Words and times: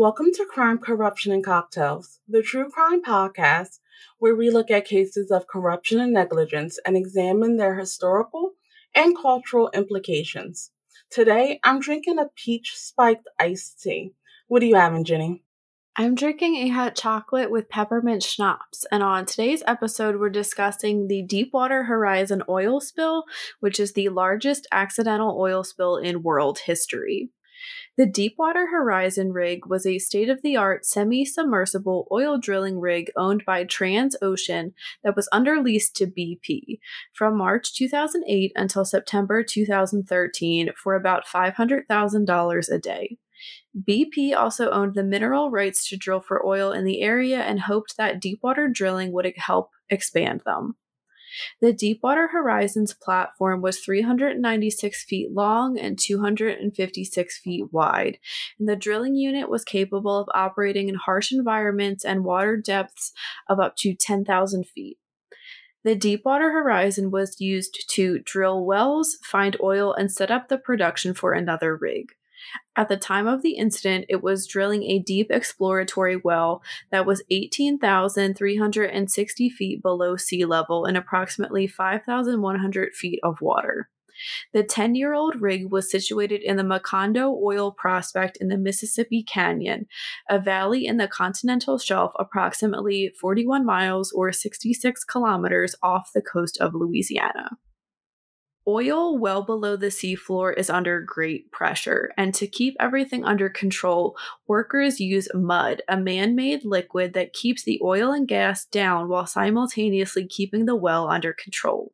Welcome 0.00 0.32
to 0.32 0.46
Crime, 0.46 0.78
Corruption, 0.78 1.30
and 1.30 1.44
Cocktails, 1.44 2.20
the 2.26 2.40
true 2.40 2.70
crime 2.70 3.02
podcast 3.02 3.80
where 4.18 4.34
we 4.34 4.48
look 4.48 4.70
at 4.70 4.86
cases 4.86 5.30
of 5.30 5.46
corruption 5.46 6.00
and 6.00 6.10
negligence 6.10 6.78
and 6.86 6.96
examine 6.96 7.58
their 7.58 7.78
historical 7.78 8.52
and 8.94 9.14
cultural 9.14 9.68
implications. 9.74 10.70
Today, 11.10 11.60
I'm 11.64 11.80
drinking 11.80 12.18
a 12.18 12.30
peach 12.34 12.78
spiked 12.78 13.28
iced 13.38 13.82
tea. 13.82 14.14
What 14.48 14.62
are 14.62 14.64
you 14.64 14.76
having, 14.76 15.04
Jenny? 15.04 15.42
I'm 15.96 16.14
drinking 16.14 16.56
a 16.56 16.68
hot 16.68 16.96
chocolate 16.96 17.50
with 17.50 17.68
peppermint 17.68 18.22
schnapps, 18.22 18.86
and 18.90 19.02
on 19.02 19.26
today's 19.26 19.62
episode, 19.66 20.18
we're 20.18 20.30
discussing 20.30 21.08
the 21.08 21.20
Deepwater 21.20 21.82
Horizon 21.82 22.42
oil 22.48 22.80
spill, 22.80 23.24
which 23.58 23.78
is 23.78 23.92
the 23.92 24.08
largest 24.08 24.66
accidental 24.72 25.36
oil 25.38 25.62
spill 25.62 25.98
in 25.98 26.22
world 26.22 26.60
history. 26.60 27.32
The 27.96 28.06
Deepwater 28.06 28.68
Horizon 28.70 29.32
rig 29.32 29.66
was 29.66 29.84
a 29.84 29.98
state 29.98 30.28
of 30.28 30.40
the 30.42 30.56
art 30.56 30.86
semi 30.86 31.24
submersible 31.24 32.08
oil 32.10 32.38
drilling 32.38 32.80
rig 32.80 33.10
owned 33.16 33.44
by 33.44 33.64
Transocean 33.64 34.72
that 35.04 35.16
was 35.16 35.28
under 35.32 35.60
lease 35.60 35.90
to 35.92 36.06
BP 36.06 36.78
from 37.12 37.36
March 37.36 37.74
2008 37.74 38.52
until 38.56 38.84
September 38.84 39.42
2013 39.42 40.70
for 40.82 40.94
about 40.94 41.26
$500,000 41.26 42.68
a 42.72 42.78
day. 42.78 43.18
BP 43.88 44.34
also 44.34 44.70
owned 44.70 44.94
the 44.94 45.04
mineral 45.04 45.50
rights 45.50 45.88
to 45.88 45.96
drill 45.96 46.20
for 46.20 46.44
oil 46.44 46.72
in 46.72 46.84
the 46.84 47.00
area 47.00 47.40
and 47.40 47.60
hoped 47.60 47.96
that 47.96 48.20
deepwater 48.20 48.68
drilling 48.68 49.12
would 49.12 49.32
help 49.36 49.70
expand 49.88 50.42
them. 50.44 50.76
The 51.60 51.72
Deepwater 51.72 52.28
Horizons 52.28 52.94
platform 52.94 53.62
was 53.62 53.78
396 53.80 55.04
feet 55.04 55.32
long 55.32 55.78
and 55.78 55.98
256 55.98 57.38
feet 57.38 57.72
wide, 57.72 58.18
and 58.58 58.68
the 58.68 58.76
drilling 58.76 59.14
unit 59.14 59.48
was 59.48 59.64
capable 59.64 60.18
of 60.18 60.28
operating 60.34 60.88
in 60.88 60.94
harsh 60.96 61.32
environments 61.32 62.04
and 62.04 62.24
water 62.24 62.56
depths 62.56 63.12
of 63.48 63.60
up 63.60 63.76
to 63.76 63.94
10,000 63.94 64.66
feet. 64.66 64.98
The 65.82 65.94
Deepwater 65.94 66.52
Horizon 66.52 67.10
was 67.10 67.40
used 67.40 67.88
to 67.94 68.18
drill 68.18 68.64
wells, 68.64 69.16
find 69.22 69.56
oil, 69.62 69.94
and 69.94 70.12
set 70.12 70.30
up 70.30 70.48
the 70.48 70.58
production 70.58 71.14
for 71.14 71.32
another 71.32 71.74
rig. 71.74 72.12
At 72.76 72.88
the 72.88 72.96
time 72.96 73.26
of 73.26 73.42
the 73.42 73.56
incident, 73.56 74.04
it 74.08 74.22
was 74.22 74.46
drilling 74.46 74.84
a 74.84 75.00
deep 75.00 75.26
exploratory 75.30 76.16
well 76.16 76.62
that 76.90 77.06
was 77.06 77.24
18,360 77.30 79.50
feet 79.50 79.82
below 79.82 80.16
sea 80.16 80.44
level 80.44 80.86
in 80.86 80.94
approximately 80.96 81.66
5,100 81.66 82.94
feet 82.94 83.20
of 83.22 83.40
water. 83.40 83.88
The 84.52 84.62
10 84.62 84.94
year 84.94 85.14
old 85.14 85.40
rig 85.40 85.70
was 85.70 85.90
situated 85.90 86.42
in 86.42 86.56
the 86.56 86.62
Macondo 86.62 87.34
oil 87.42 87.72
prospect 87.72 88.38
in 88.40 88.48
the 88.48 88.58
Mississippi 88.58 89.22
Canyon, 89.22 89.86
a 90.28 90.38
valley 90.38 90.86
in 90.86 90.98
the 90.98 91.08
continental 91.08 91.78
shelf 91.78 92.12
approximately 92.18 93.12
41 93.20 93.64
miles 93.64 94.12
or 94.12 94.32
66 94.32 95.04
kilometers 95.04 95.74
off 95.82 96.10
the 96.14 96.22
coast 96.22 96.58
of 96.60 96.74
Louisiana. 96.74 97.50
Oil 98.68 99.16
well 99.16 99.42
below 99.42 99.74
the 99.74 99.86
seafloor 99.86 100.54
is 100.56 100.68
under 100.68 101.00
great 101.00 101.50
pressure, 101.50 102.12
and 102.18 102.34
to 102.34 102.46
keep 102.46 102.76
everything 102.78 103.24
under 103.24 103.48
control, 103.48 104.16
workers 104.46 105.00
use 105.00 105.28
mud, 105.34 105.80
a 105.88 105.96
man 105.96 106.34
made 106.34 106.64
liquid 106.64 107.14
that 107.14 107.32
keeps 107.32 107.64
the 107.64 107.80
oil 107.82 108.12
and 108.12 108.28
gas 108.28 108.66
down 108.66 109.08
while 109.08 109.26
simultaneously 109.26 110.26
keeping 110.26 110.66
the 110.66 110.76
well 110.76 111.08
under 111.08 111.32
control. 111.32 111.92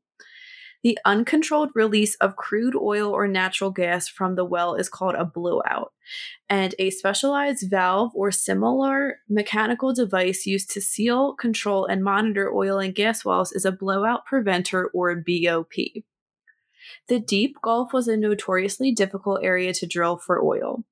The 0.82 0.98
uncontrolled 1.04 1.70
release 1.74 2.16
of 2.16 2.36
crude 2.36 2.76
oil 2.76 3.10
or 3.10 3.26
natural 3.26 3.70
gas 3.70 4.08
from 4.08 4.34
the 4.34 4.44
well 4.44 4.74
is 4.74 4.88
called 4.88 5.14
a 5.14 5.24
blowout, 5.24 5.92
and 6.48 6.74
a 6.78 6.90
specialized 6.90 7.70
valve 7.70 8.10
or 8.14 8.30
similar 8.30 9.20
mechanical 9.28 9.94
device 9.94 10.46
used 10.46 10.70
to 10.72 10.80
seal, 10.80 11.34
control, 11.34 11.86
and 11.86 12.04
monitor 12.04 12.52
oil 12.52 12.78
and 12.78 12.94
gas 12.94 13.24
wells 13.24 13.52
is 13.52 13.64
a 13.64 13.72
blowout 13.72 14.26
preventer 14.26 14.88
or 14.88 15.14
BOP. 15.14 15.72
The 17.08 17.20
deep 17.20 17.56
Gulf 17.62 17.92
was 17.92 18.08
a 18.08 18.16
notoriously 18.16 18.92
difficult 18.92 19.40
area 19.42 19.72
to 19.74 19.86
drill 19.86 20.18
for 20.18 20.42
oil. 20.42 20.84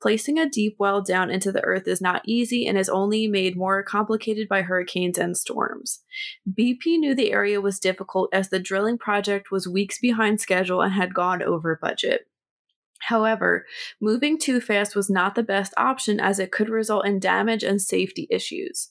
Placing 0.00 0.38
a 0.38 0.48
deep 0.48 0.76
well 0.78 1.00
down 1.00 1.30
into 1.30 1.52
the 1.52 1.62
earth 1.64 1.86
is 1.86 2.00
not 2.00 2.22
easy 2.26 2.66
and 2.66 2.76
is 2.76 2.88
only 2.88 3.28
made 3.28 3.56
more 3.56 3.82
complicated 3.82 4.48
by 4.48 4.62
hurricanes 4.62 5.16
and 5.16 5.36
storms. 5.36 6.02
BP 6.48 6.98
knew 6.98 7.14
the 7.14 7.32
area 7.32 7.60
was 7.60 7.78
difficult 7.78 8.28
as 8.32 8.48
the 8.48 8.58
drilling 8.58 8.98
project 8.98 9.50
was 9.50 9.68
weeks 9.68 9.98
behind 10.00 10.40
schedule 10.40 10.82
and 10.82 10.92
had 10.92 11.14
gone 11.14 11.42
over 11.42 11.78
budget. 11.80 12.26
However, 13.02 13.66
moving 14.00 14.38
too 14.38 14.60
fast 14.60 14.94
was 14.94 15.10
not 15.10 15.34
the 15.34 15.42
best 15.42 15.72
option 15.76 16.20
as 16.20 16.38
it 16.38 16.52
could 16.52 16.68
result 16.68 17.06
in 17.06 17.18
damage 17.18 17.64
and 17.64 17.80
safety 17.80 18.26
issues. 18.30 18.90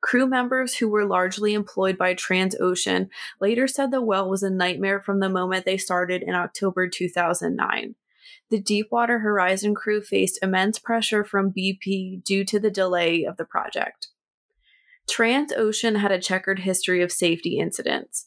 Crew 0.00 0.26
members 0.26 0.76
who 0.76 0.88
were 0.88 1.04
largely 1.04 1.54
employed 1.54 1.98
by 1.98 2.14
Transocean 2.14 3.08
later 3.40 3.66
said 3.66 3.90
the 3.90 4.00
well 4.00 4.28
was 4.28 4.42
a 4.42 4.50
nightmare 4.50 5.00
from 5.00 5.20
the 5.20 5.28
moment 5.28 5.64
they 5.64 5.78
started 5.78 6.22
in 6.22 6.34
October 6.34 6.88
2009. 6.88 7.94
The 8.50 8.60
Deepwater 8.60 9.20
Horizon 9.20 9.74
crew 9.74 10.00
faced 10.00 10.38
immense 10.42 10.78
pressure 10.78 11.24
from 11.24 11.52
BP 11.52 12.22
due 12.22 12.44
to 12.44 12.60
the 12.60 12.70
delay 12.70 13.24
of 13.24 13.36
the 13.36 13.44
project. 13.44 14.08
Transocean 15.10 15.96
had 15.96 16.12
a 16.12 16.20
checkered 16.20 16.60
history 16.60 17.02
of 17.02 17.10
safety 17.10 17.58
incidents. 17.58 18.26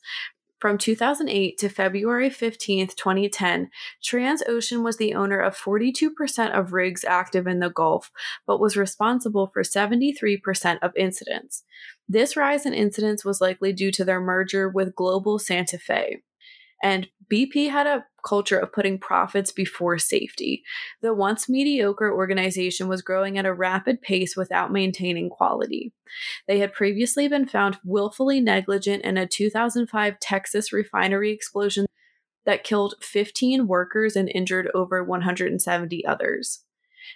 From 0.60 0.78
2008 0.78 1.58
to 1.60 1.70
February 1.70 2.30
15, 2.30 2.88
2010, 2.88 3.70
Transocean 4.04 4.84
was 4.84 4.98
the 4.98 5.14
owner 5.14 5.40
of 5.40 5.58
42% 5.58 6.52
of 6.52 6.74
rigs 6.74 7.06
active 7.06 7.48
in 7.48 7.60
the 7.60 7.70
Gulf, 7.70 8.12
but 8.46 8.60
was 8.60 8.76
responsible 8.76 9.50
for 9.54 9.64
73% 9.64 10.80
of 10.82 10.92
incidents. 10.98 11.64
This 12.10 12.36
rise 12.36 12.66
in 12.66 12.74
incidents 12.74 13.24
was 13.24 13.40
likely 13.40 13.72
due 13.72 13.92
to 13.92 14.04
their 14.04 14.20
merger 14.20 14.68
with 14.68 14.96
Global 14.96 15.40
Santa 15.40 15.78
Fe. 15.78 16.24
And 16.82 17.08
BP 17.32 17.70
had 17.70 17.88
a 17.88 18.06
culture 18.26 18.58
of 18.58 18.74
putting 18.74 18.98
profits 18.98 19.52
before 19.52 19.98
safety. 19.98 20.64
The 21.02 21.14
once 21.14 21.48
mediocre 21.48 22.12
organization 22.12 22.88
was 22.88 23.02
growing 23.02 23.38
at 23.38 23.46
a 23.46 23.54
rapid 23.54 24.02
pace 24.02 24.36
without 24.36 24.72
maintaining 24.72 25.30
quality. 25.30 25.94
They 26.48 26.60
had 26.60 26.74
previously 26.74 27.28
been 27.28 27.48
found 27.48 27.78
willfully 27.86 28.42
negligent 28.42 29.04
in 29.04 29.18
a 29.18 29.28
2005 29.28 30.20
Texas 30.20 30.74
refinery 30.74 31.32
explosion 31.32 31.86
that 32.46 32.64
killed 32.64 32.96
15 33.02 33.68
workers 33.68 34.16
and 34.16 34.30
injured 34.34 34.70
over 34.74 35.04
170 35.04 36.06
others. 36.06 36.64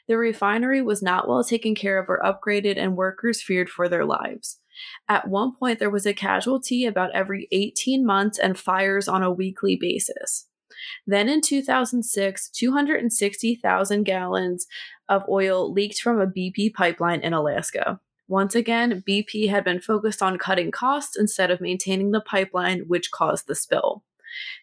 The 0.08 0.18
refinery 0.18 0.82
was 0.82 1.02
not 1.02 1.28
well 1.28 1.44
taken 1.44 1.76
care 1.76 1.98
of 1.98 2.10
or 2.10 2.22
upgraded, 2.24 2.78
and 2.78 2.96
workers 2.96 3.42
feared 3.42 3.70
for 3.70 3.90
their 3.90 4.06
lives. 4.06 4.60
At 5.08 5.28
one 5.28 5.56
point, 5.56 5.80
there 5.80 5.90
was 5.90 6.06
a 6.06 6.14
casualty 6.14 6.86
about 6.86 7.12
every 7.14 7.48
18 7.52 8.06
months 8.06 8.40
and 8.40 8.58
fires 8.58 9.08
on 9.08 9.24
a 9.24 9.32
weekly 9.32 9.78
basis. 9.80 10.48
Then 11.06 11.30
in 11.30 11.42
2006, 11.42 12.50
260,000 12.50 14.04
gallons 14.04 14.66
of 15.10 15.24
oil 15.30 15.72
leaked 15.72 16.02
from 16.02 16.20
a 16.20 16.28
BP 16.28 16.74
pipeline 16.74 17.22
in 17.22 17.34
Alaska. 17.34 18.00
Once 18.28 18.56
again, 18.56 19.04
BP 19.08 19.50
had 19.50 19.64
been 19.64 19.82
focused 19.82 20.24
on 20.24 20.38
cutting 20.38 20.72
costs 20.72 21.18
instead 21.18 21.52
of 21.52 21.62
maintaining 21.62 22.12
the 22.12 22.22
pipeline, 22.22 22.82
which 22.88 23.12
caused 23.12 23.48
the 23.48 23.56
spill. 23.56 24.04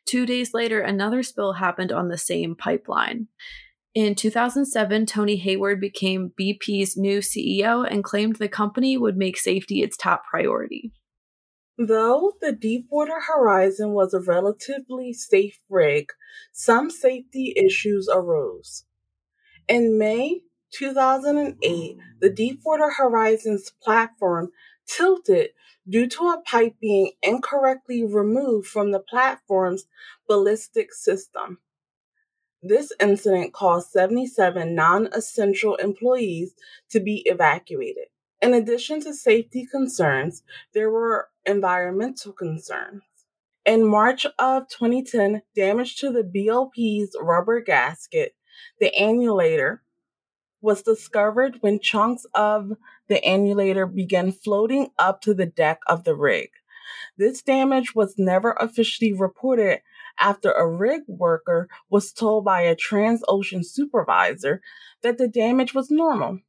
Two 0.06 0.27
days 0.27 0.53
later, 0.54 0.81
another 0.81 1.22
spill 1.22 1.54
happened 1.54 1.92
on 1.92 2.09
the 2.09 2.19
same 2.19 2.56
pipeline. 2.56 3.28
In 3.93 4.15
2007, 4.15 5.06
Tony 5.06 5.37
Hayward 5.37 5.81
became 5.81 6.33
BP's 6.41 6.97
new 6.97 7.19
CEO 7.19 7.84
and 7.89 8.05
claimed 8.05 8.37
the 8.37 8.49
company 8.49 8.97
would 8.97 9.17
make 9.17 9.37
safety 9.37 9.83
its 9.83 9.97
top 9.97 10.23
priority. 10.31 10.93
Though 11.77 12.34
the 12.41 12.53
Deepwater 12.53 13.21
Horizon 13.21 13.93
was 13.93 14.15
a 14.15 14.21
relatively 14.21 15.12
safe 15.12 15.59
rig, 15.69 16.12
some 16.53 16.89
safety 16.91 17.53
issues 17.56 18.09
arose. 18.12 18.84
In 19.67 19.99
May 19.99 20.43
2008, 20.72 21.97
the 22.21 22.31
Deepwater 22.31 22.91
Horizon's 22.91 23.72
platform 23.83 24.51
tilted 24.86 25.51
due 25.89 26.07
to 26.07 26.28
a 26.28 26.43
pipe 26.43 26.77
being 26.81 27.13
incorrectly 27.22 28.04
removed 28.04 28.69
from 28.69 28.93
the 28.93 29.01
platform's 29.01 29.86
ballistic 30.28 30.93
system. 30.93 31.59
This 32.62 32.92
incident 33.01 33.54
caused 33.54 33.91
77 33.91 34.74
non 34.74 35.09
essential 35.12 35.77
employees 35.77 36.54
to 36.91 37.01
be 37.01 37.22
evacuated. 37.24 38.09
In 38.42 38.54
addition 38.54 39.01
to 39.03 39.15
safety 39.15 39.66
concerns, 39.66 40.42
there 40.74 40.91
were 40.91 41.28
environmental 41.47 42.33
concerns. 42.33 43.03
In 43.65 43.86
March 43.86 44.27
of 44.39 44.68
2010, 44.68 45.42
damage 45.54 45.97
to 45.97 46.10
the 46.10 46.24
BOP's 46.24 47.16
rubber 47.21 47.60
gasket, 47.60 48.34
the 48.78 48.95
annulator, 48.95 49.83
was 50.62 50.83
discovered 50.83 51.57
when 51.60 51.80
chunks 51.80 52.27
of 52.34 52.72
the 53.09 53.24
annulator 53.24 53.86
began 53.86 54.33
floating 54.33 54.89
up 54.98 55.22
to 55.22 55.33
the 55.33 55.47
deck 55.47 55.80
of 55.86 56.04
the 56.04 56.15
rig. 56.15 56.51
This 57.16 57.42
damage 57.42 57.95
was 57.95 58.15
never 58.18 58.53
officially 58.53 59.12
reported 59.12 59.80
after 60.21 60.53
a 60.53 60.69
rig 60.69 61.03
worker 61.09 61.69
was 61.89 62.13
told 62.13 62.45
by 62.45 62.63
a 62.63 62.77
Transocean 62.77 63.65
supervisor 63.65 64.61
that 65.03 65.19
the 65.19 65.28
damage 65.28 65.75
was 65.75 65.91
normal. 65.91 66.41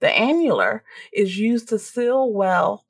The 0.00 0.08
annular 0.08 0.82
is 1.12 1.38
used 1.38 1.68
to 1.68 1.78
seal 1.78 2.32
well 2.32 2.84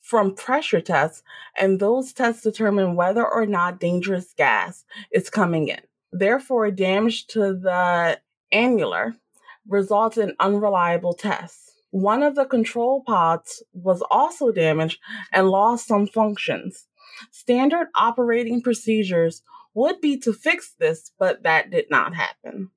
from 0.00 0.34
pressure 0.34 0.80
tests, 0.80 1.22
and 1.56 1.78
those 1.78 2.12
tests 2.12 2.42
determine 2.42 2.96
whether 2.96 3.24
or 3.24 3.46
not 3.46 3.78
dangerous 3.78 4.34
gas 4.36 4.84
is 5.12 5.30
coming 5.30 5.68
in. 5.68 5.80
Therefore, 6.10 6.70
damage 6.72 7.26
to 7.28 7.54
the 7.54 8.18
annular 8.50 9.14
results 9.68 10.18
in 10.18 10.34
unreliable 10.40 11.14
tests. 11.14 11.70
One 11.90 12.22
of 12.22 12.34
the 12.34 12.44
control 12.44 13.02
pods 13.06 13.62
was 13.72 14.02
also 14.10 14.50
damaged 14.50 14.98
and 15.32 15.48
lost 15.48 15.86
some 15.86 16.06
functions. 16.06 16.86
Standard 17.30 17.88
operating 17.94 18.62
procedures 18.62 19.42
would 19.74 20.00
be 20.00 20.18
to 20.18 20.32
fix 20.32 20.74
this, 20.78 21.12
but 21.18 21.42
that 21.42 21.70
did 21.70 21.86
not 21.90 22.14
happen. 22.14 22.70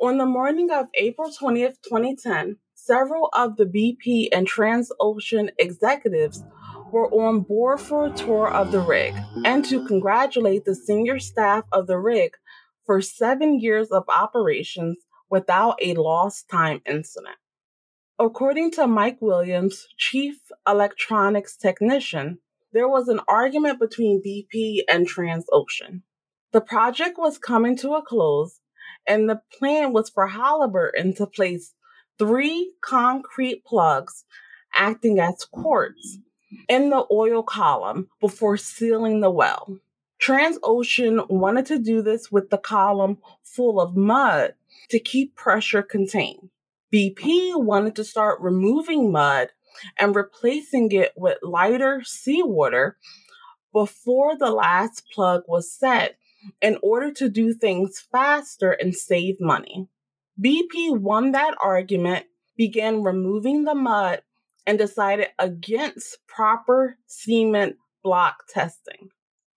On 0.00 0.18
the 0.18 0.26
morning 0.26 0.70
of 0.70 0.88
April 0.94 1.30
20th, 1.30 1.76
2010, 1.88 2.58
several 2.74 3.30
of 3.32 3.56
the 3.56 3.64
BP 3.64 4.28
and 4.30 4.46
Transocean 4.46 5.50
executives 5.58 6.44
were 6.92 7.10
on 7.10 7.40
board 7.40 7.80
for 7.80 8.06
a 8.06 8.12
tour 8.12 8.48
of 8.48 8.72
the 8.72 8.80
rig 8.80 9.14
and 9.44 9.64
to 9.64 9.86
congratulate 9.86 10.64
the 10.64 10.74
senior 10.74 11.18
staff 11.18 11.64
of 11.72 11.86
the 11.86 11.98
rig 11.98 12.32
for 12.84 13.00
seven 13.00 13.58
years 13.58 13.90
of 13.90 14.04
operations 14.08 14.98
without 15.28 15.76
a 15.82 15.94
lost 15.94 16.48
time 16.48 16.80
incident. 16.86 17.36
According 18.18 18.70
to 18.72 18.86
Mike 18.86 19.18
Williams, 19.20 19.88
chief 19.98 20.36
electronics 20.66 21.56
technician, 21.56 22.38
there 22.72 22.88
was 22.88 23.08
an 23.08 23.20
argument 23.28 23.78
between 23.78 24.22
BP 24.22 24.80
and 24.88 25.08
Transocean. 25.08 26.02
The 26.52 26.60
project 26.60 27.18
was 27.18 27.38
coming 27.38 27.76
to 27.78 27.94
a 27.94 28.02
close, 28.02 28.60
and 29.06 29.28
the 29.28 29.40
plan 29.58 29.92
was 29.92 30.10
for 30.10 30.26
Halliburton 30.26 31.14
to 31.14 31.26
place 31.26 31.74
three 32.18 32.72
concrete 32.80 33.64
plugs 33.64 34.24
acting 34.74 35.18
as 35.20 35.44
quartz 35.50 36.18
in 36.68 36.90
the 36.90 37.04
oil 37.10 37.42
column 37.42 38.08
before 38.20 38.56
sealing 38.56 39.20
the 39.20 39.30
well. 39.30 39.78
Transocean 40.20 41.28
wanted 41.28 41.66
to 41.66 41.78
do 41.78 42.02
this 42.02 42.32
with 42.32 42.50
the 42.50 42.58
column 42.58 43.18
full 43.42 43.80
of 43.80 43.96
mud 43.96 44.54
to 44.90 44.98
keep 44.98 45.34
pressure 45.34 45.82
contained. 45.82 46.50
BP 46.92 47.62
wanted 47.62 47.96
to 47.96 48.04
start 48.04 48.40
removing 48.40 49.12
mud 49.12 49.48
and 49.98 50.14
replacing 50.14 50.92
it 50.92 51.12
with 51.16 51.38
lighter 51.42 52.02
seawater 52.04 52.96
before 53.72 54.36
the 54.36 54.50
last 54.50 55.02
plug 55.12 55.42
was 55.46 55.72
set 55.72 56.16
in 56.60 56.78
order 56.82 57.12
to 57.12 57.28
do 57.28 57.52
things 57.52 58.04
faster 58.10 58.72
and 58.72 58.94
save 58.94 59.40
money. 59.40 59.88
BP 60.40 60.98
won 60.98 61.32
that 61.32 61.54
argument, 61.62 62.26
began 62.56 63.02
removing 63.02 63.64
the 63.64 63.74
mud, 63.74 64.22
and 64.66 64.78
decided 64.78 65.28
against 65.38 66.18
proper 66.26 66.98
cement 67.06 67.76
block 68.02 68.44
testing. 68.48 69.10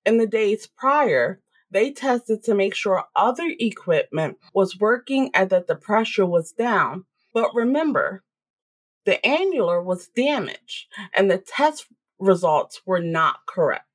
In 0.06 0.18
the 0.18 0.28
days 0.28 0.68
prior, 0.68 1.42
they 1.72 1.92
tested 1.92 2.44
to 2.44 2.56
make 2.56 2.76
sure 2.76 3.06
other 3.16 3.54
equipment 3.60 4.38
was 4.54 4.80
working 4.80 5.30
and 5.34 5.50
that 5.50 5.68
the 5.68 5.76
pressure 5.76 6.26
was 6.26 6.52
down. 6.52 7.06
But 7.34 7.54
remember, 7.54 8.24
the 9.10 9.26
annular 9.26 9.82
was 9.82 10.08
damaged 10.10 10.86
and 11.16 11.32
the 11.32 11.40
test 11.40 11.88
results 12.20 12.82
were 12.86 13.00
not 13.00 13.40
correct. 13.48 13.88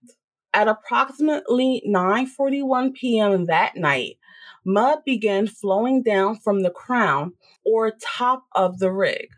At 0.53 0.67
approximately 0.67 1.85
9:41 1.87 2.95
p.m. 2.95 3.47
that 3.47 3.77
night, 3.77 4.19
mud 4.65 5.05
began 5.05 5.47
flowing 5.47 6.03
down 6.03 6.35
from 6.37 6.63
the 6.63 6.71
crown 6.71 7.35
or 7.65 7.93
top 7.93 8.47
of 8.57 8.81
the 8.81 8.91
rig. 8.91 9.29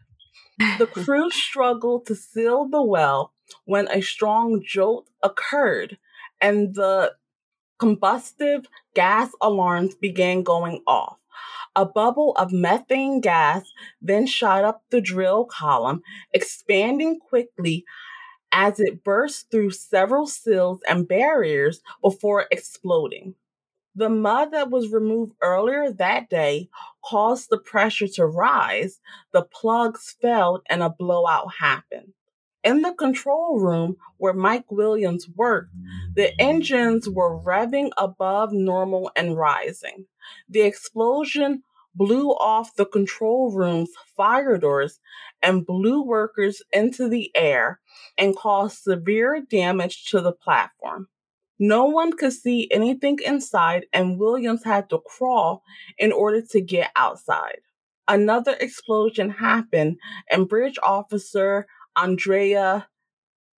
The 0.78 0.86
crew 1.04 1.30
struggled 1.30 2.06
to 2.06 2.14
seal 2.14 2.66
the 2.66 2.82
well 2.82 3.34
when 3.66 3.86
a 3.88 4.00
strong 4.00 4.62
jolt 4.64 5.10
occurred 5.22 5.98
and 6.40 6.74
the 6.74 7.12
combustive 7.78 8.64
gas 8.94 9.30
alarms 9.42 9.94
began 9.94 10.42
going 10.42 10.82
off. 10.86 11.18
A 11.74 11.84
bubble 11.84 12.32
of 12.36 12.52
methane 12.52 13.20
gas 13.20 13.70
then 14.00 14.26
shot 14.26 14.64
up 14.64 14.82
the 14.90 15.00
drill 15.00 15.44
column, 15.44 16.02
expanding 16.32 17.18
quickly 17.18 17.84
as 18.52 18.80
it 18.80 19.04
burst 19.04 19.50
through 19.50 19.70
several 19.70 20.26
seals 20.26 20.80
and 20.88 21.08
barriers 21.08 21.80
before 22.02 22.46
exploding. 22.50 23.34
The 23.94 24.08
mud 24.10 24.52
that 24.52 24.70
was 24.70 24.92
removed 24.92 25.32
earlier 25.40 25.90
that 25.90 26.28
day 26.28 26.68
caused 27.02 27.48
the 27.48 27.58
pressure 27.58 28.08
to 28.08 28.26
rise, 28.26 29.00
the 29.32 29.42
plugs 29.42 30.14
failed, 30.20 30.62
and 30.68 30.82
a 30.82 30.90
blowout 30.90 31.54
happened. 31.60 32.12
In 32.62 32.82
the 32.82 32.92
control 32.92 33.58
room 33.58 33.96
where 34.18 34.34
Mike 34.34 34.70
Williams 34.70 35.28
worked, 35.34 35.70
the 36.14 36.38
engines 36.40 37.08
were 37.08 37.40
revving 37.40 37.90
above 37.96 38.52
normal 38.52 39.10
and 39.16 39.36
rising. 39.36 40.06
The 40.48 40.60
explosion 40.62 41.62
blew 41.94 42.30
off 42.30 42.74
the 42.76 42.86
control 42.86 43.50
room's 43.52 43.90
fire 44.16 44.58
doors 44.58 45.00
and 45.42 45.66
blew 45.66 46.02
workers 46.02 46.62
into 46.72 47.08
the 47.08 47.30
air 47.34 47.80
and 48.18 48.36
caused 48.36 48.82
severe 48.82 49.40
damage 49.40 50.04
to 50.10 50.20
the 50.20 50.32
platform. 50.32 51.08
No 51.58 51.86
one 51.86 52.12
could 52.12 52.34
see 52.34 52.68
anything 52.70 53.18
inside, 53.24 53.86
and 53.92 54.18
Williams 54.18 54.64
had 54.64 54.90
to 54.90 54.98
crawl 54.98 55.62
in 55.96 56.12
order 56.12 56.42
to 56.50 56.60
get 56.60 56.90
outside. 56.94 57.60
Another 58.06 58.54
explosion 58.60 59.30
happened, 59.30 59.96
and 60.30 60.48
Bridge 60.48 60.78
Officer 60.82 61.66
Andrea 61.96 62.88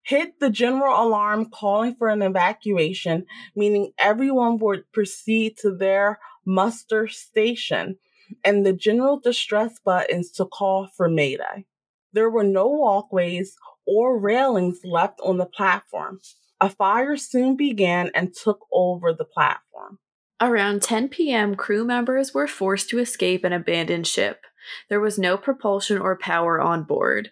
hit 0.03 0.39
the 0.41 0.49
general 0.49 1.05
alarm 1.05 1.51
calling 1.51 1.95
for 1.97 2.09
an 2.09 2.23
evacuation, 2.23 3.27
meaning 3.55 3.93
everyone 3.99 4.59
would 4.59 4.91
proceed 4.93 5.57
to 5.59 5.75
their 5.77 6.19
muster 6.49 7.07
station, 7.07 7.99
and 8.45 8.67
the 8.67 8.73
general 8.73 9.21
distress 9.21 9.79
buttons 9.85 10.33
to 10.33 10.47
call 10.47 10.89
for 10.97 11.09
Mayday. 11.09 11.67
There 12.13 12.31
were 12.31 12.45
no 12.45 12.67
walkways 12.67 13.55
or 13.87 14.19
railings 14.19 14.81
left 14.83 15.21
on 15.21 15.37
the 15.37 15.47
platform. 15.47 16.21
A 16.61 16.69
fire 16.69 17.17
soon 17.17 17.57
began 17.57 18.11
and 18.15 18.35
took 18.35 18.67
over 18.73 19.13
the 19.13 19.25
platform. 19.25 19.99
Around 20.41 20.83
10 20.83 21.09
p.m., 21.09 21.55
crew 21.55 21.85
members 21.85 22.33
were 22.33 22.47
forced 22.47 22.91
to 22.91 22.99
escape 22.99 23.45
and 23.45 23.55
abandon 23.55 24.05
ship. 24.05 24.43
There 24.89 25.01
was 25.01 25.19
no 25.19 25.37
propulsion 25.37 25.99
or 25.99 26.17
power 26.17 26.61
on 26.61 26.85
board. 26.85 27.31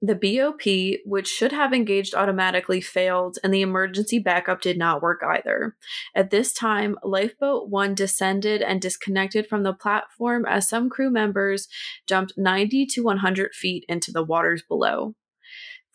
The 0.00 0.14
BOP, 0.14 1.00
which 1.04 1.26
should 1.26 1.50
have 1.50 1.72
engaged 1.72 2.14
automatically, 2.14 2.80
failed, 2.80 3.38
and 3.42 3.52
the 3.52 3.62
emergency 3.62 4.20
backup 4.20 4.60
did 4.60 4.78
not 4.78 5.02
work 5.02 5.22
either. 5.26 5.74
At 6.14 6.30
this 6.30 6.52
time, 6.52 6.96
Lifeboat 7.02 7.68
1 7.68 7.96
descended 7.96 8.62
and 8.62 8.80
disconnected 8.80 9.48
from 9.48 9.64
the 9.64 9.72
platform 9.72 10.46
as 10.46 10.68
some 10.68 10.88
crew 10.88 11.10
members 11.10 11.66
jumped 12.06 12.34
90 12.36 12.86
to 12.86 13.02
100 13.02 13.54
feet 13.54 13.84
into 13.88 14.12
the 14.12 14.22
waters 14.22 14.62
below. 14.62 15.16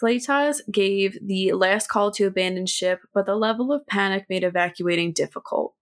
Fleytas 0.02 0.60
gave 0.70 1.18
the 1.26 1.54
last 1.54 1.88
call 1.88 2.12
to 2.12 2.26
abandon 2.26 2.66
ship, 2.66 3.00
but 3.14 3.26
the 3.26 3.36
level 3.36 3.72
of 3.72 3.88
panic 3.88 4.26
made 4.30 4.44
evacuating 4.44 5.14
difficult. 5.14 5.76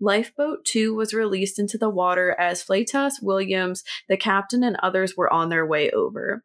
Lifeboat 0.00 0.64
2 0.64 0.94
was 0.94 1.14
released 1.14 1.60
into 1.60 1.78
the 1.78 1.90
water 1.90 2.34
as 2.40 2.64
Fleytas, 2.64 3.22
Williams, 3.22 3.84
the 4.08 4.16
captain, 4.16 4.64
and 4.64 4.76
others 4.82 5.16
were 5.16 5.32
on 5.32 5.48
their 5.48 5.64
way 5.64 5.90
over. 5.90 6.42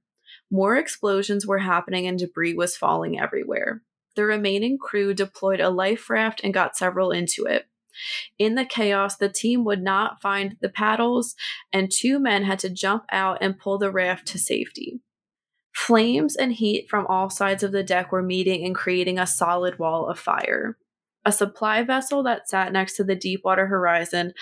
More 0.53 0.77
explosions 0.77 1.47
were 1.47 1.57
happening 1.57 2.05
and 2.05 2.19
debris 2.19 2.53
was 2.53 2.77
falling 2.77 3.19
everywhere. 3.19 3.81
The 4.15 4.23
remaining 4.23 4.77
crew 4.77 5.15
deployed 5.15 5.59
a 5.59 5.71
life 5.71 6.11
raft 6.11 6.41
and 6.43 6.53
got 6.53 6.77
several 6.77 7.09
into 7.09 7.45
it. 7.45 7.65
In 8.37 8.53
the 8.53 8.63
chaos, 8.63 9.17
the 9.17 9.29
team 9.29 9.65
would 9.65 9.81
not 9.81 10.21
find 10.21 10.55
the 10.61 10.69
paddles, 10.69 11.35
and 11.71 11.91
two 11.91 12.19
men 12.19 12.43
had 12.43 12.59
to 12.59 12.69
jump 12.69 13.05
out 13.11 13.39
and 13.41 13.57
pull 13.57 13.79
the 13.79 13.89
raft 13.89 14.27
to 14.27 14.37
safety. 14.37 15.01
Flames 15.75 16.35
and 16.35 16.53
heat 16.53 16.87
from 16.87 17.07
all 17.07 17.31
sides 17.31 17.63
of 17.63 17.71
the 17.71 17.83
deck 17.83 18.11
were 18.11 18.21
meeting 18.21 18.63
and 18.63 18.75
creating 18.75 19.17
a 19.17 19.25
solid 19.25 19.79
wall 19.79 20.07
of 20.07 20.19
fire. 20.19 20.77
A 21.25 21.31
supply 21.31 21.81
vessel 21.81 22.21
that 22.23 22.47
sat 22.47 22.71
next 22.71 22.95
to 22.97 23.03
the 23.03 23.15
Deepwater 23.15 23.65
Horizon 23.65 24.33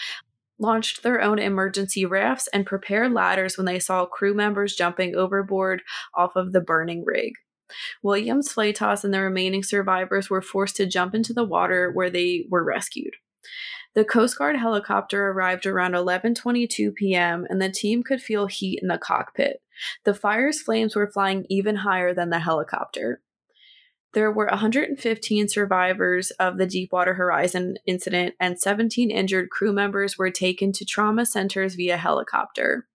launched 0.62 1.03
their 1.03 1.22
own 1.22 1.39
emergency 1.39 2.06
rafts 2.06 2.48
and 2.53 2.65
prepared 2.65 3.12
ladders 3.12 3.58
when 3.58 3.65
they 3.65 3.80
saw 3.80 4.06
crew 4.06 4.34
members 4.34 4.75
jumping 4.75 5.15
overboard 5.15 5.82
off 6.15 6.36
of 6.36 6.53
the 6.53 6.62
burning 6.62 7.03
rig. 7.06 7.34
Williams, 8.03 8.53
Fleytas, 8.53 9.03
and 9.03 9.13
the 9.13 9.22
remaining 9.22 9.63
survivors 9.63 10.30
were 10.30 10.41
forced 10.41 10.75
to 10.75 10.86
jump 10.86 11.15
into 11.15 11.34
the 11.34 11.44
water 11.44 11.91
where 11.91 12.10
they 12.10 12.46
were 12.50 12.63
rescued. 12.63 13.15
The 13.94 14.06
Coast 14.06 14.38
Guard 14.38 14.56
helicopter 14.56 15.30
arrived 15.30 15.65
around 15.65 15.94
11:22 15.94 16.96
p.m. 16.96 17.46
and 17.50 17.62
the 17.62 17.70
team 17.70 18.03
could 18.03 18.22
feel 18.22 18.48
heat 18.48 18.80
in 18.82 18.88
the 18.88 18.98
cockpit. 18.98 19.62
The 20.06 20.13
fire's 20.13 20.62
flames 20.62 20.96
were 20.96 21.12
flying 21.12 21.46
even 21.50 21.77
higher 21.77 22.13
than 22.13 22.30
the 22.30 22.39
helicopter. 22.39 23.22
There 24.13 24.32
were 24.32 24.48
115 24.48 25.48
survivors 25.48 26.32
of 26.32 26.58
the 26.58 26.65
Deepwater 26.65 27.13
Horizon 27.13 27.77
incident, 27.86 28.36
and 28.39 28.60
17 28.60 29.10
injured 29.10 29.50
crew 29.50 29.72
members 29.72 30.18
were 30.18 30.32
taken 30.32 30.74
to 30.74 30.86
trauma 30.86 31.25
centers 31.25 31.75
via 31.75 31.96
helicopter. 31.96 32.88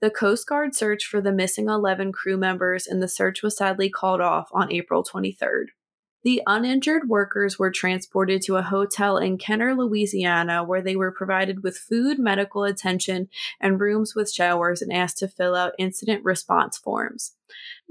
The 0.00 0.10
Coast 0.10 0.46
Guard 0.46 0.74
searched 0.74 1.06
for 1.06 1.22
the 1.22 1.32
missing 1.32 1.68
11 1.68 2.12
crew 2.12 2.36
members, 2.36 2.86
and 2.86 3.02
the 3.02 3.08
search 3.08 3.42
was 3.42 3.56
sadly 3.56 3.88
called 3.88 4.20
off 4.20 4.50
on 4.52 4.70
April 4.70 5.02
23rd. 5.02 5.66
The 6.22 6.42
uninjured 6.46 7.08
workers 7.08 7.58
were 7.58 7.70
transported 7.70 8.42
to 8.42 8.56
a 8.56 8.62
hotel 8.62 9.16
in 9.16 9.38
Kenner, 9.38 9.74
Louisiana, 9.74 10.64
where 10.64 10.82
they 10.82 10.96
were 10.96 11.12
provided 11.12 11.62
with 11.62 11.78
food, 11.78 12.18
medical 12.18 12.64
attention, 12.64 13.28
and 13.60 13.80
rooms 13.80 14.14
with 14.14 14.30
showers 14.30 14.82
and 14.82 14.92
asked 14.92 15.18
to 15.18 15.28
fill 15.28 15.54
out 15.54 15.74
incident 15.78 16.24
response 16.24 16.76
forms. 16.76 17.34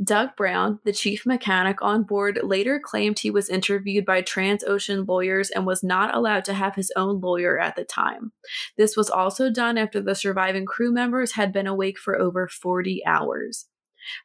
Doug 0.04 0.36
Brown, 0.36 0.80
the 0.84 0.94
chief 0.94 1.26
mechanic 1.26 1.82
on 1.82 2.04
board, 2.04 2.40
later 2.44 2.80
claimed 2.80 3.18
he 3.18 3.32
was 3.32 3.50
interviewed 3.50 4.06
by 4.06 4.22
Transocean 4.22 5.08
lawyers 5.08 5.50
and 5.50 5.66
was 5.66 5.84
not 5.84 6.14
allowed 6.14 6.46
to 6.46 6.54
have 6.54 6.76
his 6.76 6.92
own 6.96 7.20
lawyer 7.20 7.60
at 7.60 7.76
the 7.76 7.84
time. 7.84 8.32
This 8.78 8.96
was 8.96 9.10
also 9.10 9.50
done 9.50 9.76
after 9.76 10.00
the 10.00 10.14
surviving 10.14 10.68
crew 10.68 10.92
members 10.92 11.34
had 11.34 11.52
been 11.52 11.66
awake 11.66 11.98
for 11.98 12.16
over 12.16 12.48
40 12.48 13.04
hours. 13.08 13.66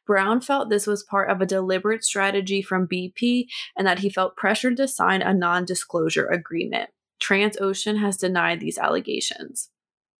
Brown 0.05 0.41
felt 0.41 0.69
this 0.69 0.85
was 0.85 1.03
part 1.03 1.29
of 1.29 1.41
a 1.41 1.45
deliberate 1.45 2.03
strategy 2.03 2.61
from 2.61 2.87
BP 2.87 3.47
and 3.75 3.87
that 3.87 3.99
he 3.99 4.09
felt 4.09 4.37
pressured 4.37 4.77
to 4.77 4.87
sign 4.87 5.21
a 5.23 5.33
non 5.33 5.65
disclosure 5.65 6.27
agreement. 6.27 6.91
Transocean 7.21 7.99
has 7.99 8.17
denied 8.17 8.59
these 8.59 8.77
allegations. 8.77 9.69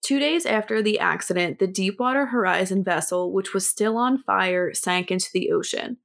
Two 0.03 0.19
days 0.19 0.45
after 0.45 0.81
the 0.81 0.99
accident, 0.99 1.59
the 1.59 1.67
Deepwater 1.67 2.25
Horizon 2.25 2.83
vessel, 2.83 3.31
which 3.31 3.53
was 3.53 3.69
still 3.69 3.97
on 3.97 4.17
fire, 4.17 4.73
sank 4.73 5.09
into 5.09 5.29
the 5.33 5.49
ocean. 5.51 5.97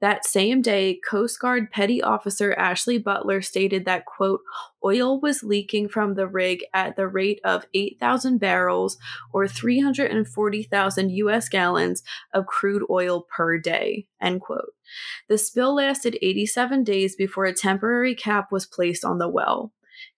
That 0.00 0.26
same 0.26 0.60
day, 0.60 1.00
Coast 1.08 1.40
Guard 1.40 1.70
Petty 1.70 2.02
Officer 2.02 2.52
Ashley 2.54 2.98
Butler 2.98 3.40
stated 3.40 3.86
that, 3.86 4.04
quote, 4.04 4.40
oil 4.84 5.18
was 5.18 5.42
leaking 5.42 5.88
from 5.88 6.14
the 6.14 6.28
rig 6.28 6.62
at 6.74 6.94
the 6.96 7.08
rate 7.08 7.40
of 7.42 7.66
8,000 7.72 8.38
barrels 8.38 8.98
or 9.32 9.48
340,000 9.48 11.10
US 11.10 11.48
gallons 11.48 12.02
of 12.32 12.46
crude 12.46 12.84
oil 12.90 13.26
per 13.34 13.58
day, 13.58 14.06
end 14.20 14.42
quote. 14.42 14.74
The 15.28 15.38
spill 15.38 15.74
lasted 15.74 16.18
87 16.20 16.84
days 16.84 17.16
before 17.16 17.46
a 17.46 17.54
temporary 17.54 18.14
cap 18.14 18.52
was 18.52 18.66
placed 18.66 19.04
on 19.04 19.18
the 19.18 19.28
well. 19.28 19.72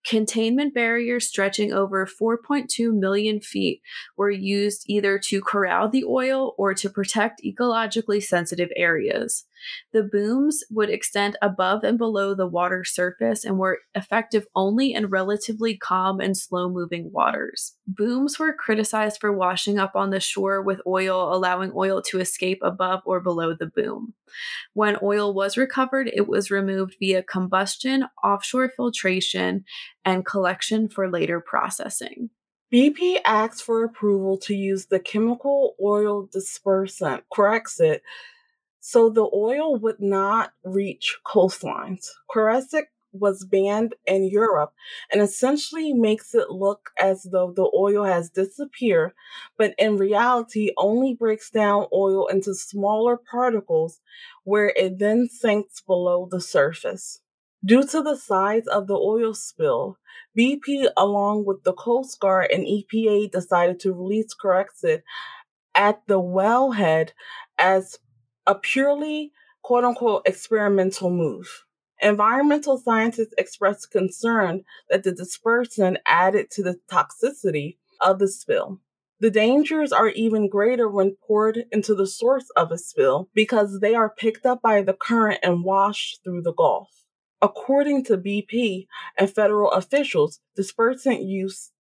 Containment 0.07 0.75
barriers 0.75 1.29
stretching 1.29 1.73
over 1.73 2.07
4.2 2.07 2.93
million 2.93 3.41
feet 3.41 3.83
were 4.17 4.31
used 4.31 4.85
either 4.87 5.19
to 5.27 5.43
corral 5.43 5.89
the 5.89 6.05
oil 6.05 6.55
or 6.57 6.75
to 6.75 6.89
protect 6.89 7.43
ecologically 7.45 8.23
sensitive 8.23 8.71
areas. 8.77 9.45
The 9.93 10.03
booms 10.03 10.63
would 10.71 10.91
extend 10.91 11.37
above 11.43 11.85
and 11.85 11.99
below 11.99 12.35
the 12.35 12.47
water 12.47 12.85
surface 12.85 13.45
and 13.45 13.59
were 13.59 13.79
effective 13.95 14.47
only 14.55 14.93
in 14.93 15.07
relatively 15.07 15.77
calm 15.77 16.21
and 16.21 16.37
slow 16.37 16.69
moving 16.69 17.11
waters. 17.13 17.75
Booms 17.87 18.39
were 18.39 18.53
criticized 18.53 19.21
for 19.21 19.33
washing 19.33 19.79
up 19.79 19.97
on 19.97 20.11
the 20.11 20.21
shore 20.21 20.63
with 20.63 20.81
oil, 20.87 21.35
allowing 21.35 21.73
oil 21.75 22.03
to 22.03 22.21
escape 22.21 22.61
above 22.63 23.01
or 23.05 23.21
below 23.21 23.55
the 23.55 23.67
boom. 23.67 24.15
When 24.75 24.97
oil 25.03 25.35
was 25.35 25.57
recovered, 25.57 26.09
it 26.13 26.29
was 26.29 26.51
removed 26.51 26.97
via 27.01 27.23
combustion, 27.23 28.05
offshore 28.23 28.71
filtration, 28.71 29.65
and 30.05 30.25
collection 30.25 30.89
for 30.89 31.11
later 31.11 31.41
processing. 31.41 32.31
BP 32.73 33.19
asked 33.25 33.65
for 33.65 33.83
approval 33.83 34.39
to 34.39 34.55
use 34.55 34.87
the 34.87 35.01
chemical 35.01 35.75
oil 35.83 36.29
dispersant 36.29 37.23
Corexit 37.33 38.01
so 38.81 39.11
the 39.11 39.29
oil 39.33 39.79
would 39.79 40.01
not 40.01 40.53
reach 40.65 41.19
coastlines. 41.27 42.07
Corexit 42.35 42.85
was 43.13 43.45
banned 43.45 43.95
in 44.07 44.29
Europe 44.29 44.73
and 45.13 45.21
essentially 45.21 45.93
makes 45.93 46.35
it 46.35 46.51
look 46.51 46.91
as 46.99 47.27
though 47.31 47.53
the 47.55 47.71
oil 47.77 48.05
has 48.05 48.31
disappeared, 48.31 49.13
but 49.59 49.75
in 49.79 49.97
reality 49.97 50.71
only 50.77 51.15
breaks 51.15 51.51
down 51.51 51.87
oil 51.93 52.27
into 52.29 52.55
smaller 52.55 53.19
particles 53.31 54.01
where 54.45 54.73
it 54.77 54.99
then 54.99 55.29
sinks 55.29 55.81
below 55.81 56.29
the 56.31 56.41
surface. 56.41 57.21
Due 57.65 57.83
to 57.83 58.01
the 58.01 58.17
size 58.17 58.67
of 58.69 58.87
the 58.87 58.95
oil 58.95 59.35
spill, 59.35 59.99
BP, 60.39 60.89
along 60.97 61.45
with 61.45 61.63
the 61.65 61.75
Coast 61.75 62.19
Guard 62.19 62.51
and 62.51 62.67
EPA, 62.67 63.31
decided 63.31 63.79
to 63.81 63.93
release 63.93 64.35
Corexit 64.35 65.03
at 65.75 66.01
the 66.07 66.19
wellhead 66.19 67.11
as 67.59 67.99
a 68.47 68.55
purely 68.55 69.33
quote 69.63 69.85
unquote 69.85 70.23
experimental 70.27 71.11
move. 71.11 71.65
Environmental 72.03 72.79
scientists 72.79 73.35
expressed 73.37 73.91
concern 73.91 74.65
that 74.89 75.03
the 75.03 75.13
dispersant 75.13 75.99
added 76.07 76.51
to 76.51 76.63
the 76.63 76.81
toxicity 76.91 77.77
of 78.01 78.19
the 78.19 78.29
spill. 78.29 78.81
The 79.21 79.31
dangers 79.31 79.93
are 79.93 80.09
even 80.09 80.49
greater 80.49 80.89
when 80.89 81.17
poured 81.27 81.67
into 81.71 81.95
the 81.95 82.07
source 82.07 82.49
of 82.57 82.73
a 82.73 82.79
spill 82.79 83.29
because 83.35 83.81
they 83.81 83.95
are 83.95 84.09
picked 84.09 84.47
up 84.47 84.63
by 84.63 84.81
the 84.81 84.95
current 84.95 85.41
and 85.43 85.63
washed 85.63 86.21
through 86.25 86.41
the 86.41 86.55
Gulf. 86.55 86.89
According 87.43 88.05
to 88.05 88.17
BP 88.17 88.87
and 89.19 89.31
federal 89.31 89.71
officials, 89.73 90.41
dispersant 90.59 91.27
use 91.27 91.71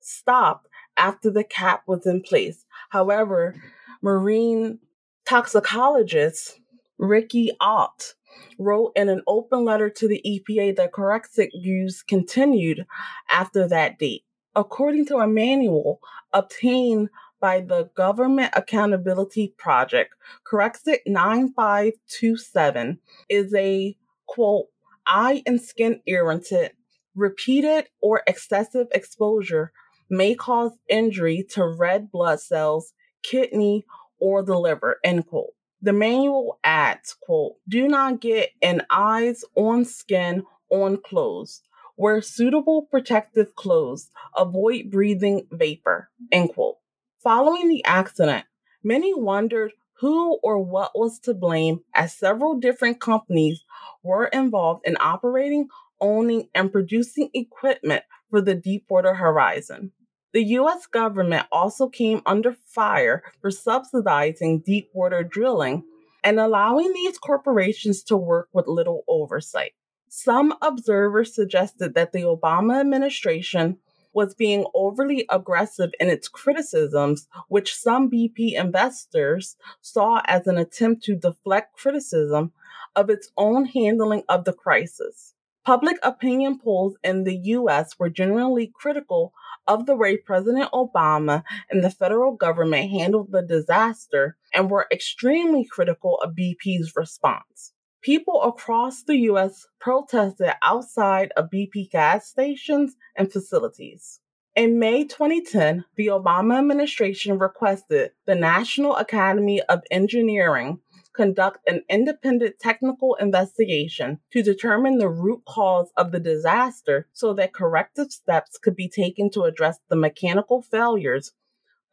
stopped 0.00 0.68
after 0.96 1.30
the 1.30 1.44
cap 1.44 1.82
was 1.86 2.06
in 2.06 2.22
place. 2.22 2.64
However, 2.90 3.56
marine 4.02 4.78
toxicologist 5.26 6.60
Riki 6.98 7.50
Ott 7.60 8.14
wrote 8.58 8.92
in 8.96 9.08
an 9.08 9.22
open 9.26 9.64
letter 9.64 9.90
to 9.90 10.08
the 10.08 10.22
EPA 10.24 10.76
that 10.76 10.92
Corexit 10.92 11.48
use 11.52 12.02
continued 12.02 12.86
after 13.30 13.68
that 13.68 13.98
date. 13.98 14.24
According 14.54 15.06
to 15.06 15.16
a 15.16 15.26
manual 15.26 16.00
obtained 16.32 17.10
by 17.40 17.60
the 17.60 17.90
Government 17.96 18.52
Accountability 18.56 19.54
Project, 19.58 20.14
Corexit 20.50 21.00
9527 21.06 22.98
is 23.28 23.52
a 23.54 23.96
quote, 24.26 24.68
eye 25.06 25.42
and 25.46 25.60
skin 25.60 26.00
irritant. 26.06 26.72
Repeated 27.14 27.88
or 28.00 28.22
excessive 28.26 28.86
exposure 28.92 29.72
may 30.08 30.34
cause 30.34 30.72
injury 30.88 31.44
to 31.50 31.66
red 31.66 32.10
blood 32.10 32.40
cells, 32.40 32.92
kidney, 33.22 33.84
or 34.20 34.42
the 34.42 34.58
liver, 34.58 34.98
end 35.04 35.26
quote. 35.26 35.50
The 35.82 35.92
manual 35.92 36.58
adds, 36.64 37.14
quote, 37.20 37.56
do 37.68 37.86
not 37.86 38.20
get 38.20 38.50
an 38.62 38.82
eyes 38.90 39.44
on 39.54 39.84
skin 39.84 40.44
on 40.70 40.98
clothes. 41.02 41.62
Wear 41.96 42.20
suitable 42.20 42.88
protective 42.90 43.54
clothes. 43.54 44.10
Avoid 44.36 44.90
breathing 44.90 45.46
vapor, 45.50 46.10
end 46.32 46.50
quote. 46.54 46.76
Following 47.22 47.68
the 47.68 47.84
accident, 47.84 48.46
many 48.82 49.14
wondered 49.14 49.72
who 50.00 50.38
or 50.42 50.58
what 50.58 50.92
was 50.94 51.18
to 51.20 51.34
blame 51.34 51.80
as 51.94 52.14
several 52.14 52.58
different 52.58 53.00
companies 53.00 53.64
were 54.02 54.26
involved 54.26 54.86
in 54.86 54.96
operating, 55.00 55.68
owning, 56.00 56.48
and 56.54 56.70
producing 56.70 57.30
equipment 57.32 58.02
for 58.30 58.40
the 58.40 58.54
Deepwater 58.54 59.14
Horizon. 59.14 59.92
The 60.36 60.58
US 60.60 60.86
government 60.86 61.46
also 61.50 61.88
came 61.88 62.20
under 62.26 62.52
fire 62.52 63.22
for 63.40 63.50
subsidizing 63.50 64.58
deep 64.58 64.90
water 64.92 65.22
drilling 65.22 65.84
and 66.22 66.38
allowing 66.38 66.92
these 66.92 67.16
corporations 67.16 68.02
to 68.02 68.18
work 68.18 68.50
with 68.52 68.66
little 68.66 69.02
oversight. 69.08 69.72
Some 70.10 70.52
observers 70.60 71.34
suggested 71.34 71.94
that 71.94 72.12
the 72.12 72.24
Obama 72.24 72.78
administration 72.78 73.78
was 74.12 74.34
being 74.34 74.66
overly 74.74 75.24
aggressive 75.30 75.92
in 75.98 76.10
its 76.10 76.28
criticisms, 76.28 77.28
which 77.48 77.74
some 77.74 78.10
BP 78.10 78.60
investors 78.60 79.56
saw 79.80 80.20
as 80.26 80.46
an 80.46 80.58
attempt 80.58 81.02
to 81.04 81.16
deflect 81.16 81.78
criticism 81.78 82.52
of 82.94 83.08
its 83.08 83.30
own 83.38 83.64
handling 83.64 84.22
of 84.28 84.44
the 84.44 84.52
crisis. 84.52 85.32
Public 85.66 85.96
opinion 86.04 86.60
polls 86.60 86.96
in 87.02 87.24
the 87.24 87.38
US 87.56 87.98
were 87.98 88.08
generally 88.08 88.70
critical 88.72 89.32
of 89.66 89.86
the 89.86 89.96
way 89.96 90.16
President 90.16 90.70
Obama 90.70 91.42
and 91.68 91.82
the 91.82 91.90
federal 91.90 92.36
government 92.36 92.92
handled 92.92 93.32
the 93.32 93.42
disaster 93.42 94.36
and 94.54 94.70
were 94.70 94.86
extremely 94.92 95.64
critical 95.64 96.20
of 96.22 96.36
BP's 96.36 96.92
response. 96.94 97.72
People 98.00 98.42
across 98.42 99.02
the 99.02 99.16
U.S. 99.30 99.66
protested 99.80 100.52
outside 100.62 101.32
of 101.36 101.50
BP 101.50 101.90
gas 101.90 102.28
stations 102.28 102.94
and 103.16 103.32
facilities. 103.32 104.20
In 104.54 104.78
May 104.78 105.02
2010, 105.02 105.84
the 105.96 106.06
Obama 106.06 106.58
administration 106.58 107.40
requested 107.40 108.12
the 108.24 108.36
National 108.36 108.94
Academy 108.94 109.60
of 109.62 109.82
Engineering 109.90 110.78
conduct 111.16 111.58
an 111.66 111.82
independent 111.88 112.58
technical 112.60 113.14
investigation 113.16 114.20
to 114.32 114.42
determine 114.42 114.98
the 114.98 115.08
root 115.08 115.42
cause 115.46 115.90
of 115.96 116.12
the 116.12 116.20
disaster 116.20 117.08
so 117.12 117.32
that 117.34 117.54
corrective 117.54 118.12
steps 118.12 118.58
could 118.58 118.76
be 118.76 118.88
taken 118.88 119.30
to 119.30 119.42
address 119.42 119.78
the 119.88 119.96
mechanical 119.96 120.62
failures 120.62 121.32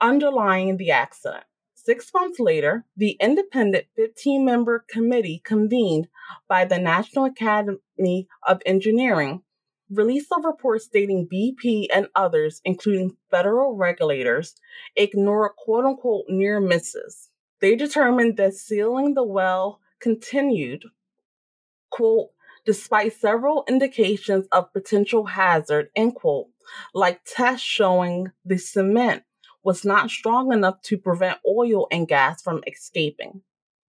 underlying 0.01 0.77
the 0.77 0.91
accident. 0.91 1.45
Six 1.73 2.11
months 2.13 2.39
later, 2.39 2.85
the 2.95 3.17
independent 3.19 3.87
15 3.95 4.45
member 4.45 4.85
committee 4.89 5.41
convened 5.43 6.07
by 6.47 6.65
the 6.65 6.79
National 6.79 7.25
Academy 7.25 8.27
of 8.47 8.61
Engineering 8.65 9.41
released 9.89 10.31
a 10.31 10.41
report 10.41 10.81
stating 10.81 11.27
BP 11.27 11.87
and 11.93 12.07
others, 12.15 12.61
including 12.63 13.17
federal 13.31 13.75
regulators, 13.75 14.55
ignore 14.95 15.53
quote 15.57 15.85
unquote 15.85 16.25
near 16.29 16.59
misses. 16.59 17.29
They 17.63 17.77
determined 17.77 18.35
that 18.35 18.55
sealing 18.55 19.13
the 19.13 19.23
well 19.23 19.79
continued, 20.01 20.83
quote, 21.89 22.31
despite 22.65 23.13
several 23.13 23.63
indications 23.69 24.47
of 24.51 24.73
potential 24.73 25.27
hazard, 25.27 25.87
end 25.95 26.15
quote, 26.15 26.47
like 26.93 27.21
tests 27.25 27.65
showing 27.65 28.33
the 28.43 28.57
cement 28.57 29.23
was 29.63 29.85
not 29.85 30.09
strong 30.09 30.51
enough 30.51 30.81
to 30.81 30.97
prevent 30.97 31.37
oil 31.47 31.87
and 31.89 32.05
gas 32.05 32.41
from 32.41 32.65
escaping. 32.67 33.43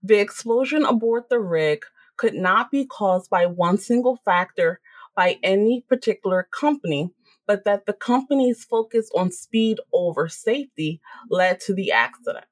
The 0.05 0.21
explosion 0.21 0.85
aboard 0.85 1.25
the 1.29 1.41
rig 1.41 1.83
could 2.17 2.35
not 2.35 2.71
be 2.71 2.87
caused 2.87 3.29
by 3.29 3.47
one 3.47 3.79
single 3.79 4.21
factor 4.25 4.79
by 5.17 5.41
any 5.43 5.85
particular 5.89 6.47
company, 6.57 7.11
but 7.45 7.65
that 7.65 7.87
the 7.87 7.93
company's 7.93 8.63
focus 8.63 9.11
on 9.17 9.33
speed 9.33 9.81
over 9.93 10.29
safety 10.29 11.01
led 11.29 11.59
to 11.63 11.75
the 11.75 11.91
accident. 11.91 12.45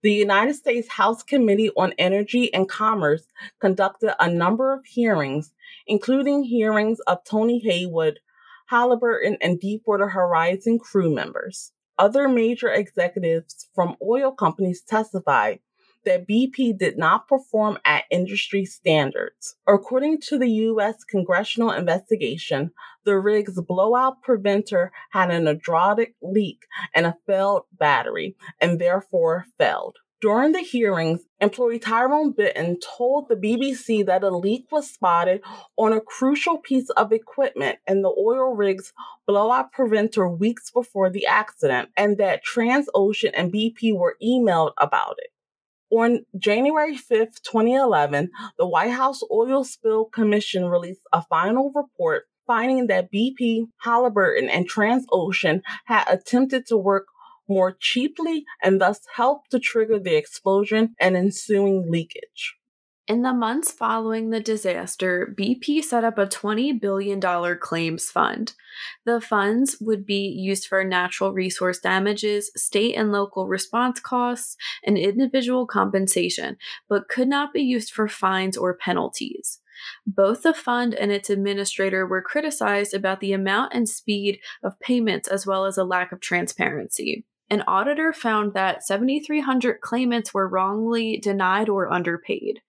The 0.00 0.12
United 0.12 0.54
States 0.54 0.88
House 0.88 1.24
Committee 1.24 1.70
on 1.76 1.92
Energy 1.98 2.54
and 2.54 2.68
Commerce 2.68 3.26
conducted 3.60 4.14
a 4.22 4.30
number 4.30 4.72
of 4.72 4.84
hearings, 4.84 5.52
including 5.88 6.44
hearings 6.44 7.00
of 7.08 7.24
Tony 7.24 7.58
Hayward, 7.58 8.20
Halliburton, 8.66 9.38
and 9.40 9.58
Deepwater 9.58 10.06
Horizon 10.06 10.78
crew 10.78 11.12
members. 11.12 11.72
Other 11.98 12.28
major 12.28 12.68
executives 12.68 13.66
from 13.74 13.96
oil 14.00 14.30
companies 14.30 14.82
testified 14.82 15.58
that 16.04 16.28
BP 16.28 16.78
did 16.78 16.96
not 16.98 17.28
perform 17.28 17.78
at 17.84 18.04
industry 18.10 18.64
standards. 18.64 19.56
According 19.66 20.20
to 20.28 20.38
the 20.38 20.50
U.S. 20.50 21.04
congressional 21.04 21.70
investigation, 21.70 22.72
the 23.04 23.18
rig's 23.18 23.60
blowout 23.60 24.22
preventer 24.22 24.92
had 25.10 25.30
an 25.30 25.46
hydraulic 25.46 26.14
leak 26.22 26.66
and 26.94 27.06
a 27.06 27.16
failed 27.26 27.62
battery, 27.72 28.36
and 28.60 28.78
therefore 28.80 29.46
failed. 29.58 29.96
During 30.20 30.50
the 30.50 30.62
hearings, 30.62 31.20
employee 31.40 31.78
Tyrone 31.78 32.32
Benton 32.32 32.78
told 32.80 33.28
the 33.28 33.36
BBC 33.36 34.04
that 34.06 34.24
a 34.24 34.36
leak 34.36 34.66
was 34.72 34.90
spotted 34.90 35.42
on 35.76 35.92
a 35.92 36.00
crucial 36.00 36.58
piece 36.58 36.90
of 36.90 37.12
equipment 37.12 37.78
in 37.86 38.02
the 38.02 38.08
oil 38.08 38.52
rig's 38.52 38.92
blowout 39.28 39.70
preventer 39.70 40.28
weeks 40.28 40.72
before 40.72 41.08
the 41.08 41.26
accident, 41.26 41.90
and 41.96 42.18
that 42.18 42.42
Transocean 42.44 43.30
and 43.32 43.52
BP 43.52 43.96
were 43.96 44.16
emailed 44.20 44.72
about 44.78 45.14
it. 45.18 45.30
On 45.90 46.26
January 46.38 46.96
5th, 46.96 47.40
2011, 47.42 48.30
the 48.58 48.66
White 48.66 48.90
House 48.90 49.22
Oil 49.30 49.64
Spill 49.64 50.04
Commission 50.06 50.66
released 50.66 51.00
a 51.12 51.22
final 51.22 51.72
report 51.74 52.24
finding 52.46 52.88
that 52.88 53.12
BP, 53.12 53.68
Halliburton, 53.78 54.50
and 54.50 54.70
Transocean 54.70 55.62
had 55.86 56.04
attempted 56.08 56.66
to 56.66 56.76
work 56.76 57.06
more 57.48 57.76
cheaply 57.78 58.44
and 58.62 58.80
thus 58.80 59.00
helped 59.14 59.50
to 59.50 59.58
trigger 59.58 59.98
the 59.98 60.16
explosion 60.16 60.94
and 61.00 61.16
ensuing 61.16 61.90
leakage. 61.90 62.57
In 63.08 63.22
the 63.22 63.32
months 63.32 63.72
following 63.72 64.28
the 64.28 64.38
disaster, 64.38 65.34
BP 65.34 65.82
set 65.82 66.04
up 66.04 66.18
a 66.18 66.26
$20 66.26 66.78
billion 66.78 67.18
claims 67.58 68.10
fund. 68.10 68.52
The 69.06 69.18
funds 69.18 69.78
would 69.80 70.04
be 70.04 70.28
used 70.28 70.66
for 70.66 70.84
natural 70.84 71.32
resource 71.32 71.78
damages, 71.78 72.50
state 72.54 72.94
and 72.96 73.10
local 73.10 73.48
response 73.48 73.98
costs, 73.98 74.58
and 74.84 74.98
individual 74.98 75.66
compensation, 75.66 76.58
but 76.86 77.08
could 77.08 77.28
not 77.28 77.54
be 77.54 77.62
used 77.62 77.92
for 77.92 78.08
fines 78.08 78.58
or 78.58 78.74
penalties. 78.74 79.60
Both 80.06 80.42
the 80.42 80.52
fund 80.52 80.94
and 80.94 81.10
its 81.10 81.30
administrator 81.30 82.06
were 82.06 82.20
criticized 82.20 82.92
about 82.92 83.20
the 83.20 83.32
amount 83.32 83.72
and 83.72 83.88
speed 83.88 84.38
of 84.62 84.78
payments 84.80 85.28
as 85.28 85.46
well 85.46 85.64
as 85.64 85.78
a 85.78 85.84
lack 85.84 86.12
of 86.12 86.20
transparency. 86.20 87.24
An 87.48 87.64
auditor 87.66 88.12
found 88.12 88.52
that 88.52 88.86
7,300 88.86 89.80
claimants 89.80 90.34
were 90.34 90.46
wrongly 90.46 91.16
denied 91.16 91.70
or 91.70 91.90
underpaid. 91.90 92.60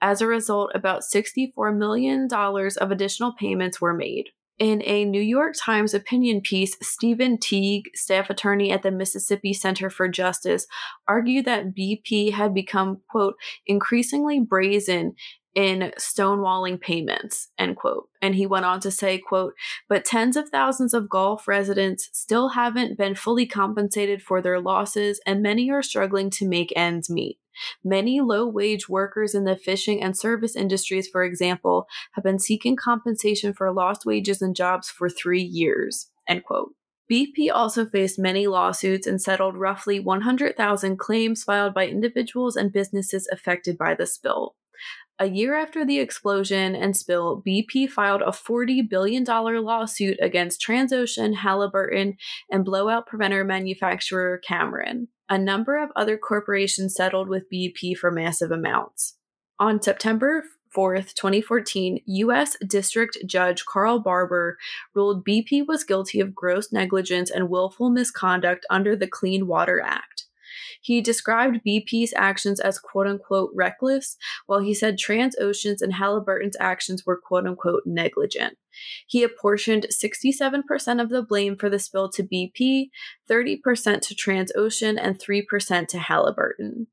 As 0.00 0.20
a 0.20 0.26
result, 0.26 0.70
about 0.74 1.02
$64 1.02 1.76
million 1.76 2.28
of 2.32 2.90
additional 2.90 3.32
payments 3.32 3.80
were 3.80 3.94
made. 3.94 4.30
In 4.58 4.82
a 4.84 5.04
New 5.04 5.20
York 5.22 5.54
Times 5.56 5.94
opinion 5.94 6.40
piece, 6.40 6.76
Stephen 6.82 7.38
Teague, 7.38 7.90
staff 7.94 8.28
attorney 8.28 8.72
at 8.72 8.82
the 8.82 8.90
Mississippi 8.90 9.52
Center 9.52 9.88
for 9.88 10.08
Justice, 10.08 10.66
argued 11.06 11.44
that 11.44 11.76
BP 11.76 12.32
had 12.32 12.54
become, 12.54 13.00
quote, 13.08 13.34
increasingly 13.66 14.40
brazen 14.40 15.14
in 15.58 15.92
stonewalling 15.98 16.80
payments 16.80 17.48
end 17.58 17.74
quote 17.74 18.08
and 18.22 18.36
he 18.36 18.46
went 18.46 18.64
on 18.64 18.78
to 18.78 18.92
say 18.92 19.18
quote 19.18 19.54
but 19.88 20.04
tens 20.04 20.36
of 20.36 20.48
thousands 20.50 20.94
of 20.94 21.08
gulf 21.08 21.48
residents 21.48 22.08
still 22.12 22.50
haven't 22.50 22.96
been 22.96 23.12
fully 23.12 23.44
compensated 23.44 24.22
for 24.22 24.40
their 24.40 24.60
losses 24.60 25.20
and 25.26 25.42
many 25.42 25.68
are 25.68 25.82
struggling 25.82 26.30
to 26.30 26.46
make 26.46 26.72
ends 26.76 27.10
meet 27.10 27.38
Many 27.82 28.20
low 28.20 28.46
wage 28.46 28.88
workers 28.88 29.34
in 29.34 29.42
the 29.42 29.56
fishing 29.56 30.00
and 30.00 30.16
service 30.16 30.54
industries, 30.54 31.08
for 31.08 31.24
example, 31.24 31.88
have 32.12 32.22
been 32.22 32.38
seeking 32.38 32.76
compensation 32.76 33.52
for 33.52 33.72
lost 33.72 34.06
wages 34.06 34.40
and 34.40 34.54
jobs 34.54 34.88
for 34.88 35.10
three 35.10 35.42
years. 35.42 36.08
End 36.28 36.44
quote. 36.44 36.72
BP 37.10 37.50
also 37.52 37.84
faced 37.84 38.16
many 38.16 38.46
lawsuits 38.46 39.08
and 39.08 39.20
settled 39.20 39.56
roughly 39.56 39.98
100,000 39.98 40.98
claims 40.98 41.42
filed 41.42 41.74
by 41.74 41.88
individuals 41.88 42.54
and 42.54 42.72
businesses 42.72 43.28
affected 43.32 43.76
by 43.76 43.96
the 43.96 44.06
spill. 44.06 44.54
A 45.20 45.26
year 45.26 45.56
after 45.56 45.84
the 45.84 45.98
explosion 45.98 46.76
and 46.76 46.96
spill, 46.96 47.42
BP 47.44 47.90
filed 47.90 48.22
a 48.22 48.26
$40 48.26 48.88
billion 48.88 49.24
lawsuit 49.24 50.16
against 50.22 50.64
Transocean, 50.64 51.34
Halliburton, 51.34 52.16
and 52.50 52.64
blowout 52.64 53.08
preventer 53.08 53.42
manufacturer 53.42 54.38
Cameron. 54.38 55.08
A 55.28 55.36
number 55.36 55.76
of 55.76 55.90
other 55.96 56.16
corporations 56.16 56.94
settled 56.94 57.28
with 57.28 57.50
BP 57.52 57.96
for 57.96 58.12
massive 58.12 58.52
amounts. 58.52 59.16
On 59.58 59.82
September 59.82 60.44
4th, 60.76 61.14
2014, 61.14 62.00
U.S. 62.06 62.56
District 62.64 63.18
Judge 63.26 63.64
Carl 63.64 63.98
Barbier 63.98 64.56
ruled 64.94 65.26
BP 65.26 65.66
was 65.66 65.82
guilty 65.82 66.20
of 66.20 66.32
gross 66.32 66.70
negligence 66.70 67.28
and 67.28 67.50
willful 67.50 67.90
misconduct 67.90 68.64
under 68.70 68.94
the 68.94 69.08
Clean 69.08 69.48
Water 69.48 69.82
Act. 69.84 70.17
He 70.80 71.00
described 71.00 71.60
BP's 71.66 72.14
actions 72.16 72.60
as 72.60 72.78
quote 72.78 73.06
unquote 73.06 73.50
reckless, 73.54 74.16
while 74.46 74.60
he 74.60 74.74
said 74.74 74.98
Transocean's 74.98 75.82
and 75.82 75.94
Halliburton's 75.94 76.56
actions 76.60 77.04
were 77.04 77.20
quote 77.20 77.46
unquote 77.46 77.82
negligent. 77.84 78.56
He 79.06 79.22
apportioned 79.22 79.88
67% 79.90 81.02
of 81.02 81.08
the 81.08 81.22
blame 81.22 81.56
for 81.56 81.68
the 81.68 81.78
spill 81.78 82.08
to 82.10 82.22
BP, 82.22 82.90
30% 83.28 84.00
to 84.02 84.14
Transocean, 84.14 84.98
and 85.00 85.18
3% 85.18 85.88
to 85.88 85.98
Halliburton. 85.98 86.86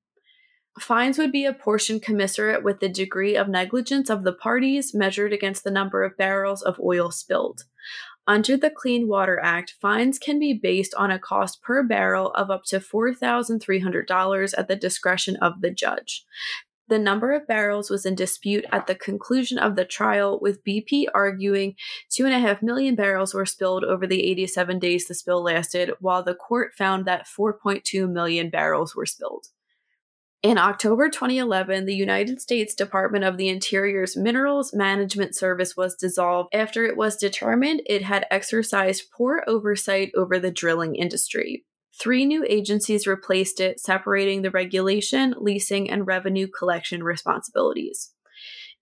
Fines 0.80 1.17
would 1.17 1.32
be 1.32 1.45
apportioned 1.45 2.02
commensurate 2.02 2.63
with 2.63 2.82
the 2.82 2.89
degree 2.89 3.38
of 3.38 3.48
negligence 3.48 4.10
of 4.10 4.24
the 4.24 4.34
parties 4.34 4.93
measured 4.93 5.32
against 5.32 5.63
the 5.63 5.71
number 5.71 6.04
of 6.04 6.17
barrels 6.17 6.62
of 6.62 6.80
oil 6.84 7.12
spilled. 7.12 7.63
Under 8.28 8.58
the 8.58 8.72
Clean 8.72 9.08
Water 9.08 9.40
Act, 9.40 9.76
fines 9.80 10.18
can 10.18 10.40
be 10.40 10.54
based 10.54 10.96
on 10.96 11.12
a 11.12 11.20
cost 11.20 11.62
per 11.62 11.84
barrel 11.84 12.32
of 12.32 12.50
up 12.50 12.64
to 12.66 12.80
$4,300 12.80 14.54
at 14.58 14.68
the 14.68 14.76
discretion 14.76 15.36
of 15.38 15.62
the 15.62 15.70
judge. 15.70 16.26
The 16.88 17.00
number 17.00 17.32
of 17.32 17.48
barrels 17.48 17.90
was 17.90 18.06
in 18.06 18.14
dispute 18.14 18.66
at 18.72 18.86
the 18.86 18.96
conclusion 18.96 19.58
of 19.58 19.76
the 19.76 19.86
trial, 19.86 20.40
with 20.40 20.64
BP 20.64 21.06
arguing 21.14 21.76
2.5 22.12 22.62
million 22.62 22.96
barrels 22.96 23.34
were 23.34 23.46
spilled 23.46 23.84
over 23.84 24.06
the 24.06 24.24
87 24.24 24.80
days 24.80 25.08
the 25.08 25.16
spill 25.16 25.44
lasted, 25.44 25.92
while 26.00 26.24
the 26.24 26.36
court 26.36 26.74
found 26.76 27.06
that 27.06 27.28
4.2 27.28 28.10
million 28.10 28.50
barrels 28.50 28.96
were 28.96 29.08
spilled. 29.08 29.48
In 30.43 30.58
October 30.60 31.10
2011, 31.10 31.86
the 31.86 31.95
United 31.95 32.39
States 32.39 32.76
Department 32.76 33.24
of 33.24 33.38
the 33.38 33.50
Interior's 33.50 34.15
Minerals 34.15 34.74
Management 34.74 35.36
Service 35.36 35.76
was 35.76 35.95
dissolved 35.95 36.50
after 36.54 36.86
it 36.86 36.95
was 36.95 37.15
determined 37.15 37.82
it 37.86 38.04
had 38.04 38.28
exercised 38.30 39.10
poor 39.12 39.43
oversight 39.48 40.12
over 40.15 40.38
the 40.38 40.52
drilling 40.52 40.95
industry. 40.95 41.65
Three 42.00 42.26
new 42.26 42.45
agencies 42.48 43.08
replaced 43.08 43.60
it, 43.60 43.80
separating 43.80 44.41
the 44.41 44.52
regulation, 44.52 45.34
leasing, 45.38 45.89
and 45.89 46.06
revenue 46.06 46.48
collection 46.48 47.04
responsibilities. 47.04 48.12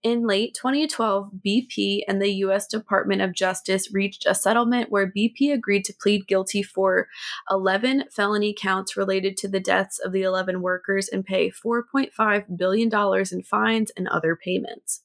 In 0.04 0.26
late 0.26 0.54
2012, 0.54 1.30
BP 1.44 2.02
and 2.06 2.20
the 2.20 2.28
U.S. 2.28 2.66
Department 2.66 3.22
of 3.22 3.32
Justice 3.32 3.90
reached 3.90 4.26
a 4.26 4.34
settlement 4.34 4.90
where 4.90 5.10
BP 5.10 5.50
agreed 5.50 5.86
to 5.86 5.94
plead 5.98 6.26
guilty 6.26 6.62
for 6.62 7.08
11 7.50 8.04
felony 8.12 8.54
counts 8.56 8.98
related 8.98 9.34
to 9.38 9.48
the 9.48 9.60
deaths 9.60 9.98
of 9.98 10.12
the 10.12 10.20
11 10.20 10.60
workers 10.60 11.08
and 11.08 11.24
pay 11.24 11.50
$4.5 11.50 12.58
billion 12.58 12.90
in 13.32 13.42
fines 13.44 13.90
and 13.96 14.06
other 14.06 14.36
payments, 14.36 15.04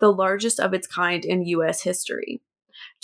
the 0.00 0.10
largest 0.10 0.58
of 0.58 0.72
its 0.72 0.86
kind 0.86 1.22
in 1.22 1.44
U.S. 1.44 1.82
history. 1.82 2.40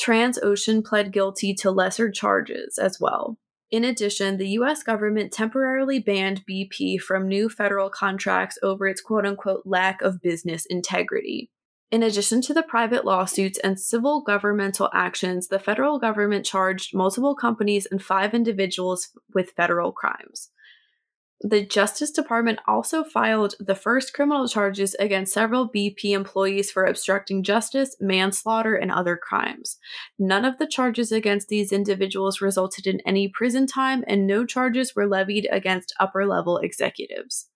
Transocean 0.01 0.83
pled 0.83 1.13
guilty 1.13 1.53
to 1.53 1.71
lesser 1.71 2.11
charges 2.11 2.79
as 2.79 2.99
well. 2.99 3.37
In 3.71 3.85
addition, 3.85 4.37
the 4.37 4.49
US 4.51 4.83
government 4.83 5.33
temporarily 5.33 6.01
banned 6.01 6.45
BP 6.45 7.01
from 7.01 7.29
new 7.29 7.49
federal 7.49 7.89
contracts 7.89 8.59
over 8.63 8.89
its 8.89 9.01
quote 9.01 9.25
unquote 9.25 9.63
lack 9.65 10.03
of 10.03 10.21
business 10.21 10.67
integrity. 10.67 11.51
In 11.91 12.03
addition 12.03 12.41
to 12.43 12.55
the 12.55 12.63
private 12.63 13.05
lawsuits 13.05 13.59
and 13.59 13.79
civil 13.79 14.23
governmental 14.23 14.91
actions, 14.93 15.49
the 15.49 15.59
federal 15.59 15.99
government 15.99 16.47
charged 16.47 16.95
multiple 16.95 17.35
companies 17.35 17.87
and 17.91 18.03
five 18.03 18.33
individuals 18.33 19.09
with 19.35 19.51
federal 19.51 19.91
crimes. 19.91 20.51
The 21.43 21.65
Justice 21.65 22.11
Department 22.11 22.59
also 22.69 23.03
filed 23.03 23.55
the 23.59 23.75
first 23.75 24.13
criminal 24.13 24.47
charges 24.47 24.95
against 24.97 25.33
several 25.33 25.71
BP 25.71 26.11
employees 26.11 26.71
for 26.71 26.85
obstructing 26.85 27.43
justice, 27.43 27.97
manslaughter, 27.99 28.75
and 28.75 28.93
other 28.93 29.17
crimes. 29.17 29.79
None 30.19 30.45
of 30.45 30.59
the 30.59 30.67
charges 30.67 31.11
against 31.11 31.49
these 31.49 31.73
individuals 31.73 32.43
resulted 32.43 32.87
in 32.87 33.01
any 33.07 33.27
prison 33.27 33.67
time, 33.67 34.05
and 34.07 34.27
no 34.27 34.45
charges 34.45 34.95
were 34.95 35.07
levied 35.07 35.49
against 35.51 35.95
upper 35.99 36.27
level 36.27 36.59
executives. 36.59 37.49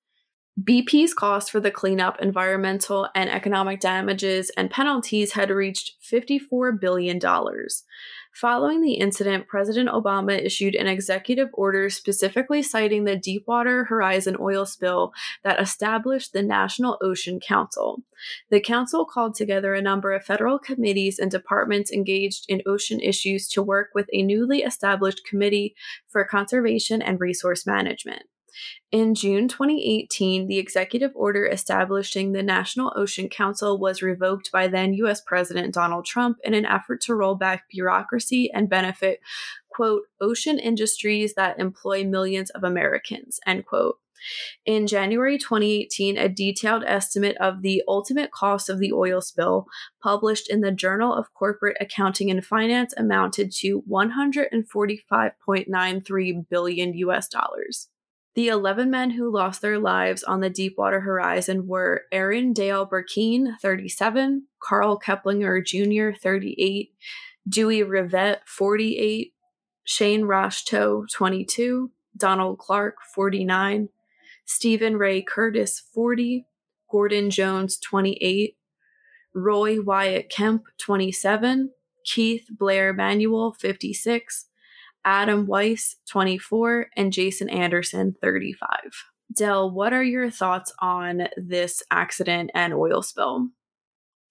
BP's 0.62 1.12
cost 1.12 1.50
for 1.50 1.60
the 1.60 1.70
cleanup, 1.70 2.22
environmental, 2.22 3.08
and 3.14 3.28
economic 3.28 3.80
damages 3.80 4.50
and 4.56 4.70
penalties 4.70 5.32
had 5.32 5.50
reached 5.50 5.96
$54 6.10 6.80
billion. 6.80 7.20
Following 8.34 8.80
the 8.80 8.94
incident, 8.94 9.46
President 9.46 9.88
Obama 9.88 10.36
issued 10.36 10.74
an 10.74 10.88
executive 10.88 11.50
order 11.52 11.88
specifically 11.88 12.62
citing 12.62 13.04
the 13.04 13.14
Deepwater 13.14 13.84
Horizon 13.84 14.36
oil 14.40 14.66
spill 14.66 15.12
that 15.44 15.60
established 15.60 16.32
the 16.32 16.42
National 16.42 16.98
Ocean 17.00 17.38
Council. 17.38 18.02
The 18.50 18.58
council 18.58 19.04
called 19.04 19.36
together 19.36 19.72
a 19.72 19.80
number 19.80 20.12
of 20.12 20.24
federal 20.24 20.58
committees 20.58 21.20
and 21.20 21.30
departments 21.30 21.92
engaged 21.92 22.46
in 22.48 22.60
ocean 22.66 22.98
issues 22.98 23.46
to 23.50 23.62
work 23.62 23.90
with 23.94 24.08
a 24.12 24.22
newly 24.22 24.62
established 24.62 25.24
Committee 25.24 25.76
for 26.08 26.24
Conservation 26.24 27.00
and 27.00 27.20
Resource 27.20 27.64
Management. 27.64 28.24
In 28.92 29.14
June 29.14 29.48
2018, 29.48 30.46
the 30.46 30.58
executive 30.58 31.10
order 31.14 31.46
establishing 31.46 32.32
the 32.32 32.42
National 32.42 32.92
Ocean 32.96 33.28
Council 33.28 33.78
was 33.78 34.02
revoked 34.02 34.52
by 34.52 34.68
then 34.68 34.94
US 34.94 35.20
President 35.20 35.74
Donald 35.74 36.04
Trump 36.04 36.38
in 36.44 36.54
an 36.54 36.64
effort 36.64 37.00
to 37.02 37.14
roll 37.14 37.34
back 37.34 37.64
bureaucracy 37.70 38.50
and 38.52 38.68
benefit, 38.68 39.20
quote, 39.68 40.02
ocean 40.20 40.58
industries 40.58 41.34
that 41.34 41.58
employ 41.58 42.04
millions 42.04 42.50
of 42.50 42.64
Americans, 42.64 43.40
end 43.46 43.66
quote. 43.66 43.98
In 44.64 44.86
January 44.86 45.36
2018, 45.38 46.16
a 46.16 46.28
detailed 46.28 46.84
estimate 46.84 47.36
of 47.38 47.62
the 47.62 47.82
ultimate 47.86 48.32
cost 48.32 48.70
of 48.70 48.78
the 48.78 48.92
oil 48.92 49.20
spill, 49.20 49.66
published 50.02 50.50
in 50.50 50.60
the 50.60 50.72
Journal 50.72 51.12
of 51.12 51.34
Corporate 51.34 51.76
Accounting 51.80 52.30
and 52.30 52.44
Finance, 52.44 52.94
amounted 52.96 53.52
to 53.56 53.82
145.93 53.82 56.48
billion 56.48 56.94
US 56.94 57.28
dollars. 57.28 57.88
The 58.34 58.48
11 58.48 58.90
men 58.90 59.10
who 59.10 59.32
lost 59.32 59.62
their 59.62 59.78
lives 59.78 60.24
on 60.24 60.40
the 60.40 60.50
Deepwater 60.50 61.00
Horizon 61.00 61.68
were 61.68 62.02
Aaron 62.10 62.52
Dale 62.52 62.84
Burkeen, 62.84 63.56
37, 63.62 64.48
Karl 64.58 64.98
Kleppinger 64.98 65.64
Jr., 65.64 66.18
38, 66.18 66.92
Dewey 67.48 67.80
Revette, 67.82 68.38
48, 68.46 69.34
Shane 69.84 70.22
Roshto, 70.22 71.04
22, 71.12 71.92
Donald 72.16 72.58
Clark, 72.58 72.96
49, 73.14 73.88
Stephen 74.44 74.96
Ray 74.96 75.22
Curtis, 75.22 75.80
40, 75.92 76.44
Gordon 76.90 77.30
Jones, 77.30 77.78
28, 77.78 78.56
Roy 79.32 79.80
Wyatt 79.80 80.28
Kemp, 80.28 80.64
27, 80.78 81.70
Keith 82.04 82.46
Blair 82.50 82.92
Manuel, 82.92 83.52
56, 83.52 84.46
Adam 85.04 85.46
Weiss, 85.46 85.96
24, 86.08 86.88
and 86.96 87.12
Jason 87.12 87.48
Anderson, 87.48 88.14
35. 88.22 88.68
Dell, 89.36 89.70
what 89.70 89.92
are 89.92 90.02
your 90.02 90.30
thoughts 90.30 90.72
on 90.80 91.28
this 91.36 91.82
accident 91.90 92.50
and 92.54 92.72
oil 92.72 93.02
spill? 93.02 93.48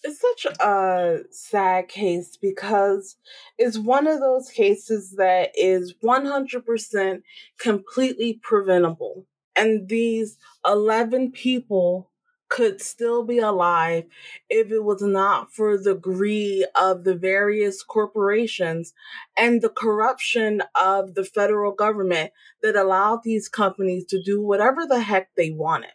It's 0.04 0.20
such 0.20 0.58
a 0.60 1.20
sad 1.32 1.88
case 1.88 2.38
because 2.38 3.16
it's 3.58 3.78
one 3.78 4.06
of 4.06 4.20
those 4.20 4.50
cases 4.50 5.16
that 5.18 5.52
is 5.56 5.94
100% 6.04 7.22
completely 7.60 8.40
preventable. 8.44 9.26
And 9.56 9.88
these 9.88 10.38
11 10.66 11.32
people 11.32 12.12
could 12.54 12.80
still 12.80 13.24
be 13.24 13.40
alive 13.40 14.04
if 14.48 14.72
it 14.72 14.84
was 14.84 15.02
not 15.02 15.52
for 15.52 15.76
the 15.76 15.96
greed 15.96 16.64
of 16.80 17.04
the 17.04 17.16
various 17.16 17.82
corporations 17.82 18.94
and 19.36 19.64
the 19.64 19.70
corruption 19.70 20.62
of 20.80 21.16
the 21.16 21.24
federal 21.24 21.72
government 21.72 22.32
that 22.62 22.76
allowed 22.76 23.22
these 23.24 23.50
companies 23.50 24.06
to 24.06 24.22
do 24.22 24.40
whatever 24.40 24.86
the 24.86 25.02
heck 25.02 25.30
they 25.36 25.50
wanted. 25.50 25.90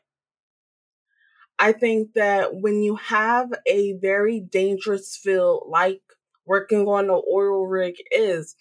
I 1.61 1.71
think 1.71 2.15
that 2.15 2.57
when 2.57 2.83
you 2.83 2.97
have 2.97 3.53
a 3.65 3.93
very 3.93 4.41
dangerous 4.41 5.17
field 5.17 5.69
like 5.69 6.03
working 6.45 6.89
on 6.89 7.05
an 7.05 7.23
oil 7.33 7.69
rig 7.69 7.95
is, 8.11 8.57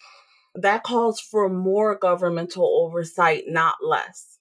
that 0.54 0.84
calls 0.84 1.20
for 1.20 1.50
more 1.50 1.98
governmental 1.98 2.86
oversight, 2.86 3.46
not 3.48 3.78
less. 3.84 4.38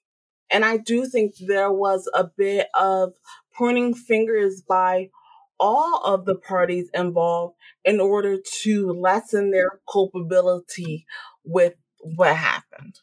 And 0.51 0.65
I 0.65 0.77
do 0.77 1.07
think 1.07 1.35
there 1.41 1.73
was 1.73 2.09
a 2.15 2.25
bit 2.25 2.69
of 2.79 3.15
pointing 3.57 3.95
fingers 3.95 4.63
by 4.63 5.11
all 5.59 6.03
of 6.05 6.25
the 6.27 6.35
parties 6.35 6.91
involved 6.93 7.55
in 7.85 8.01
order 8.01 8.39
to 8.63 8.91
lessen 8.93 9.51
their 9.51 9.81
culpability 9.91 11.07
with 11.45 11.75
what 12.01 12.37
happened. 12.37 13.01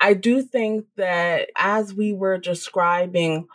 I 0.00 0.14
do 0.14 0.42
think 0.42 0.84
that 0.96 1.48
as 1.56 1.94
we 1.94 2.12
were 2.12 2.36
describing 2.36 3.46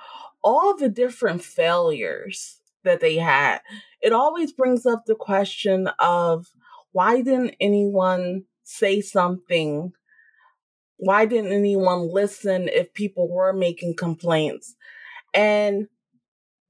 all 0.44 0.76
the 0.76 0.90
different 0.90 1.44
failures 1.44 2.60
that 2.84 3.02
they 3.02 3.18
had, 3.18 3.60
it 4.02 4.14
always 4.14 4.52
brings 4.52 4.86
up 4.86 5.04
the 5.06 5.16
question 5.16 5.90
of 6.00 6.48
why 6.92 7.22
didn't 7.22 7.56
anyone 7.60 8.46
say 8.64 9.02
something? 9.02 9.92
Why 10.98 11.26
didn't 11.26 11.54
anyone 11.54 12.12
listen 12.12 12.68
if 12.68 12.94
people 12.94 13.30
were 13.30 13.54
making 13.54 13.96
complaints? 13.96 14.76
And 15.34 15.88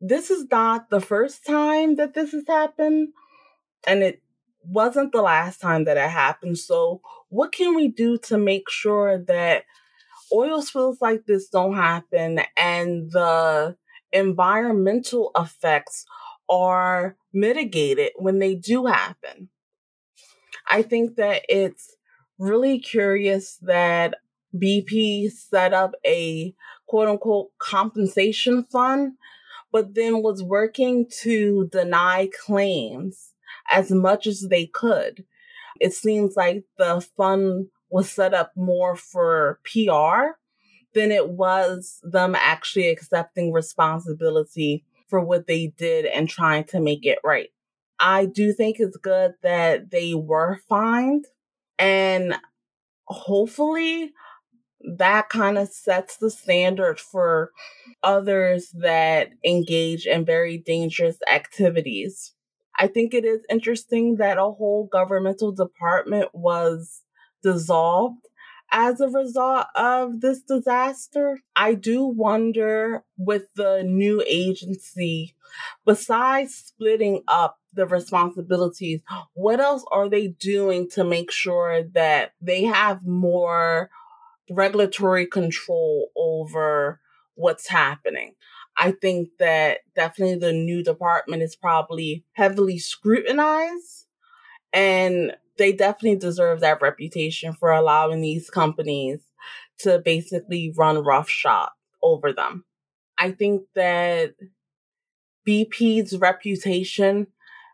this 0.02 0.30
is 0.32 0.46
not 0.50 0.90
the 0.90 1.02
first 1.02 1.46
time 1.46 1.96
that 1.96 2.14
this 2.14 2.32
has 2.32 2.46
happened, 2.48 3.10
and 3.86 4.04
it 4.04 4.22
wasn't 4.64 5.12
the 5.12 5.22
last 5.22 5.60
time 5.60 5.86
that 5.86 5.98
it 5.98 6.10
happened. 6.10 6.58
So, 6.58 7.02
what 7.30 7.52
can 7.52 7.76
we 7.76 7.90
do 7.90 8.18
to 8.20 8.38
make 8.38 8.70
sure 8.70 9.18
that 9.26 9.64
oil 10.34 10.62
spills 10.62 11.02
like 11.02 11.26
this 11.26 11.50
don't 11.50 11.76
happen 11.76 12.42
and 12.58 13.12
the 13.12 13.76
environmental 14.12 15.32
effects 15.36 16.06
are 16.50 17.16
mitigated 17.34 18.12
when 18.18 18.40
they 18.40 18.56
do 18.56 18.86
happen? 18.86 19.50
I 20.68 20.82
think 20.82 21.16
that 21.16 21.44
it's 21.50 21.96
really 22.38 22.80
curious 22.80 23.58
that 23.64 24.16
BP 24.56 25.32
set 25.32 25.74
up 25.74 25.94
a 26.06 26.54
quote 26.88 27.08
unquote 27.08 27.50
compensation 27.60 28.64
fund 28.64 29.14
but 29.72 29.96
then 29.96 30.22
was 30.22 30.44
working 30.44 31.08
to 31.22 31.68
deny 31.72 32.30
claims 32.46 33.34
as 33.72 33.92
much 33.92 34.28
as 34.28 34.48
they 34.50 34.66
could. 34.66 35.26
It 35.80 35.94
seems 35.94 36.36
like 36.36 36.64
the 36.78 37.06
fund 37.16 37.68
was 37.90 38.12
set 38.12 38.34
up 38.34 38.52
more 38.56 38.96
for 38.96 39.60
PR 39.64 40.38
than 40.94 41.12
it 41.12 41.30
was 41.30 42.00
them 42.04 42.36
actually 42.36 42.90
accepting 42.90 43.52
responsibility 43.52 44.84
for 45.08 45.20
what 45.20 45.48
they 45.48 45.68
did 45.78 46.06
and 46.06 46.30
trying 46.30 46.64
to 46.66 46.80
make 46.80 47.06
it 47.06 47.20
right. 47.24 47.50
I 48.00 48.26
do 48.26 48.54
think 48.54 48.78
it's 48.80 48.98
good 48.98 49.34
that 49.44 49.92
they 49.92 50.14
were 50.14 50.60
fined 50.70 51.26
and 51.78 52.36
hopefully 53.06 54.14
that 54.82 55.30
kind 55.30 55.58
of 55.58 55.70
sets 55.70 56.18
the 56.18 56.30
standard 56.30 57.00
for 57.00 57.52
others 58.04 58.70
that 58.80 59.32
engage 59.46 60.06
in 60.06 60.26
very 60.26 60.58
dangerous 60.58 61.18
activities. 61.32 62.34
I 62.80 62.88
think 62.88 63.14
it 63.14 63.26
is 63.26 63.42
interesting 63.50 64.16
that 64.18 64.38
a 64.38 64.44
whole 64.44 64.88
governmental 64.92 65.52
department 65.52 66.30
was 66.34 67.02
dissolved 67.44 68.26
as 68.72 69.02
a 69.02 69.10
result 69.10 69.66
of 69.76 70.22
this 70.22 70.42
disaster. 70.42 71.40
I 71.56 71.74
do 71.74 72.06
wonder 72.06 73.04
with 73.18 73.48
the 73.56 73.84
new 73.84 74.24
agency, 74.26 75.36
besides 75.86 76.56
splitting 76.56 77.24
up 77.28 77.60
the 77.74 77.86
responsibilities, 77.86 79.02
what 79.34 79.60
else 79.60 79.84
are 79.92 80.10
they 80.10 80.28
doing 80.28 80.90
to 80.92 81.04
make 81.04 81.32
sure 81.32 81.84
that 81.94 82.34
they 82.42 82.64
have 82.64 83.06
more 83.06 83.90
regulatory 84.50 85.26
control 85.26 86.10
over 86.16 87.00
what's 87.36 87.68
happening. 87.68 88.36
I 88.78 88.92
think 88.92 89.30
that 89.40 89.80
definitely 89.96 90.38
the 90.40 90.54
new 90.54 90.84
department 90.84 91.44
is 91.44 91.56
probably 91.56 92.24
heavily 92.34 92.78
scrutinized 92.78 94.06
and 94.74 95.36
they 95.58 95.72
definitely 95.74 96.18
deserve 96.18 96.62
that 96.62 96.82
reputation 96.82 97.54
for 97.54 97.72
allowing 97.72 98.22
these 98.22 98.50
companies 98.50 99.20
to 99.80 100.00
basically 100.00 100.74
run 100.76 101.04
roughshod 101.04 101.70
over 102.02 102.32
them. 102.32 102.66
I 103.18 103.32
think 103.32 103.64
that 103.76 104.36
BP's 105.46 106.18
reputation 106.18 107.28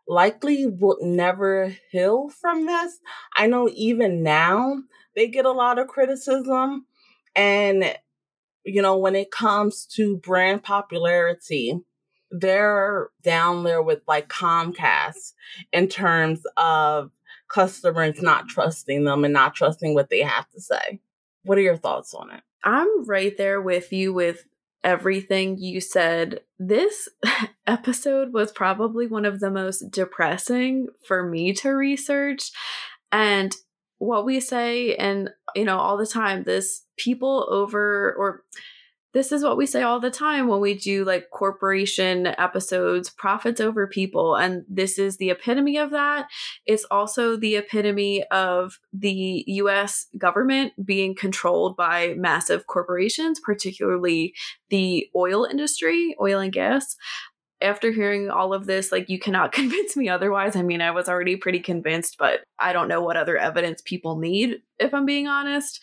likely 0.08 0.66
will 0.68 0.98
never 1.02 1.76
heal 1.92 2.30
from 2.30 2.66
this. 2.66 3.00
I 3.36 3.48
know 3.48 3.70
even 3.74 4.24
now 4.24 4.84
they 5.16 5.28
get 5.28 5.46
a 5.46 5.52
lot 5.52 5.80
of 5.80 5.88
criticism. 5.88 6.86
And, 7.36 7.96
you 8.64 8.82
know, 8.82 8.98
when 8.98 9.16
it 9.16 9.32
comes 9.32 9.86
to 9.96 10.18
brand 10.18 10.64
popularity, 10.64 11.80
they're 12.32 13.10
down 13.24 13.64
there 13.64 13.82
with 13.82 14.02
like 14.08 14.30
Comcast 14.30 15.34
in 15.72 15.88
terms 15.88 16.42
of 16.58 17.12
customers 17.48 18.22
not 18.22 18.48
trusting 18.48 19.04
them 19.04 19.24
and 19.24 19.34
not 19.34 19.56
trusting 19.56 19.94
what 19.94 20.10
they 20.10 20.22
have 20.22 20.50
to 20.52 20.62
say. 20.62 21.00
What 21.44 21.58
are 21.58 21.62
your 21.62 21.78
thoughts 21.78 22.14
on 22.14 22.32
it? 22.32 22.42
I'm 22.64 23.06
right 23.06 23.38
there 23.38 23.62
with 23.62 23.94
you 23.94 24.14
with 24.14 24.46
everything 24.84 25.58
you 25.58 25.80
said. 25.80 26.42
This 26.58 27.08
episode 27.68 28.34
was 28.34 28.52
probably 28.52 29.08
one 29.08 29.26
of 29.26 29.40
the 29.40 29.52
most 29.52 29.92
depressing 29.92 30.88
for 31.08 31.24
me 31.24 31.54
to 31.54 31.70
research. 31.70 32.52
And 33.12 33.56
what 33.98 34.26
we 34.26 34.40
say, 34.40 34.96
and 34.96 35.30
you 35.56 35.66
know, 35.66 35.78
all 35.78 35.98
the 35.98 36.08
time, 36.08 36.44
this 36.44 36.84
people 36.98 37.48
over 37.50 38.14
or 38.18 38.44
this 39.16 39.32
is 39.32 39.46
what 39.46 39.56
we 39.56 39.66
say 39.66 39.82
all 39.82 40.02
the 40.02 40.12
time 40.12 40.50
when 40.50 40.60
we 40.60 40.74
do 40.74 41.06
like 41.06 41.30
corporation 41.32 42.28
episodes 42.28 43.10
profits 43.10 43.62
over 43.62 43.88
people 43.88 44.36
and 44.36 44.66
this 44.70 45.00
is 45.00 45.16
the 45.16 45.30
epitome 45.30 45.78
of 45.78 45.92
that. 45.92 46.28
It's 46.66 46.84
also 46.92 47.38
the 47.38 47.56
epitome 47.56 48.26
of 48.30 48.78
the 48.92 49.46
US 49.48 50.08
government 50.18 50.74
being 50.86 51.16
controlled 51.16 51.78
by 51.78 52.14
massive 52.18 52.68
corporations 52.68 53.40
particularly 53.40 54.34
the 54.70 55.08
oil 55.16 55.46
industry 55.46 56.14
oil 56.20 56.42
and 56.42 56.52
gas 56.52 56.98
after 57.66 57.92
hearing 57.92 58.30
all 58.30 58.54
of 58.54 58.66
this, 58.66 58.92
like 58.92 59.10
you 59.10 59.20
cannot 59.20 59.52
convince 59.52 59.98
me 59.98 60.08
otherwise. 60.08 60.56
I 60.56 60.62
mean, 60.62 60.82
I 60.82 60.92
was 60.92 61.10
already 61.10 61.36
pretty 61.36 61.60
convinced, 61.60 62.18
but 62.18 62.42
I 62.60 62.74
don't 62.74 62.88
know 62.88 63.02
what 63.02 63.18
other 63.18 63.38
evidence 63.38 63.82
people 63.84 64.18
need, 64.18 64.62
if 64.80 64.94
I'm 64.94 65.06
being 65.06 65.28
honest. 65.28 65.82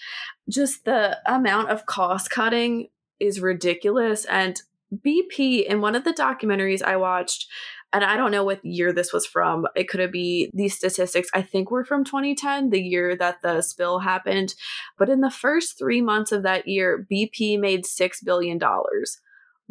Just 0.49 0.85
the 0.85 1.19
amount 1.27 1.71
of 1.71 1.87
cost 1.87 2.31
cutting 2.31 2.89
is 3.21 3.41
ridiculous. 3.41 4.25
And 4.25 4.61
BP, 4.95 5.65
in 5.65 5.81
one 5.81 5.95
of 5.95 6.05
the 6.05 6.13
documentaries 6.13 6.83
I 6.83 6.97
watched, 6.97 7.47
and 7.93 8.05
I 8.05 8.17
don't 8.17 8.31
know 8.31 8.45
what 8.45 8.65
year 8.65 8.93
this 8.93 9.13
was 9.13 9.27
from. 9.27 9.67
It 9.77 9.89
could 9.89 10.01
have 10.01 10.13
been 10.13 10.51
these 10.55 10.75
statistics, 10.75 11.29
I 11.35 11.43
think 11.43 11.71
were 11.71 11.85
from 11.85 12.05
2010, 12.05 12.71
the 12.71 12.81
year 12.81 13.17
that 13.17 13.43
the 13.43 13.61
spill 13.61 13.99
happened. 13.99 14.55
But 14.99 15.11
in 15.11 15.21
the 15.21 15.31
first 15.31 15.79
three 15.79 16.01
months 16.01 16.33
of 16.33 16.43
that 16.43 16.67
year, 16.67 17.07
BP 17.11 17.61
made 17.61 17.85
$6 17.85 18.25
billion. 18.25 18.59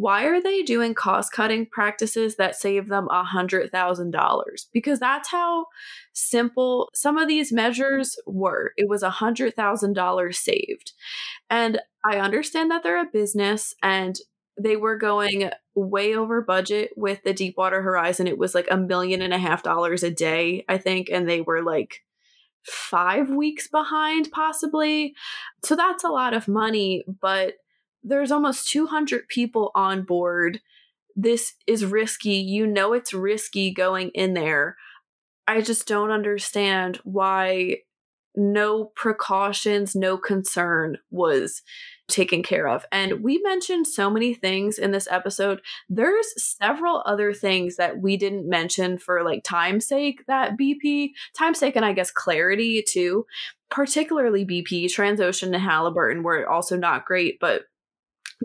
Why 0.01 0.23
are 0.23 0.41
they 0.41 0.63
doing 0.63 0.95
cost 0.95 1.31
cutting 1.31 1.67
practices 1.67 2.37
that 2.37 2.55
save 2.55 2.87
them 2.87 3.07
$100,000? 3.07 4.41
Because 4.73 4.99
that's 4.99 5.29
how 5.29 5.67
simple 6.11 6.89
some 6.95 7.19
of 7.19 7.27
these 7.27 7.53
measures 7.53 8.17
were. 8.25 8.73
It 8.77 8.89
was 8.89 9.03
$100,000 9.03 10.35
saved. 10.35 10.93
And 11.51 11.81
I 12.03 12.17
understand 12.17 12.71
that 12.71 12.81
they're 12.81 12.99
a 12.99 13.09
business 13.13 13.75
and 13.83 14.15
they 14.59 14.75
were 14.75 14.97
going 14.97 15.51
way 15.75 16.15
over 16.15 16.41
budget 16.41 16.89
with 16.97 17.21
the 17.23 17.33
Deepwater 17.33 17.83
Horizon. 17.83 18.25
It 18.25 18.39
was 18.39 18.55
like 18.55 18.69
a 18.71 18.77
million 18.77 19.21
and 19.21 19.35
a 19.35 19.37
half 19.37 19.61
dollars 19.61 20.01
a 20.01 20.09
day, 20.09 20.65
I 20.67 20.79
think, 20.79 21.09
and 21.11 21.29
they 21.29 21.41
were 21.41 21.61
like 21.61 22.01
five 22.63 23.29
weeks 23.29 23.67
behind, 23.67 24.31
possibly. 24.31 25.13
So 25.63 25.75
that's 25.75 26.03
a 26.03 26.09
lot 26.09 26.33
of 26.33 26.47
money, 26.47 27.03
but 27.21 27.53
there's 28.03 28.31
almost 28.31 28.69
200 28.69 29.27
people 29.27 29.71
on 29.75 30.03
board. 30.03 30.61
This 31.15 31.53
is 31.67 31.85
risky. 31.85 32.35
You 32.35 32.65
know 32.65 32.93
it's 32.93 33.13
risky 33.13 33.73
going 33.73 34.09
in 34.13 34.33
there. 34.33 34.77
I 35.47 35.61
just 35.61 35.87
don't 35.87 36.11
understand 36.11 36.99
why 37.03 37.77
no 38.35 38.85
precautions, 38.95 39.95
no 39.95 40.17
concern 40.17 40.97
was 41.09 41.61
taken 42.07 42.43
care 42.43 42.67
of. 42.67 42.85
And 42.91 43.23
we 43.23 43.39
mentioned 43.43 43.87
so 43.87 44.09
many 44.09 44.33
things 44.33 44.77
in 44.77 44.91
this 44.91 45.07
episode. 45.09 45.61
There's 45.89 46.27
several 46.37 47.03
other 47.05 47.33
things 47.33 47.77
that 47.77 47.99
we 47.99 48.17
didn't 48.17 48.47
mention 48.47 48.97
for 48.97 49.23
like 49.23 49.43
time's 49.43 49.87
sake 49.87 50.23
that 50.27 50.57
BP, 50.57 51.11
time's 51.37 51.59
sake, 51.59 51.75
and 51.75 51.85
I 51.85 51.93
guess 51.93 52.11
clarity 52.11 52.83
too. 52.87 53.25
Particularly 53.69 54.45
BP, 54.45 54.85
Transocean 54.85 55.53
and 55.53 55.55
Halliburton 55.55 56.23
were 56.23 56.49
also 56.49 56.75
not 56.75 57.05
great, 57.05 57.37
but 57.39 57.63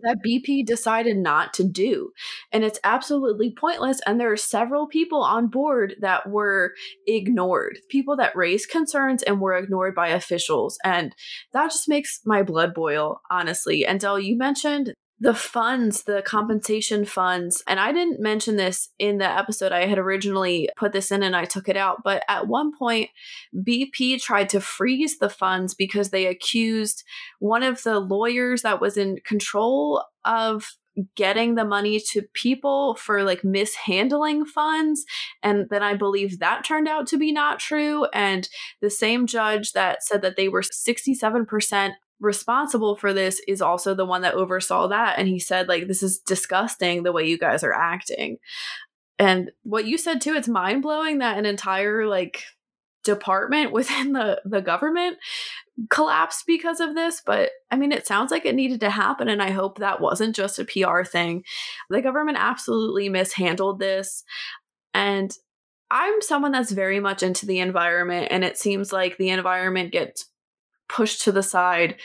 that 0.02 0.18
BP 0.24 0.66
decided 0.66 1.16
not 1.16 1.54
to 1.54 1.64
do. 1.64 2.12
And 2.52 2.64
it's 2.64 2.80
absolutely 2.84 3.54
pointless. 3.58 4.00
And 4.06 4.20
there 4.20 4.32
are 4.32 4.36
several 4.36 4.86
people 4.86 5.22
on 5.22 5.48
board 5.48 5.96
that 6.00 6.28
were 6.28 6.72
ignored, 7.06 7.78
people 7.88 8.16
that 8.16 8.36
raised 8.36 8.70
concerns 8.70 9.22
and 9.22 9.40
were 9.40 9.56
ignored 9.56 9.94
by 9.94 10.08
officials. 10.08 10.78
And 10.84 11.14
that 11.52 11.70
just 11.70 11.88
makes 11.88 12.20
my 12.24 12.42
blood 12.42 12.74
boil, 12.74 13.20
honestly. 13.30 13.86
And 13.86 14.00
Del, 14.00 14.18
you 14.18 14.36
mentioned 14.36 14.94
the 15.18 15.34
funds, 15.34 16.02
the 16.02 16.22
compensation 16.26 17.06
funds, 17.06 17.62
and 17.66 17.80
I 17.80 17.92
didn't 17.92 18.20
mention 18.20 18.56
this 18.56 18.90
in 18.98 19.18
the 19.18 19.28
episode. 19.28 19.72
I 19.72 19.86
had 19.86 19.98
originally 19.98 20.68
put 20.76 20.92
this 20.92 21.10
in 21.10 21.22
and 21.22 21.34
I 21.34 21.46
took 21.46 21.68
it 21.68 21.76
out. 21.76 22.02
But 22.04 22.22
at 22.28 22.48
one 22.48 22.76
point, 22.76 23.08
BP 23.54 24.20
tried 24.20 24.50
to 24.50 24.60
freeze 24.60 25.18
the 25.18 25.30
funds 25.30 25.72
because 25.72 26.10
they 26.10 26.26
accused 26.26 27.02
one 27.38 27.62
of 27.62 27.82
the 27.82 27.98
lawyers 27.98 28.62
that 28.62 28.80
was 28.80 28.98
in 28.98 29.18
control 29.24 30.04
of 30.24 30.76
getting 31.14 31.54
the 31.54 31.64
money 31.64 32.00
to 32.00 32.22
people 32.32 32.94
for 32.94 33.22
like 33.22 33.44
mishandling 33.44 34.46
funds 34.46 35.04
and 35.42 35.68
then 35.68 35.82
i 35.82 35.94
believe 35.94 36.38
that 36.38 36.64
turned 36.64 36.88
out 36.88 37.06
to 37.06 37.18
be 37.18 37.30
not 37.30 37.58
true 37.58 38.06
and 38.14 38.48
the 38.80 38.88
same 38.88 39.26
judge 39.26 39.72
that 39.72 40.02
said 40.02 40.22
that 40.22 40.36
they 40.36 40.48
were 40.48 40.62
67% 40.62 41.92
responsible 42.20 42.96
for 42.96 43.12
this 43.12 43.40
is 43.46 43.60
also 43.60 43.94
the 43.94 44.06
one 44.06 44.22
that 44.22 44.34
oversaw 44.34 44.88
that. 44.88 45.18
And 45.18 45.28
he 45.28 45.38
said 45.38 45.68
like 45.68 45.86
this 45.86 46.02
is 46.02 46.18
disgusting 46.18 47.02
the 47.02 47.12
way 47.12 47.26
you 47.26 47.38
guys 47.38 47.62
are 47.62 47.72
acting. 47.72 48.38
And 49.18 49.50
what 49.62 49.86
you 49.86 49.98
said 49.98 50.20
too 50.20 50.34
it's 50.34 50.48
mind-blowing 50.48 51.18
that 51.18 51.38
an 51.38 51.46
entire 51.46 52.06
like 52.06 52.42
department 53.04 53.72
within 53.72 54.12
the 54.12 54.40
the 54.44 54.60
government 54.60 55.18
collapsed 55.90 56.44
because 56.46 56.80
of 56.80 56.94
this. 56.94 57.22
But 57.24 57.50
i 57.70 57.76
mean 57.76 57.92
it 57.92 58.06
sounds 58.06 58.30
like 58.30 58.46
it 58.46 58.54
needed 58.54 58.80
to 58.80 58.90
happen 58.90 59.28
and 59.28 59.42
i 59.42 59.50
hope 59.50 59.78
that 59.78 60.00
wasn't 60.00 60.36
just 60.36 60.58
a 60.58 60.64
pr 60.64 61.02
thing. 61.04 61.44
The 61.90 62.02
government 62.02 62.38
absolutely 62.40 63.08
mishandled 63.08 63.78
this. 63.78 64.24
And 64.94 65.32
i'm 65.90 66.22
someone 66.22 66.52
that's 66.52 66.72
very 66.72 66.98
much 66.98 67.22
into 67.22 67.46
the 67.46 67.60
environment 67.60 68.28
and 68.30 68.42
it 68.42 68.58
seems 68.58 68.92
like 68.92 69.18
the 69.18 69.28
environment 69.28 69.92
gets 69.92 70.26
pushed 70.88 71.22
to 71.22 71.32
the 71.32 71.42
side 71.42 71.96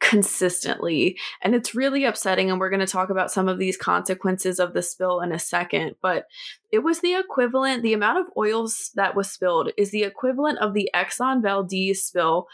consistently. 0.00 1.18
And 1.42 1.54
it's 1.54 1.74
really 1.74 2.04
upsetting. 2.04 2.50
And 2.50 2.60
we're 2.60 2.70
going 2.70 2.80
to 2.80 2.86
talk 2.86 3.10
about 3.10 3.32
some 3.32 3.48
of 3.48 3.58
these 3.58 3.76
consequences 3.76 4.60
of 4.60 4.72
the 4.72 4.82
spill 4.82 5.20
in 5.20 5.32
a 5.32 5.38
second. 5.38 5.96
But 6.00 6.26
it 6.70 6.80
was 6.80 7.00
the 7.00 7.14
equivalent, 7.14 7.82
the 7.82 7.94
amount 7.94 8.18
of 8.18 8.32
oil 8.36 8.68
that 8.94 9.16
was 9.16 9.30
spilled 9.30 9.72
is 9.76 9.90
the 9.90 10.04
equivalent 10.04 10.58
of 10.60 10.72
the 10.72 10.90
Exxon 10.94 11.42
Valdez 11.42 12.04
spill 12.04 12.46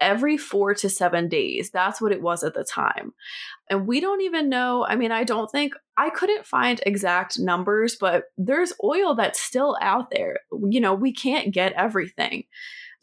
every 0.00 0.36
four 0.36 0.74
to 0.74 0.88
seven 0.88 1.28
days. 1.28 1.70
That's 1.70 2.00
what 2.00 2.12
it 2.12 2.22
was 2.22 2.42
at 2.42 2.54
the 2.54 2.64
time. 2.64 3.12
And 3.70 3.86
we 3.86 4.00
don't 4.00 4.20
even 4.22 4.48
know. 4.48 4.84
I 4.84 4.96
mean, 4.96 5.12
I 5.12 5.22
don't 5.22 5.50
think 5.50 5.74
I 5.96 6.10
couldn't 6.10 6.46
find 6.46 6.80
exact 6.84 7.38
numbers, 7.38 7.96
but 7.98 8.24
there's 8.36 8.72
oil 8.82 9.14
that's 9.14 9.40
still 9.40 9.76
out 9.80 10.10
there. 10.10 10.38
You 10.68 10.80
know, 10.80 10.94
we 10.94 11.12
can't 11.12 11.54
get 11.54 11.72
everything 11.74 12.44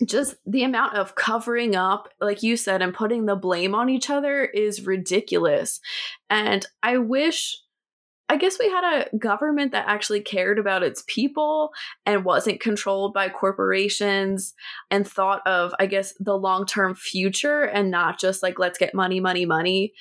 just 0.05 0.35
the 0.45 0.63
amount 0.63 0.95
of 0.95 1.15
covering 1.15 1.75
up, 1.75 2.09
like 2.21 2.43
you 2.43 2.55
said, 2.57 2.81
and 2.81 2.93
putting 2.93 3.25
the 3.25 3.35
blame 3.35 3.75
on 3.75 3.89
each 3.89 4.09
other 4.09 4.45
is 4.45 4.85
ridiculous. 4.85 5.79
And 6.29 6.65
I 6.81 6.97
wish, 6.97 7.57
I 8.29 8.37
guess 8.37 8.59
we 8.59 8.69
had 8.69 8.83
a 9.11 9.17
government 9.17 9.71
that 9.71 9.87
actually 9.87 10.21
cared 10.21 10.59
about 10.59 10.83
its 10.83 11.03
people 11.07 11.71
and 12.05 12.23
wasn't 12.23 12.61
controlled 12.61 13.13
by 13.13 13.27
corporations 13.27 14.53
and 14.89 15.07
thought 15.07 15.45
of, 15.45 15.73
I 15.79 15.85
guess, 15.85 16.13
the 16.19 16.37
long 16.37 16.65
term 16.65 16.95
future 16.95 17.63
and 17.63 17.91
not 17.91 18.19
just 18.19 18.41
like, 18.41 18.59
let's 18.59 18.77
get 18.77 18.93
money, 18.93 19.19
money, 19.19 19.45
money 19.45 19.93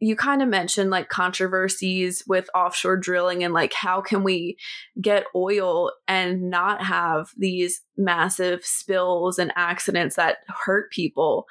you 0.00 0.14
kind 0.14 0.42
of 0.42 0.48
mentioned 0.48 0.90
like 0.90 1.08
controversies 1.08 2.22
with 2.26 2.48
offshore 2.54 2.96
drilling 2.96 3.42
and 3.42 3.52
like 3.52 3.72
how 3.72 4.00
can 4.00 4.22
we 4.22 4.56
get 5.00 5.24
oil 5.34 5.92
and 6.06 6.50
not 6.50 6.82
have 6.84 7.30
these 7.36 7.80
massive 7.96 8.64
spills 8.64 9.38
and 9.38 9.52
accidents 9.56 10.16
that 10.16 10.38
hurt 10.64 10.90
people? 10.92 11.46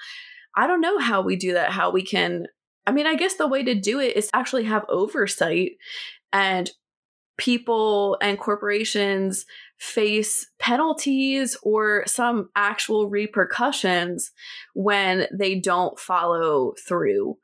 I 0.56 0.66
don't 0.66 0.82
know 0.82 0.98
how 0.98 1.22
we 1.22 1.36
do 1.36 1.54
that 1.54 1.72
how 1.72 1.92
we 1.92 2.04
can 2.04 2.48
i 2.88 2.92
mean 2.92 3.06
i 3.06 3.16
guess 3.16 3.36
the 3.36 3.48
way 3.48 3.64
to 3.64 3.76
do 3.76 4.00
it 4.00 4.18
is 4.18 4.30
actually 4.34 4.64
have 4.64 4.86
oversight 4.90 5.74
and 6.34 6.72
people 7.38 8.18
and 8.20 8.40
corporations 8.40 9.46
face 9.78 10.48
penalties 10.58 11.56
or 11.62 12.04
some 12.08 12.50
actual 12.56 13.10
repercussions 13.10 14.32
when 14.74 15.28
they 15.32 15.54
don't 15.54 16.00
follow 16.00 16.74
through 16.88 17.38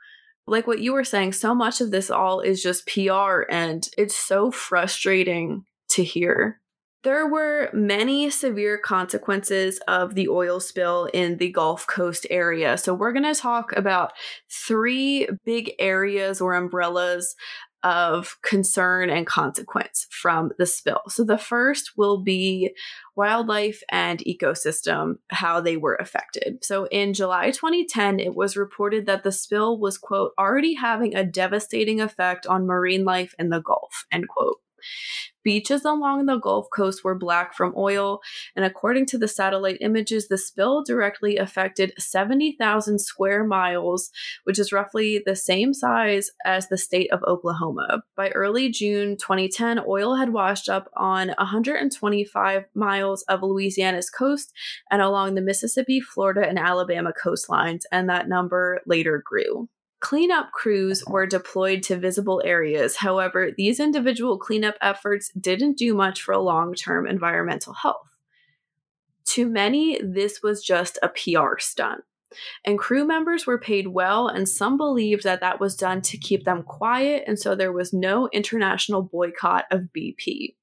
Like 0.45 0.67
what 0.67 0.79
you 0.79 0.93
were 0.93 1.05
saying, 1.05 1.33
so 1.33 1.55
much 1.55 1.79
of 1.79 1.91
this 1.91 2.09
all 2.09 2.41
is 2.41 2.61
just 2.61 2.87
PR, 2.87 3.43
and 3.49 3.87
it's 3.97 4.15
so 4.15 4.51
frustrating 4.51 5.65
to 5.89 6.03
hear. 6.03 6.59
There 7.03 7.27
were 7.27 7.69
many 7.73 8.29
severe 8.29 8.77
consequences 8.77 9.79
of 9.89 10.15
the 10.15 10.29
oil 10.29 10.61
spill 10.61 11.09
in 11.13 11.37
the 11.37 11.51
Gulf 11.51 11.85
Coast 11.85 12.25
area. 12.29 12.77
So, 12.77 12.93
we're 12.93 13.11
going 13.11 13.31
to 13.31 13.39
talk 13.39 13.73
about 13.75 14.13
three 14.49 15.27
big 15.45 15.73
areas 15.79 16.39
or 16.39 16.53
umbrellas 16.53 17.35
of 17.83 18.37
concern 18.41 19.09
and 19.09 19.27
consequence 19.27 20.07
from 20.09 20.51
the 20.57 20.65
spill. 20.65 21.01
So, 21.09 21.23
the 21.23 21.37
first 21.37 21.91
will 21.97 22.17
be 22.17 22.75
wildlife 23.15 23.83
and 23.89 24.19
ecosystem, 24.19 25.17
how 25.29 25.61
they 25.61 25.77
were 25.77 25.95
affected. 25.95 26.63
So, 26.63 26.85
in 26.85 27.13
July 27.13 27.51
2010, 27.51 28.19
it 28.19 28.35
was 28.35 28.57
reported 28.57 29.05
that 29.05 29.23
the 29.23 29.31
spill 29.31 29.77
was, 29.77 29.97
quote, 29.97 30.31
already 30.39 30.73
having 30.75 31.15
a 31.15 31.25
devastating 31.25 32.01
effect 32.01 32.47
on 32.47 32.65
marine 32.65 33.05
life 33.05 33.35
in 33.37 33.49
the 33.49 33.61
Gulf, 33.61 34.05
end 34.11 34.27
quote. 34.27 34.62
Beaches 35.43 35.83
along 35.83 36.25
the 36.25 36.37
Gulf 36.37 36.67
Coast 36.73 37.03
were 37.03 37.17
black 37.17 37.53
from 37.53 37.73
oil, 37.75 38.21
and 38.55 38.63
according 38.63 39.05
to 39.07 39.17
the 39.17 39.27
satellite 39.27 39.77
images, 39.81 40.27
the 40.27 40.37
spill 40.37 40.83
directly 40.83 41.37
affected 41.37 41.93
70,000 41.97 42.99
square 42.99 43.43
miles, 43.43 44.09
which 44.45 44.57
is 44.57 44.71
roughly 44.71 45.21
the 45.25 45.35
same 45.35 45.73
size 45.73 46.31
as 46.45 46.69
the 46.69 46.77
state 46.77 47.11
of 47.11 47.23
Oklahoma. 47.23 48.03
By 48.15 48.29
early 48.29 48.69
June 48.69 49.17
2010, 49.17 49.81
oil 49.85 50.15
had 50.15 50.31
washed 50.31 50.69
up 50.69 50.89
on 50.95 51.29
125 51.37 52.65
miles 52.73 53.23
of 53.23 53.43
Louisiana's 53.43 54.09
coast 54.09 54.53
and 54.89 55.01
along 55.01 55.35
the 55.35 55.41
Mississippi, 55.41 55.99
Florida, 55.99 56.47
and 56.47 56.57
Alabama 56.57 57.11
coastlines, 57.11 57.81
and 57.91 58.09
that 58.09 58.29
number 58.29 58.81
later 58.85 59.21
grew. 59.25 59.67
Cleanup 60.03 60.51
crews 60.51 61.01
were 61.07 61.25
deployed 61.25 61.81
to 61.83 61.95
visible 61.95 62.41
areas. 62.43 62.97
However, 62.97 63.51
these 63.55 63.79
individual 63.79 64.37
cleanup 64.37 64.75
efforts 64.81 65.29
didn't 65.29 65.77
do 65.77 65.93
much 65.93 66.21
for 66.21 66.35
long 66.35 66.73
term 66.75 67.07
environmental 67.07 67.71
health. 67.71 68.09
To 69.27 69.47
many, 69.47 70.01
this 70.03 70.43
was 70.43 70.61
just 70.61 70.99
a 71.01 71.07
PR 71.07 71.57
stunt. 71.57 72.03
And 72.65 72.77
crew 72.77 73.05
members 73.05 73.47
were 73.47 73.57
paid 73.57 73.87
well, 73.87 74.27
and 74.27 74.49
some 74.49 74.75
believed 74.75 75.23
that 75.23 75.39
that 75.39 75.61
was 75.61 75.73
done 75.73 76.01
to 76.01 76.17
keep 76.17 76.43
them 76.43 76.63
quiet, 76.63 77.23
and 77.25 77.39
so 77.39 77.55
there 77.55 77.71
was 77.71 77.93
no 77.93 78.27
international 78.33 79.03
boycott 79.03 79.63
of 79.71 79.87
BP. 79.97 80.55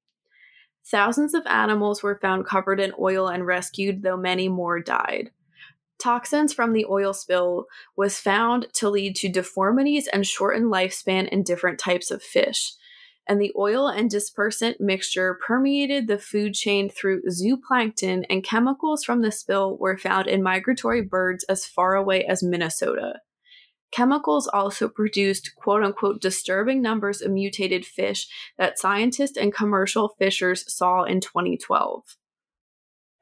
Thousands 0.85 1.33
of 1.33 1.47
animals 1.47 2.03
were 2.03 2.19
found 2.21 2.45
covered 2.45 2.79
in 2.79 2.93
oil 2.99 3.27
and 3.27 3.47
rescued, 3.47 4.03
though 4.03 4.17
many 4.17 4.49
more 4.49 4.79
died. 4.79 5.31
Toxins 6.01 6.51
from 6.51 6.73
the 6.73 6.85
oil 6.89 7.13
spill 7.13 7.67
was 7.95 8.19
found 8.19 8.67
to 8.73 8.89
lead 8.89 9.15
to 9.17 9.29
deformities 9.29 10.07
and 10.07 10.25
shortened 10.25 10.71
lifespan 10.71 11.29
in 11.29 11.43
different 11.43 11.79
types 11.79 12.09
of 12.09 12.23
fish. 12.23 12.73
And 13.27 13.39
the 13.39 13.53
oil 13.55 13.87
and 13.87 14.09
dispersant 14.09 14.79
mixture 14.79 15.37
permeated 15.45 16.07
the 16.07 16.17
food 16.17 16.55
chain 16.55 16.89
through 16.89 17.21
zooplankton, 17.29 18.25
and 18.31 18.43
chemicals 18.43 19.03
from 19.03 19.21
the 19.21 19.31
spill 19.31 19.77
were 19.77 19.97
found 19.97 20.25
in 20.25 20.41
migratory 20.41 21.03
birds 21.03 21.43
as 21.43 21.67
far 21.67 21.93
away 21.93 22.25
as 22.25 22.41
Minnesota. 22.41 23.19
Chemicals 23.91 24.47
also 24.47 24.87
produced 24.87 25.51
quote 25.55 25.83
unquote 25.83 26.19
disturbing 26.19 26.81
numbers 26.81 27.21
of 27.21 27.31
mutated 27.31 27.85
fish 27.85 28.27
that 28.57 28.79
scientists 28.79 29.37
and 29.37 29.53
commercial 29.53 30.15
fishers 30.17 30.65
saw 30.73 31.03
in 31.03 31.21
2012. 31.21 32.17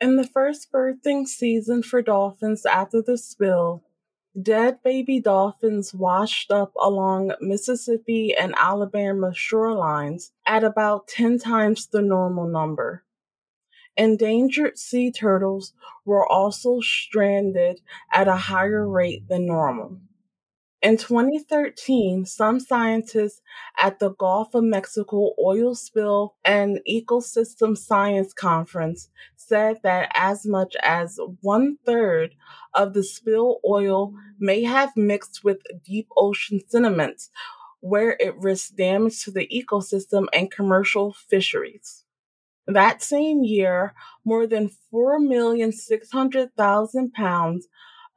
In 0.02 0.16
the 0.16 0.28
first 0.28 0.72
birthing 0.72 1.28
season 1.28 1.84
for 1.84 2.02
dolphins 2.02 2.66
after 2.66 3.02
the 3.02 3.18
spill, 3.18 3.84
dead 4.42 4.82
baby 4.82 5.20
dolphins 5.20 5.94
washed 5.94 6.52
up 6.52 6.72
along 6.80 7.34
Mississippi 7.42 8.34
and 8.34 8.56
Alabama 8.58 9.32
shorelines 9.32 10.32
at 10.48 10.64
about 10.64 11.10
10 11.10 11.40
times 11.40 11.86
the 11.88 12.02
normal 12.02 12.48
number. 12.48 13.04
Endangered 13.98 14.78
sea 14.80 15.12
turtles 15.12 15.74
were 16.06 16.26
also 16.26 16.80
stranded 16.80 17.82
at 18.14 18.30
a 18.30 18.38
higher 18.38 18.88
rate 18.88 19.28
than 19.28 19.46
normal. 19.46 20.00
In 20.82 20.96
2013, 20.96 22.26
some 22.26 22.62
scientists 22.62 23.42
at 23.78 24.00
the 24.00 24.12
Gulf 24.12 24.56
of 24.56 24.64
Mexico 24.64 25.34
Oil 25.38 25.76
Spill 25.76 26.36
and 26.46 26.80
Ecosystem 26.90 27.78
Science 27.78 28.32
Conference 28.32 29.10
said 29.36 29.82
that 29.84 30.10
as 30.14 30.46
much 30.46 30.78
as 30.82 31.20
one 31.42 31.76
third 31.86 32.34
of 32.74 32.94
the 32.94 33.04
spill 33.04 33.60
oil 33.68 34.14
may 34.40 34.64
have 34.64 34.96
mixed 34.96 35.44
with 35.44 35.58
deep 35.84 36.08
ocean 36.16 36.62
sediments, 36.66 37.30
where 37.82 38.16
it 38.18 38.38
risks 38.38 38.70
damage 38.70 39.22
to 39.26 39.32
the 39.32 39.48
ecosystem 39.48 40.28
and 40.32 40.50
commercial 40.50 41.12
fisheries. 41.12 42.06
That 42.68 43.04
same 43.04 43.44
year, 43.44 43.94
more 44.24 44.48
than 44.48 44.72
4,600,000 44.94 47.14
pounds 47.14 47.68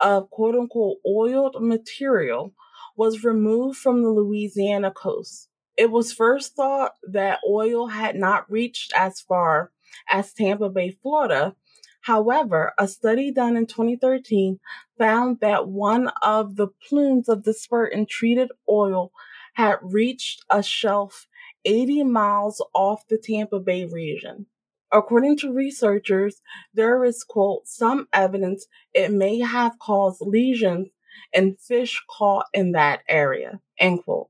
of 0.03 0.29
quote 0.31 0.55
unquote 0.55 0.99
oiled 1.07 1.57
material 1.61 2.55
was 2.97 3.25
removed 3.25 3.79
from 3.79 4.03
the 4.03 4.11
Louisiana 4.11 4.91
coast. 4.91 5.49
It 5.77 5.91
was 5.91 6.13
first 6.13 6.55
thought 6.55 6.93
that 7.09 7.41
oil 7.49 7.87
had 7.87 8.17
not 8.17 8.51
reached 8.51 8.93
as 8.95 9.21
far 9.21 9.73
as 10.11 10.35
Tampa 10.35 10.69
Bay, 10.69 10.91
Florida. 11.03 11.57
However, 12.03 12.73
a 12.79 12.89
study 12.89 13.31
done 13.31 13.57
in 13.57 13.67
2013 13.67 14.59
found 14.99 15.41
that 15.41 15.69
one 15.69 16.11
of 16.21 16.57
the 16.57 16.69
plumes 16.89 17.29
of 17.29 17.45
dispersant 17.45 18.09
treated 18.09 18.51
oil 18.69 19.13
had 19.55 19.77
reached 19.83 20.45
a 20.51 20.63
shelf 20.63 21.27
80 21.65 22.05
miles 22.05 22.65
off 22.75 23.07
the 23.09 23.19
Tampa 23.19 23.61
Bay 23.61 23.85
region. 23.85 24.47
According 24.93 25.39
to 25.39 25.53
researchers, 25.53 26.43
there 26.75 27.03
is, 27.05 27.25
quote, 27.25 27.67
some 27.67 28.09
evidence 28.13 28.67
it 28.93 29.11
may 29.11 29.41
have 29.41 29.79
caused 29.79 30.21
lesions 30.21 30.89
in 31.33 31.57
fish 31.57 32.03
caught 32.11 32.47
in 32.53 32.73
that 32.73 33.01
area, 33.09 33.61
end 33.79 34.05
quote. 34.05 34.29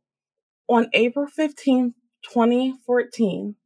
On 0.68 0.88
April 0.92 1.26
15, 1.26 1.94
2014, 2.22 3.56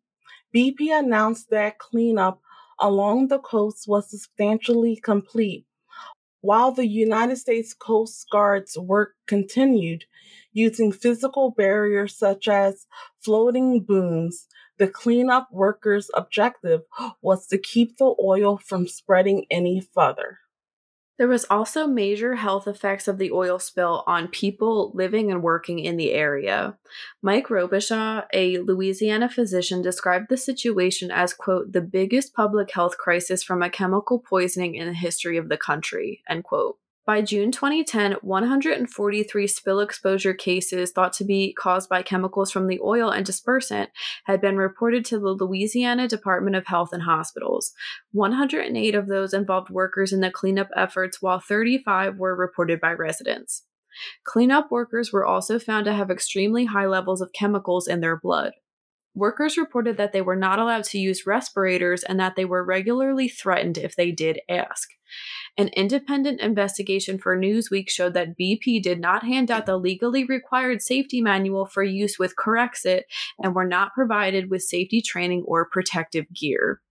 BP 0.54 0.98
announced 0.98 1.50
that 1.50 1.78
cleanup 1.78 2.40
along 2.80 3.28
the 3.28 3.38
coast 3.38 3.84
was 3.86 4.10
substantially 4.10 4.96
complete, 4.96 5.66
while 6.40 6.72
the 6.72 6.86
United 6.86 7.36
States 7.36 7.74
Coast 7.74 8.26
Guard's 8.30 8.78
work 8.78 9.14
continued 9.26 10.04
using 10.52 10.92
physical 10.92 11.50
barriers 11.50 12.16
such 12.16 12.48
as 12.48 12.86
floating 13.20 13.82
booms 13.82 14.46
the 14.78 14.88
cleanup 14.88 15.48
workers' 15.50 16.10
objective 16.14 16.82
was 17.22 17.46
to 17.48 17.58
keep 17.58 17.96
the 17.96 18.14
oil 18.22 18.58
from 18.58 18.86
spreading 18.86 19.46
any 19.50 19.80
further. 19.80 20.40
There 21.18 21.28
was 21.28 21.46
also 21.48 21.86
major 21.86 22.34
health 22.34 22.68
effects 22.68 23.08
of 23.08 23.16
the 23.16 23.32
oil 23.32 23.58
spill 23.58 24.04
on 24.06 24.28
people 24.28 24.92
living 24.94 25.30
and 25.32 25.42
working 25.42 25.78
in 25.78 25.96
the 25.96 26.12
area. 26.12 26.76
Mike 27.22 27.48
Robichaux, 27.48 28.26
a 28.34 28.58
Louisiana 28.58 29.30
physician, 29.30 29.80
described 29.80 30.26
the 30.28 30.36
situation 30.36 31.10
as, 31.10 31.32
quote, 31.32 31.72
the 31.72 31.80
biggest 31.80 32.34
public 32.34 32.70
health 32.70 32.98
crisis 32.98 33.42
from 33.42 33.62
a 33.62 33.70
chemical 33.70 34.18
poisoning 34.18 34.74
in 34.74 34.88
the 34.88 34.94
history 34.94 35.38
of 35.38 35.48
the 35.48 35.56
country, 35.56 36.22
end 36.28 36.44
quote. 36.44 36.76
By 37.06 37.22
June 37.22 37.52
2010, 37.52 38.16
143 38.20 39.46
spill 39.46 39.78
exposure 39.78 40.34
cases 40.34 40.90
thought 40.90 41.12
to 41.12 41.24
be 41.24 41.52
caused 41.52 41.88
by 41.88 42.02
chemicals 42.02 42.50
from 42.50 42.66
the 42.66 42.80
oil 42.82 43.10
and 43.10 43.24
dispersant 43.24 43.90
had 44.24 44.40
been 44.40 44.56
reported 44.56 45.04
to 45.04 45.20
the 45.20 45.28
Louisiana 45.28 46.08
Department 46.08 46.56
of 46.56 46.66
Health 46.66 46.92
and 46.92 47.04
Hospitals. 47.04 47.72
108 48.10 48.96
of 48.96 49.06
those 49.06 49.32
involved 49.32 49.70
workers 49.70 50.12
in 50.12 50.20
the 50.20 50.32
cleanup 50.32 50.68
efforts, 50.74 51.22
while 51.22 51.38
35 51.38 52.18
were 52.18 52.34
reported 52.34 52.80
by 52.80 52.90
residents. 52.90 53.62
Cleanup 54.24 54.72
workers 54.72 55.12
were 55.12 55.24
also 55.24 55.60
found 55.60 55.84
to 55.84 55.94
have 55.94 56.10
extremely 56.10 56.64
high 56.64 56.86
levels 56.86 57.20
of 57.20 57.32
chemicals 57.32 57.86
in 57.86 58.00
their 58.00 58.18
blood. 58.18 58.52
Workers 59.16 59.56
reported 59.56 59.96
that 59.96 60.12
they 60.12 60.20
were 60.20 60.36
not 60.36 60.58
allowed 60.58 60.84
to 60.84 60.98
use 60.98 61.26
respirators 61.26 62.02
and 62.02 62.20
that 62.20 62.36
they 62.36 62.44
were 62.44 62.62
regularly 62.62 63.28
threatened 63.28 63.78
if 63.78 63.96
they 63.96 64.12
did 64.12 64.40
ask. 64.46 64.90
An 65.56 65.68
independent 65.68 66.42
investigation 66.42 67.18
for 67.18 67.34
Newsweek 67.34 67.88
showed 67.88 68.12
that 68.12 68.38
BP 68.38 68.82
did 68.82 69.00
not 69.00 69.24
hand 69.24 69.50
out 69.50 69.64
the 69.64 69.78
legally 69.78 70.24
required 70.24 70.82
safety 70.82 71.22
manual 71.22 71.64
for 71.64 71.82
use 71.82 72.18
with 72.18 72.36
Corexit 72.36 73.04
and 73.42 73.54
were 73.54 73.66
not 73.66 73.94
provided 73.94 74.50
with 74.50 74.60
safety 74.60 75.00
training 75.00 75.44
or 75.46 75.66
protective 75.66 76.26
gear. 76.34 76.82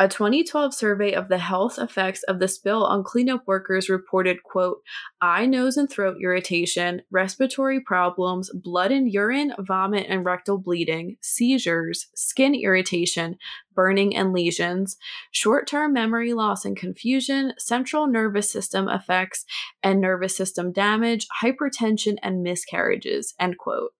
A 0.00 0.06
2012 0.06 0.74
survey 0.74 1.12
of 1.12 1.26
the 1.26 1.38
health 1.38 1.76
effects 1.76 2.22
of 2.22 2.38
the 2.38 2.46
spill 2.46 2.84
on 2.84 3.02
cleanup 3.02 3.42
workers 3.48 3.88
reported, 3.88 4.44
quote, 4.44 4.80
eye, 5.20 5.44
nose, 5.44 5.76
and 5.76 5.90
throat 5.90 6.18
irritation, 6.22 7.02
respiratory 7.10 7.80
problems, 7.80 8.48
blood 8.54 8.92
and 8.92 9.12
urine, 9.12 9.54
vomit 9.58 10.06
and 10.08 10.24
rectal 10.24 10.56
bleeding, 10.56 11.16
seizures, 11.20 12.06
skin 12.14 12.54
irritation, 12.54 13.38
burning 13.74 14.14
and 14.14 14.32
lesions, 14.32 14.96
short 15.32 15.66
term 15.66 15.94
memory 15.94 16.32
loss 16.32 16.64
and 16.64 16.76
confusion, 16.76 17.52
central 17.58 18.06
nervous 18.06 18.48
system 18.48 18.88
effects 18.88 19.44
and 19.82 20.00
nervous 20.00 20.36
system 20.36 20.70
damage, 20.70 21.26
hypertension, 21.42 22.18
and 22.22 22.44
miscarriages, 22.44 23.34
end 23.40 23.58
quote. 23.58 23.90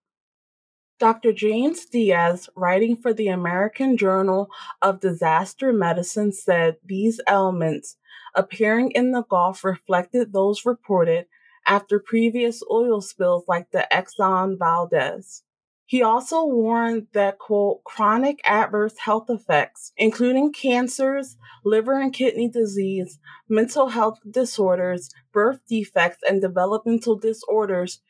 Dr. 0.99 1.33
James 1.33 1.85
Diaz, 1.85 2.49
writing 2.57 2.97
for 2.97 3.13
the 3.15 3.29
American 3.29 3.97
Journal 3.97 4.49
of 4.83 5.01
Disaster 5.01 5.73
Medicine, 5.73 6.33
said 6.33 6.77
these 6.85 7.21
elements 7.27 7.97
appearing 8.35 8.91
in 8.93 9.13
the 9.13 9.23
Gulf 9.23 9.63
reflected 9.63 10.33
those 10.33 10.67
reported 10.67 11.27
after 11.67 12.01
previous 12.01 12.63
oil 12.71 13.01
spills 13.01 13.45
like 13.47 13.71
the 13.71 13.87
Exxon 13.93 14.59
Valdez. 14.59 15.45
He 15.87 16.03
also 16.03 16.45
warned 16.45 17.07
that, 17.13 17.39
quote, 17.39 17.83
chronic 17.85 18.41
adverse 18.45 18.99
health 18.99 19.31
effects, 19.31 19.93
including 19.97 20.53
cancers, 20.53 21.37
liver 21.65 21.99
and 21.99 22.13
kidney 22.13 22.49
disease, 22.49 23.19
mental 23.49 23.89
health 23.89 24.19
disorders, 24.29 25.09
birth 25.33 25.61
defects, 25.67 26.23
and 26.29 26.43
developmental 26.43 27.17
disorders 27.17 28.03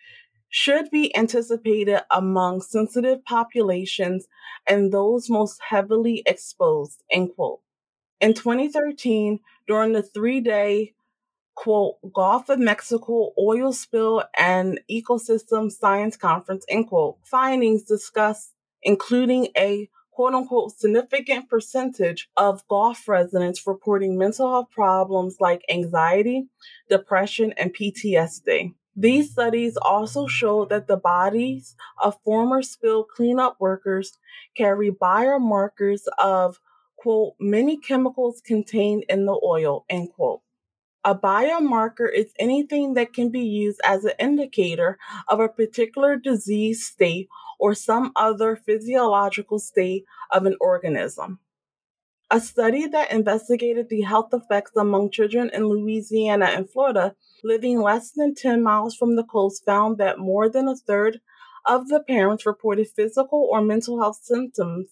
should 0.50 0.90
be 0.90 1.14
anticipated 1.16 2.00
among 2.10 2.62
sensitive 2.62 3.24
populations 3.24 4.26
and 4.66 4.92
those 4.92 5.28
most 5.28 5.60
heavily 5.68 6.22
exposed, 6.26 7.02
end 7.10 7.30
quote. 7.34 7.60
In 8.20 8.34
2013, 8.34 9.40
during 9.66 9.92
the 9.92 10.02
three 10.02 10.40
day, 10.40 10.94
quote, 11.54 11.96
Gulf 12.14 12.48
of 12.48 12.58
Mexico 12.58 13.32
oil 13.38 13.72
spill 13.72 14.24
and 14.36 14.80
ecosystem 14.90 15.70
science 15.70 16.16
conference, 16.16 16.64
end 16.68 16.88
quote, 16.88 17.18
findings 17.24 17.82
discussed, 17.82 18.54
including 18.82 19.48
a 19.56 19.88
quote 20.10 20.34
unquote 20.34 20.76
significant 20.76 21.48
percentage 21.48 22.28
of 22.36 22.66
Gulf 22.68 23.06
residents 23.06 23.66
reporting 23.66 24.18
mental 24.18 24.50
health 24.50 24.70
problems 24.70 25.36
like 25.38 25.62
anxiety, 25.70 26.48
depression, 26.88 27.52
and 27.56 27.74
PTSD. 27.74 28.74
These 29.00 29.30
studies 29.30 29.76
also 29.80 30.26
show 30.26 30.64
that 30.64 30.88
the 30.88 30.96
bodies 30.96 31.76
of 32.02 32.20
former 32.24 32.62
spill 32.62 33.04
cleanup 33.04 33.54
workers 33.60 34.18
carry 34.56 34.90
biomarkers 34.90 36.00
of, 36.18 36.58
quote, 36.96 37.34
many 37.38 37.76
chemicals 37.76 38.40
contained 38.44 39.04
in 39.08 39.24
the 39.24 39.40
oil, 39.44 39.84
end 39.88 40.10
quote. 40.14 40.40
A 41.04 41.14
biomarker 41.14 42.12
is 42.12 42.32
anything 42.40 42.94
that 42.94 43.12
can 43.12 43.28
be 43.28 43.42
used 43.42 43.80
as 43.84 44.04
an 44.04 44.14
indicator 44.18 44.98
of 45.28 45.38
a 45.38 45.48
particular 45.48 46.16
disease 46.16 46.84
state 46.84 47.28
or 47.60 47.76
some 47.76 48.10
other 48.16 48.56
physiological 48.56 49.60
state 49.60 50.06
of 50.32 50.44
an 50.44 50.56
organism. 50.60 51.38
A 52.30 52.40
study 52.40 52.86
that 52.86 53.10
investigated 53.10 53.88
the 53.88 54.02
health 54.02 54.34
effects 54.34 54.72
among 54.76 55.10
children 55.12 55.50
in 55.54 55.64
Louisiana 55.64 56.44
and 56.44 56.68
Florida 56.68 57.14
living 57.42 57.80
less 57.80 58.10
than 58.10 58.34
10 58.34 58.62
miles 58.62 58.94
from 58.94 59.16
the 59.16 59.24
coast 59.24 59.64
found 59.64 59.96
that 59.96 60.18
more 60.18 60.50
than 60.50 60.68
a 60.68 60.76
third 60.76 61.20
of 61.64 61.88
the 61.88 62.00
parents 62.00 62.44
reported 62.44 62.88
physical 62.94 63.48
or 63.50 63.62
mental 63.62 63.98
health 63.98 64.20
symptoms 64.22 64.88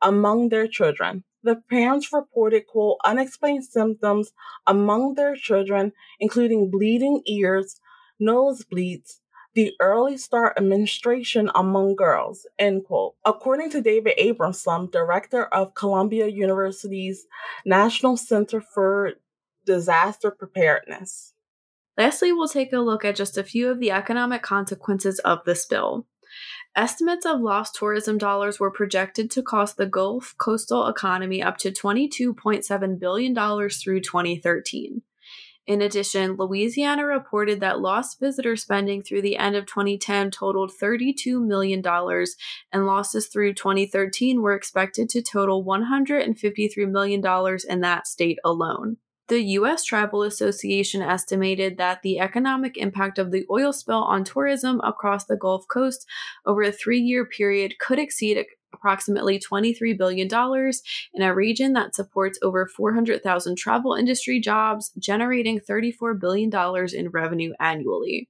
among 0.00 0.48
their 0.48 0.66
children. 0.66 1.24
The 1.42 1.56
parents 1.56 2.10
reported, 2.10 2.66
quote, 2.66 2.96
unexplained 3.04 3.64
symptoms 3.64 4.32
among 4.66 5.14
their 5.14 5.36
children, 5.36 5.92
including 6.20 6.70
bleeding 6.70 7.20
ears, 7.26 7.80
nosebleeds, 8.18 9.18
the 9.54 9.74
early 9.80 10.16
start 10.16 10.56
of 10.56 10.64
menstruation 10.64 11.50
among 11.54 11.96
girls, 11.96 12.46
end 12.58 12.84
quote. 12.84 13.14
According 13.24 13.70
to 13.70 13.82
David 13.82 14.16
Abramson, 14.18 14.90
director 14.90 15.44
of 15.46 15.74
Columbia 15.74 16.26
University's 16.26 17.26
National 17.66 18.16
Center 18.16 18.60
for 18.60 19.12
Disaster 19.64 20.30
Preparedness. 20.30 21.34
Lastly, 21.98 22.32
we'll 22.32 22.48
take 22.48 22.72
a 22.72 22.78
look 22.78 23.04
at 23.04 23.16
just 23.16 23.36
a 23.36 23.44
few 23.44 23.68
of 23.68 23.78
the 23.78 23.90
economic 23.90 24.42
consequences 24.42 25.18
of 25.20 25.40
this 25.44 25.62
spill. 25.62 26.06
Estimates 26.74 27.26
of 27.26 27.40
lost 27.40 27.74
tourism 27.74 28.16
dollars 28.16 28.58
were 28.58 28.70
projected 28.70 29.30
to 29.30 29.42
cost 29.42 29.76
the 29.76 29.84
Gulf 29.84 30.34
coastal 30.38 30.86
economy 30.88 31.42
up 31.42 31.58
to 31.58 31.70
$22.7 31.70 32.98
billion 32.98 33.34
through 33.68 34.00
2013. 34.00 35.02
In 35.66 35.80
addition, 35.80 36.34
Louisiana 36.34 37.06
reported 37.06 37.60
that 37.60 37.80
lost 37.80 38.18
visitor 38.18 38.56
spending 38.56 39.02
through 39.02 39.22
the 39.22 39.36
end 39.36 39.54
of 39.54 39.66
2010 39.66 40.32
totaled 40.32 40.72
$32 40.72 41.40
million, 41.40 41.82
and 42.72 42.86
losses 42.86 43.28
through 43.28 43.54
2013 43.54 44.42
were 44.42 44.54
expected 44.54 45.08
to 45.10 45.22
total 45.22 45.64
$153 45.64 46.90
million 46.90 47.58
in 47.68 47.80
that 47.80 48.06
state 48.08 48.38
alone. 48.44 48.96
The 49.28 49.40
U.S. 49.40 49.84
Travel 49.84 50.24
Association 50.24 51.00
estimated 51.00 51.78
that 51.78 52.02
the 52.02 52.18
economic 52.18 52.76
impact 52.76 53.18
of 53.18 53.30
the 53.30 53.46
oil 53.50 53.72
spill 53.72 54.02
on 54.02 54.24
tourism 54.24 54.80
across 54.80 55.24
the 55.24 55.36
Gulf 55.36 55.66
Coast 55.68 56.04
over 56.44 56.62
a 56.62 56.72
three 56.72 57.00
year 57.00 57.24
period 57.24 57.78
could 57.78 58.00
exceed 58.00 58.36
approximately 58.72 59.38
$23 59.38 59.96
billion 59.96 60.28
in 61.14 61.22
a 61.22 61.34
region 61.34 61.72
that 61.74 61.94
supports 61.94 62.38
over 62.42 62.66
400,000 62.66 63.56
travel 63.56 63.94
industry 63.94 64.40
jobs, 64.40 64.90
generating 64.98 65.60
$34 65.60 66.18
billion 66.18 66.50
in 66.94 67.08
revenue 67.10 67.52
annually. 67.60 68.28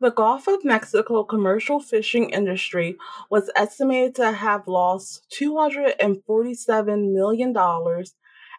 The 0.00 0.10
Gulf 0.10 0.48
of 0.48 0.64
Mexico 0.64 1.24
commercial 1.24 1.80
fishing 1.80 2.30
industry 2.30 2.96
was 3.30 3.50
estimated 3.56 4.16
to 4.16 4.32
have 4.32 4.68
lost 4.68 5.24
$247 5.40 7.12
million 7.12 7.54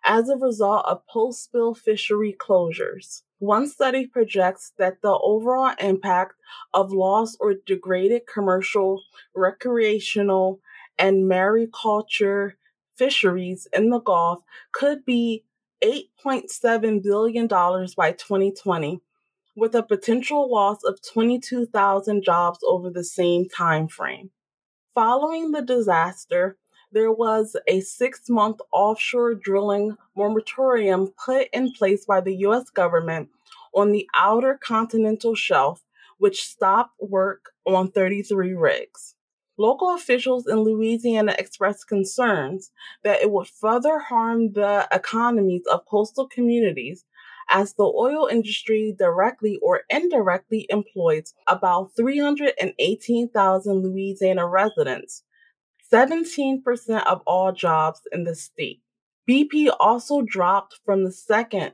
as 0.06 0.30
a 0.30 0.38
result 0.38 0.86
of 0.86 1.06
post 1.08 1.43
spill 1.43 1.74
fishery 1.74 2.36
closures. 2.39 3.24
One 3.39 3.68
study 3.68 4.08
projects 4.08 4.72
that 4.78 5.02
the 5.02 5.20
overall 5.22 5.74
impact 5.80 6.36
of 6.74 6.91
lost 6.91 7.38
or 7.41 7.56
degraded 7.66 8.24
commercial, 8.32 9.04
recreational, 9.36 10.62
and 10.98 11.30
mariculture 11.30 12.54
fisheries 12.96 13.68
in 13.74 13.89
the 13.89 14.00
Gulf 14.00 14.41
could 14.72 15.06
be 15.06 15.43
$8.7 15.84 17.04
billion 17.04 17.48
by 17.48 18.12
2020, 18.12 19.02
with 19.56 19.76
a 19.76 19.84
potential 19.84 20.52
loss 20.52 20.84
of 20.84 21.02
22,000 21.02 22.24
jobs 22.24 22.60
over 22.66 22.89
the 22.89 23.04
same 23.04 23.48
time 23.48 23.88
frame. 23.88 24.32
Following 24.93 25.52
the 25.52 25.62
disaster, 25.62 26.58
there 26.91 27.12
was 27.12 27.58
a 27.68 27.82
six 27.82 28.30
month 28.30 28.62
offshore 28.72 29.36
drilling 29.36 29.98
moratorium 30.16 31.14
put 31.24 31.50
in 31.52 31.74
place 31.74 32.06
by 32.06 32.22
the 32.22 32.36
U.S. 32.38 32.70
government 32.70 33.30
on 33.74 33.91
the 33.91 34.08
outer 34.16 34.58
continental 34.62 35.36
shelf, 35.36 35.84
which 36.18 36.46
stopped 36.46 36.93
work 37.02 37.52
on 37.66 37.91
33 37.91 38.54
rigs. 38.54 39.14
Local 39.58 39.95
officials 39.95 40.47
in 40.47 40.60
Louisiana 40.60 41.34
expressed 41.39 41.88
concerns 41.88 42.72
that 43.03 43.22
it 43.22 43.32
would 43.32 43.47
further 43.47 43.99
harm 43.99 44.51
the 44.51 44.88
economies 44.91 45.64
of 45.72 45.86
coastal 45.86 46.28
communities 46.28 47.06
as 47.49 47.74
the 47.74 47.84
oil 47.84 48.28
industry 48.28 48.93
directly 48.97 49.58
or 49.62 49.84
indirectly 49.89 50.66
employs 50.70 51.34
about 51.47 51.95
318,000 51.95 53.84
Louisiana 53.84 54.47
residents 54.47 55.24
17% 55.93 57.06
of 57.06 57.22
all 57.28 57.51
jobs 57.51 58.01
in 58.12 58.24
the 58.24 58.36
state. 58.36 58.82
BP 59.30 59.70
also 59.80 60.22
dropped 60.22 60.80
from 60.84 61.03
the 61.03 61.12
second 61.12 61.74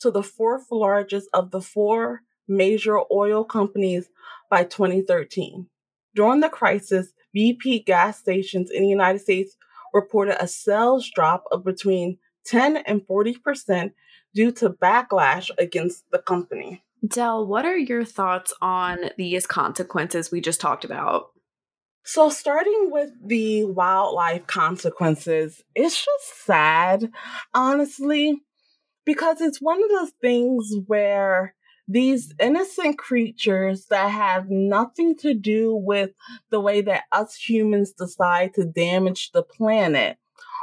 to 0.00 0.10
the 0.10 0.22
fourth 0.22 0.66
largest 0.70 1.28
of 1.32 1.50
the 1.50 1.60
four 1.60 2.22
major 2.46 3.00
oil 3.10 3.44
companies 3.44 4.10
by 4.50 4.64
2013. 4.64 5.66
During 6.14 6.40
the 6.40 6.48
crisis, 6.48 7.12
BP 7.36 7.86
gas 7.86 8.18
stations 8.18 8.70
in 8.70 8.82
the 8.82 8.88
United 8.88 9.20
States 9.20 9.56
reported 9.92 10.42
a 10.42 10.48
sales 10.48 11.10
drop 11.14 11.44
of 11.52 11.64
between 11.64 12.18
10 12.46 12.78
and 12.78 13.06
40% 13.06 13.92
due 14.34 14.52
to 14.52 14.70
backlash 14.70 15.50
against 15.58 16.04
the 16.10 16.18
company. 16.18 16.82
Dell, 17.06 17.46
what 17.46 17.64
are 17.64 17.76
your 17.76 18.04
thoughts 18.04 18.52
on 18.60 19.10
these 19.16 19.46
consequences 19.46 20.30
we 20.30 20.40
just 20.40 20.60
talked 20.60 20.84
about? 20.84 21.30
So, 22.04 22.30
starting 22.30 22.88
with 22.90 23.10
the 23.24 23.64
wildlife 23.64 24.46
consequences, 24.46 25.62
it's 25.74 25.96
just 26.04 26.46
sad, 26.46 27.10
honestly, 27.52 28.40
because 29.04 29.40
it's 29.40 29.60
one 29.60 29.82
of 29.82 29.90
those 29.90 30.12
things 30.20 30.74
where 30.86 31.54
these 31.88 32.34
innocent 32.38 32.98
creatures 32.98 33.86
that 33.86 34.10
have 34.10 34.50
nothing 34.50 35.16
to 35.16 35.32
do 35.32 35.74
with 35.74 36.10
the 36.50 36.60
way 36.60 36.82
that 36.82 37.04
us 37.10 37.34
humans 37.34 37.92
decide 37.92 38.52
to 38.54 38.64
damage 38.64 39.32
the 39.32 39.42
planet 39.42 40.18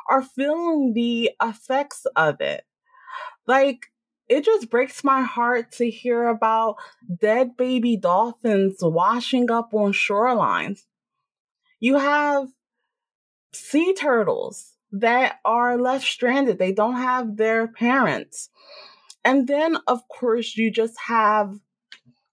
are 0.08 0.22
feeling 0.22 0.94
the 0.94 1.32
effects 1.42 2.06
of 2.16 2.40
it. 2.42 2.64
Like, 3.48 3.88
it 4.28 4.46
just 4.46 4.70
breaks 4.70 5.04
my 5.04 5.22
heart 5.24 5.72
to 5.74 5.90
hear 5.90 6.28
about 6.28 6.78
dead 7.20 7.58
baby 7.58 7.98
dolphins 7.98 8.78
washing 8.82 9.50
up 9.50 9.74
on 9.74 9.94
shorelines. 9.94 10.82
You 11.80 11.98
have 11.98 12.48
sea 13.52 13.94
turtles 13.94 14.74
that 14.92 15.40
are 15.44 15.78
left 15.78 16.06
stranded, 16.06 16.60
they 16.60 16.72
don't 16.72 16.98
have 16.98 17.38
their 17.38 17.68
parents. 17.68 18.50
And 19.26 19.48
then, 19.48 19.78
of 19.88 20.08
course, 20.08 20.56
you 20.56 20.70
just 20.72 20.98
have 21.08 21.60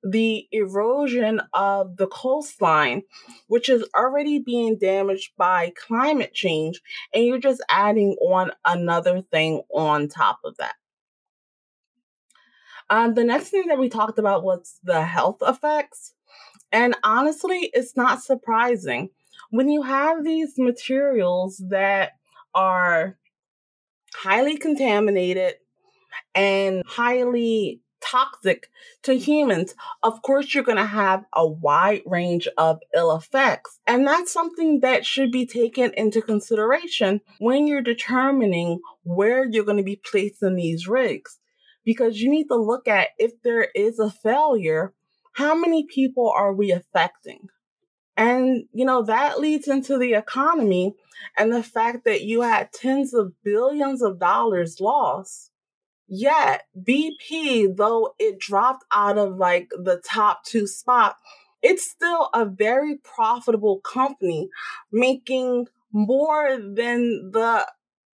the 0.05 0.47
erosion 0.53 1.41
of 1.55 1.97
the 1.97 2.07
coastline, 2.09 3.03
which 3.47 3.69
is 3.69 3.89
already 3.97 4.39
being 4.39 4.77
damaged 4.77 5.33
by 5.37 5.73
climate 5.77 6.35
change, 6.35 6.83
and 7.15 7.25
you're 7.25 7.39
just 7.39 7.63
adding 7.71 8.17
on 8.21 8.51
another 8.65 9.23
thing 9.23 9.63
on 9.71 10.09
top 10.09 10.41
of 10.45 10.57
that. 10.59 10.75
Um, 12.91 13.15
the 13.15 13.25
next 13.25 13.49
thing 13.49 13.69
that 13.69 13.79
we 13.79 13.89
talked 13.89 14.19
about 14.19 14.45
was 14.45 14.79
the 14.85 15.03
health 15.03 15.39
effects. 15.41 16.13
And 16.73 16.97
honestly, 17.03 17.71
it's 17.73 17.97
not 17.97 18.23
surprising. 18.23 19.11
When 19.51 19.71
you 19.71 19.83
have 19.83 20.25
these 20.25 20.59
materials 20.59 21.63
that 21.71 22.13
are 22.55 23.17
highly 24.15 24.59
contaminated 24.59 25.55
and 26.35 26.83
highly 26.87 27.81
toxic 28.03 28.69
to 29.03 29.15
humans, 29.15 29.75
of 30.03 30.21
course, 30.23 30.55
you're 30.55 30.65
going 30.65 30.77
to 30.77 30.85
have 30.85 31.25
a 31.33 31.47
wide 31.47 32.03
range 32.05 32.49
of 32.59 32.81
ill 32.95 33.17
effects. 33.17 33.79
And 33.87 34.07
that's 34.07 34.33
something 34.33 34.81
that 34.81 35.07
should 35.07 35.31
be 35.31 35.47
taken 35.47 35.93
into 35.95 36.21
consideration 36.21 37.21
when 37.39 37.67
you're 37.67 37.83
determining 37.83 38.81
where 39.05 39.49
you're 39.49 39.65
going 39.65 39.79
to 39.79 39.83
be 39.83 40.01
placing 40.05 40.57
these 40.57 40.87
rigs. 40.87 41.39
Because 41.85 42.21
you 42.21 42.31
need 42.31 42.47
to 42.49 42.57
look 42.57 42.87
at 42.87 43.09
if 43.19 43.33
there 43.43 43.69
is 43.75 43.99
a 43.99 44.11
failure, 44.11 44.95
how 45.33 45.55
many 45.55 45.85
people 45.85 46.31
are 46.31 46.53
we 46.53 46.71
affecting? 46.71 47.49
And, 48.17 48.67
you 48.73 48.85
know, 48.85 49.03
that 49.03 49.41
leads 49.41 49.67
into 49.67 49.99
the 49.99 50.13
economy 50.13 50.95
and 51.37 51.53
the 51.53 51.63
fact 51.63 52.05
that 52.05 52.23
you 52.23 52.43
had 52.43 52.73
tens 52.73 53.15
of 53.15 53.33
billions 53.43 54.03
of 54.03 54.21
dollars 54.21 54.81
lost 54.81 55.52
Yet 56.15 56.67
BP, 56.79 57.75
though 57.75 58.15
it 58.19 58.39
dropped 58.39 58.85
out 58.93 59.17
of 59.17 59.39
like 59.39 59.71
the 59.71 59.97
top 60.05 60.45
two 60.45 60.67
spot, 60.67 61.17
it's 61.63 61.91
still 61.91 62.29
a 62.35 62.45
very 62.45 62.99
profitable 62.99 63.81
company, 63.81 64.51
making 64.93 65.69
more 65.91 66.59
than 66.59 67.31
the 67.31 67.67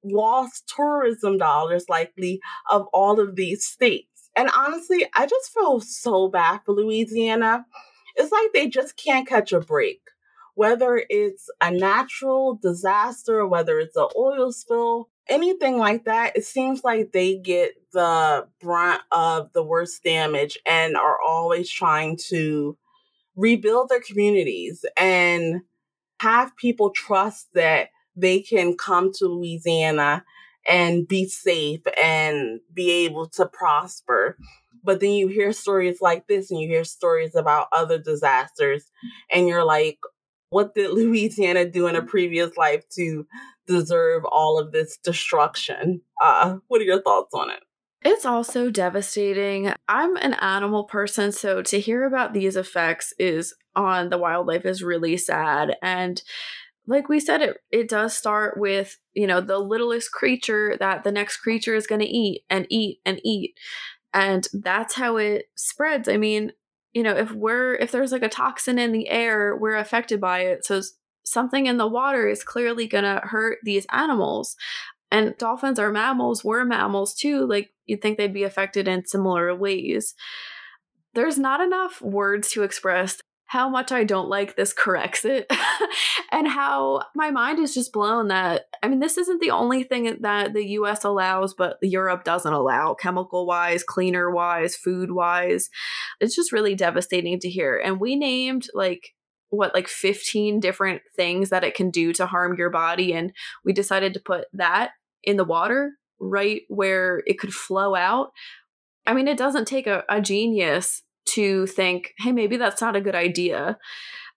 lost 0.04 0.72
tourism 0.76 1.40
dollars 1.40 1.86
likely 1.90 2.40
of 2.70 2.86
all 2.94 3.20
of 3.20 3.36
these 3.36 3.66
states. 3.66 4.30
And 4.36 4.52
honestly, 4.56 5.08
I 5.16 5.26
just 5.26 5.52
feel 5.52 5.80
so 5.80 6.28
bad 6.28 6.60
for 6.68 6.76
Louisiana. 6.76 7.66
It's 8.16 8.32
like 8.32 8.54
they 8.54 8.68
just 8.68 8.96
can't 8.96 9.28
catch 9.28 9.52
a 9.54 9.60
break. 9.60 10.02
Whether 10.54 11.04
it's 11.10 11.50
a 11.62 11.72
natural 11.72 12.60
disaster, 12.62 13.48
whether 13.48 13.80
it's 13.80 13.98
an 13.98 14.10
oil 14.16 14.52
spill, 14.52 15.10
anything 15.30 15.78
like 15.78 16.06
that, 16.06 16.36
it 16.36 16.46
seems 16.46 16.84
like 16.84 17.12
they 17.12 17.38
get 17.38 17.72
the 17.94 18.48
brunt 18.62 19.02
of 19.12 19.52
the 19.54 19.64
worst 19.64 20.04
damage 20.04 20.58
and 20.66 20.96
are 20.96 21.18
always 21.22 21.70
trying 21.70 22.18
to 22.30 22.78
rebuild 23.36 23.90
their 23.90 24.02
communities 24.02 24.84
and 24.98 25.62
have 26.20 26.56
people 26.58 26.90
trust 26.90 27.48
that 27.54 27.90
they 28.16 28.40
can 28.42 28.76
come 28.76 29.12
to 29.14 29.28
Louisiana 29.28 30.26
and 30.68 31.08
be 31.08 31.28
safe 31.28 31.82
and 32.02 32.60
be 32.74 32.92
able 33.06 33.28
to 33.30 33.46
prosper. 33.46 34.38
But 34.84 35.00
then 35.00 35.12
you 35.12 35.28
hear 35.28 35.54
stories 35.54 36.02
like 36.02 36.28
this 36.28 36.50
and 36.52 36.60
you 36.60 36.68
hear 36.68 36.84
stories 36.84 37.36
about 37.36 37.68
other 37.72 37.98
disasters, 37.98 38.92
and 39.32 39.48
you're 39.48 39.66
like, 39.66 40.00
what 40.50 40.76
did 40.76 40.92
Louisiana 40.94 41.66
do 41.66 41.88
in 41.88 41.96
a 41.96 42.02
previous 42.02 42.58
life 42.58 42.88
to 42.96 43.26
deserve 43.68 44.24
all 44.26 44.60
of 44.60 44.72
this 44.72 44.98
destruction. 45.04 46.02
Uh, 46.22 46.58
what 46.68 46.82
are 46.82 46.86
your 46.86 47.02
thoughts 47.02 47.34
on 47.34 47.50
it? 47.50 47.60
It's 48.04 48.26
also 48.26 48.70
devastating. 48.70 49.74
I'm 49.88 50.16
an 50.18 50.34
animal 50.36 50.86
person, 50.86 51.32
so 51.32 51.62
to 51.64 51.80
hear 51.80 52.06
about 52.06 52.34
these 52.34 52.56
effects 52.56 53.14
is 53.18 53.56
on 53.76 54.10
the 54.10 54.18
wildlife 54.18 54.66
is 54.66 54.84
really 54.84 55.18
sad. 55.18 55.76
And 55.82 56.22
like 56.86 57.10
we 57.10 57.20
said, 57.20 57.42
it 57.42 57.58
it 57.72 57.90
does 57.90 58.16
start 58.16 58.58
with, 58.58 58.98
you 59.14 59.28
know, 59.28 59.42
the 59.42 59.60
littlest 59.60 60.12
creature 60.12 60.78
that 60.80 61.04
the 61.04 61.12
next 61.12 61.38
creature 61.38 61.76
is 61.76 61.88
gonna 61.88 62.06
eat 62.08 62.44
and 62.50 62.66
eat 62.70 63.00
and 63.06 63.20
eat. 63.24 63.56
And 64.14 64.48
that's 64.54 64.96
how 64.96 65.18
it 65.18 65.46
spreads. 65.56 66.08
I 66.08 66.18
mean, 66.18 66.54
you 66.94 67.04
know, 67.04 67.16
if 67.16 67.32
we're 67.32 67.76
if 67.76 67.92
there's 67.92 68.12
like 68.12 68.24
a 68.24 68.30
toxin 68.30 68.80
in 68.80 68.92
the 68.92 69.10
air, 69.10 69.58
we're 69.60 69.76
affected 69.76 70.22
by 70.22 70.42
it. 70.42 70.66
So 70.66 70.82
something 71.28 71.66
in 71.66 71.78
the 71.78 71.88
water 71.88 72.28
is 72.28 72.44
clearly 72.44 72.88
going 72.88 73.04
to 73.04 73.22
hurt 73.24 73.60
these 73.64 73.86
animals. 73.92 74.56
And 75.12 75.38
dolphins 75.38 75.80
are 75.80 75.92
mammals, 75.92 76.44
we're 76.44 76.66
mammals 76.66 77.14
too. 77.14 77.46
Like 77.46 77.72
you'd 77.86 78.02
think 78.02 78.18
they'd 78.18 78.34
be 78.34 78.44
affected 78.44 78.88
in 78.88 79.06
similar 79.06 79.54
ways. 79.56 80.16
There's 81.14 81.38
not 81.38 81.62
enough 81.62 82.02
words 82.02 82.52
to 82.52 82.64
express 82.64 83.18
how 83.48 83.70
much 83.70 83.94
I 83.94 84.04
don't 84.04 84.28
like 84.28 84.56
this 84.56 84.74
Corexit 84.74 85.46
and 86.32 86.48
how 86.48 87.04
my 87.16 87.32
mind 87.32 87.60
is 87.60 87.74
just 87.74 87.94
blown 87.94 88.28
that 88.28 88.66
I 88.84 88.90
mean 88.90 89.00
this 89.00 89.18
isn't 89.18 89.40
the 89.40 89.52
only 89.52 89.84
thing 89.84 90.18
that 90.22 90.54
the 90.54 90.66
US 90.72 91.06
allows 91.06 91.54
but 91.54 91.78
Europe 91.82 92.26
doesn't 92.26 92.52
allow 92.52 92.94
chemical 92.94 93.48
wise, 93.48 93.84
cleaner 93.84 94.30
wise, 94.30 94.76
food 94.76 95.12
wise. 95.12 95.70
It's 96.20 96.36
just 96.36 96.52
really 96.52 96.76
devastating 96.76 97.40
to 97.40 97.50
hear. 97.50 97.78
And 97.78 98.02
we 98.02 98.18
named 98.18 98.68
like 98.74 99.14
what 99.50 99.74
like 99.74 99.88
15 99.88 100.60
different 100.60 101.02
things 101.16 101.50
that 101.50 101.64
it 101.64 101.76
can 101.76 101.90
do 101.90 102.14
to 102.14 102.26
harm 102.26 102.56
your 102.58 102.70
body 102.70 103.14
and 103.14 103.32
we 103.64 103.74
decided 103.74 104.14
to 104.14 104.20
put 104.20 104.46
that 104.54 104.92
in 105.24 105.38
the 105.38 105.46
water 105.46 105.94
right 106.20 106.62
where 106.68 107.24
it 107.26 107.40
could 107.40 107.54
flow 107.54 107.96
out 107.96 108.32
i 109.06 109.14
mean 109.14 109.28
it 109.28 109.38
doesn't 109.38 109.68
take 109.68 109.88
a, 109.88 110.04
a 110.10 110.22
genius 110.22 111.04
to 111.26 111.66
think 111.68 112.14
hey 112.20 112.32
maybe 112.32 112.58
that's 112.58 112.82
not 112.82 112.96
a 112.96 113.02
good 113.02 113.16
idea 113.16 113.78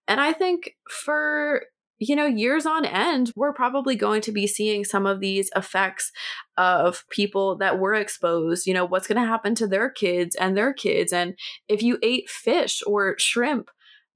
and 0.07 0.21
i 0.21 0.33
think 0.33 0.77
for 0.89 1.63
you 2.01 2.17
know, 2.17 2.27
years 2.27 2.65
on 2.65 2.87
end, 2.87 3.31
we're 3.37 3.53
probably 3.53 3.95
going 3.95 4.23
to 4.23 4.33
be 4.33 4.47
seeing 4.47 4.85
some 4.85 5.05
of 5.07 5.21
these 5.21 5.51
effects 5.55 6.11
of 6.57 7.05
people 7.11 7.57
that 7.59 7.79
were 7.79 7.93
exposed. 7.93 8.67
You 8.67 8.73
know, 8.73 8.87
what's 8.87 9.07
going 9.07 9.21
to 9.21 9.29
happen 9.29 9.55
to 9.57 9.67
their 9.67 9.91
kids 9.91 10.35
and 10.35 10.57
their 10.57 10.73
kids. 10.73 11.13
And 11.13 11.35
if 11.69 11.83
you 11.83 11.99
ate 12.03 12.31
fish 12.31 12.83
or 12.87 13.17
shrimp 13.19 13.71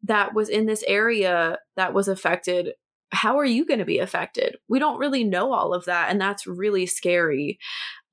that 0.04 0.34
was 0.34 0.48
in 0.48 0.66
this 0.66 0.84
area 0.86 1.58
that 1.76 1.94
was 1.94 2.08
affected 2.08 2.72
how 3.12 3.38
are 3.38 3.44
you 3.44 3.64
going 3.64 3.78
to 3.78 3.84
be 3.84 4.00
affected? 4.00 4.56
We 4.68 4.80
don't 4.80 4.98
really 4.98 5.22
know 5.22 5.52
all 5.52 5.72
of 5.72 5.84
that 5.84 6.10
and 6.10 6.20
that's 6.20 6.48
really 6.48 6.84
scary. 6.84 7.58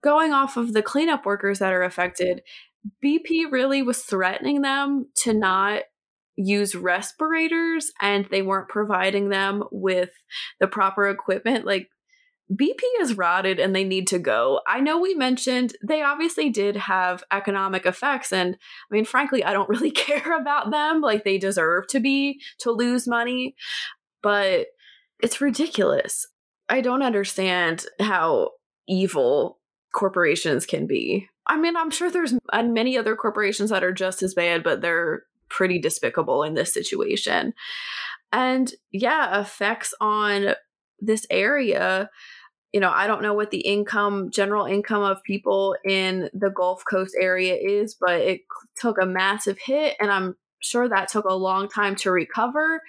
Going 0.04 0.32
off 0.32 0.58
of 0.58 0.74
the 0.74 0.84
cleanup 0.84 1.26
workers 1.26 1.58
that 1.58 1.74
are 1.74 1.84
affected 1.84 2.42
bp 3.04 3.52
really 3.52 3.82
was 3.82 4.02
threatening 4.02 4.62
them 4.62 5.08
to 5.16 5.34
not 5.34 5.84
use 6.36 6.74
respirators 6.74 7.92
and 8.02 8.26
they 8.32 8.42
weren't 8.42 8.70
providing 8.70 9.30
them 9.30 9.64
with 9.72 10.10
the 10.60 10.68
proper 10.68 11.08
equipment 11.08 11.66
like 11.66 11.90
BP 12.52 12.82
is 13.00 13.18
rotted 13.18 13.60
and 13.60 13.76
they 13.76 13.84
need 13.84 14.08
to 14.08 14.20
go. 14.20 14.60
I 14.68 14.82
know 14.82 15.00
we 15.00 15.14
mentioned 15.14 15.76
they 15.82 16.02
obviously 16.02 16.50
did 16.50 16.76
have 16.76 17.24
economic 17.32 17.86
effects. 17.86 18.34
And 18.34 18.56
I 18.56 18.94
mean, 18.94 19.06
frankly, 19.06 19.44
I 19.44 19.54
don't 19.54 19.70
really 19.70 19.92
care 19.92 20.38
about 20.38 20.72
them. 20.72 21.02
Like 21.02 21.24
they 21.24 21.38
deserve 21.38 21.88
to 21.88 22.00
be, 22.00 22.42
to 22.60 22.72
lose 22.72 23.08
money. 23.08 23.56
But 24.22 24.68
it's 25.22 25.42
ridiculous. 25.42 26.28
I 26.70 26.82
don't 26.82 27.04
understand 27.04 27.86
how 28.00 28.52
evil 28.88 29.60
corporations 29.94 30.66
can 30.66 30.88
be. 30.88 31.28
I 31.48 31.58
mean, 31.58 31.76
I'm 31.76 31.92
sure 31.92 32.10
there's 32.10 32.34
many 32.54 32.98
other 32.98 33.16
corporations 33.16 33.70
that 33.72 33.84
are 33.84 33.94
just 33.94 34.24
as 34.24 34.34
bad, 34.34 34.64
but 34.64 34.82
they're 34.82 35.24
pretty 35.50 35.80
despicable 35.80 36.44
in 36.44 36.54
this 36.54 36.74
situation. 36.74 37.54
And 38.32 38.74
yeah, 38.92 39.42
effects 39.42 39.94
on 40.00 40.56
this 41.00 41.26
area 41.30 42.10
you 42.74 42.80
know, 42.80 42.90
I 42.90 43.08
don't 43.08 43.22
know 43.22 43.34
what 43.34 43.52
the 43.52 43.62
income, 43.62 44.32
general 44.32 44.66
income 44.66 45.04
of 45.04 45.24
people 45.24 45.76
in 45.84 46.30
the 46.34 46.50
Gulf 46.50 46.84
Coast 46.90 47.16
area 47.20 47.56
is, 47.56 47.96
but 47.96 48.22
it 48.22 48.42
took 48.76 49.02
a 49.02 49.06
massive 49.06 49.58
hit. 49.60 49.96
And 50.00 50.10
I'm 50.10 50.36
sure 50.62 50.88
that 50.88 51.10
took 51.10 51.26
a 51.26 51.34
long 51.34 51.68
time 51.68 51.96
to 51.98 52.12
recover. 52.12 52.82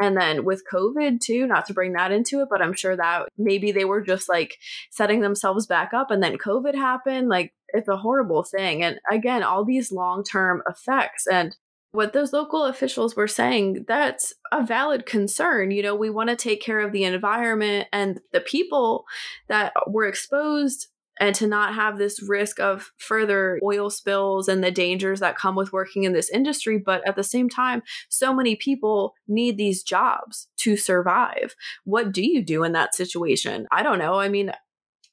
And 0.00 0.16
then 0.16 0.44
with 0.44 0.64
COVID 0.70 1.20
too, 1.20 1.46
not 1.46 1.66
to 1.66 1.74
bring 1.74 1.92
that 1.94 2.12
into 2.12 2.42
it, 2.42 2.48
but 2.50 2.60
I'm 2.60 2.74
sure 2.74 2.96
that 2.96 3.28
maybe 3.38 3.72
they 3.72 3.84
were 3.84 4.02
just 4.02 4.28
like 4.28 4.58
setting 4.90 5.20
themselves 5.20 5.66
back 5.66 5.94
up 5.94 6.10
and 6.10 6.22
then 6.22 6.36
COVID 6.36 6.74
happened. 6.74 7.28
Like 7.28 7.54
it's 7.68 7.88
a 7.88 7.96
horrible 7.96 8.42
thing. 8.42 8.82
And 8.82 9.00
again, 9.10 9.42
all 9.42 9.64
these 9.64 9.92
long 9.92 10.24
term 10.24 10.62
effects. 10.68 11.26
And 11.26 11.56
what 11.92 12.12
those 12.12 12.32
local 12.32 12.64
officials 12.64 13.16
were 13.16 13.28
saying, 13.28 13.84
that's 13.88 14.32
a 14.52 14.64
valid 14.64 15.06
concern. 15.06 15.70
You 15.70 15.82
know, 15.82 15.94
we 15.94 16.10
want 16.10 16.30
to 16.30 16.36
take 16.36 16.62
care 16.62 16.80
of 16.80 16.92
the 16.92 17.04
environment 17.04 17.88
and 17.92 18.20
the 18.32 18.40
people 18.40 19.04
that 19.48 19.72
were 19.88 20.06
exposed 20.06 20.86
and 21.18 21.34
to 21.34 21.46
not 21.46 21.74
have 21.74 21.98
this 21.98 22.22
risk 22.22 22.58
of 22.60 22.92
further 22.96 23.60
oil 23.62 23.90
spills 23.90 24.48
and 24.48 24.64
the 24.64 24.70
dangers 24.70 25.20
that 25.20 25.36
come 25.36 25.54
with 25.54 25.72
working 25.72 26.04
in 26.04 26.14
this 26.14 26.30
industry. 26.30 26.78
But 26.78 27.06
at 27.06 27.14
the 27.14 27.22
same 27.22 27.50
time, 27.50 27.82
so 28.08 28.32
many 28.32 28.56
people 28.56 29.14
need 29.28 29.58
these 29.58 29.82
jobs 29.82 30.48
to 30.58 30.76
survive. 30.78 31.54
What 31.84 32.12
do 32.12 32.22
you 32.22 32.42
do 32.42 32.64
in 32.64 32.72
that 32.72 32.94
situation? 32.94 33.66
I 33.70 33.82
don't 33.82 33.98
know. 33.98 34.18
I 34.18 34.28
mean, 34.28 34.52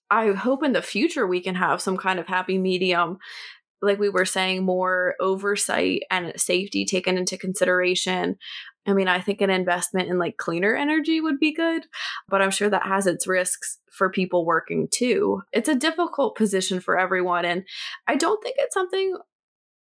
I 0.09 0.31
hope 0.31 0.63
in 0.63 0.71
the 0.71 0.81
future 0.81 1.27
we 1.27 1.41
can 1.41 1.55
have 1.55 1.81
some 1.81 1.97
kind 1.97 2.19
of 2.19 2.27
happy 2.27 2.57
medium 2.57 3.17
like 3.81 3.99
we 3.99 4.09
were 4.09 4.25
saying, 4.25 4.63
more 4.63 5.15
oversight 5.19 6.03
and 6.09 6.33
safety 6.39 6.85
taken 6.85 7.17
into 7.17 7.37
consideration. 7.37 8.37
I 8.87 8.93
mean, 8.93 9.07
I 9.07 9.19
think 9.19 9.41
an 9.41 9.49
investment 9.49 10.09
in 10.09 10.17
like 10.17 10.37
cleaner 10.37 10.75
energy 10.75 11.19
would 11.19 11.39
be 11.39 11.53
good, 11.53 11.85
but 12.29 12.41
I'm 12.41 12.51
sure 12.51 12.69
that 12.69 12.87
has 12.87 13.05
its 13.05 13.27
risks 13.27 13.79
for 13.91 14.09
people 14.09 14.45
working 14.45 14.87
too. 14.89 15.41
It's 15.51 15.69
a 15.69 15.75
difficult 15.75 16.37
position 16.37 16.79
for 16.79 16.97
everyone. 16.97 17.45
And 17.45 17.63
I 18.07 18.15
don't 18.15 18.41
think 18.41 18.55
it's 18.59 18.73
something 18.73 19.17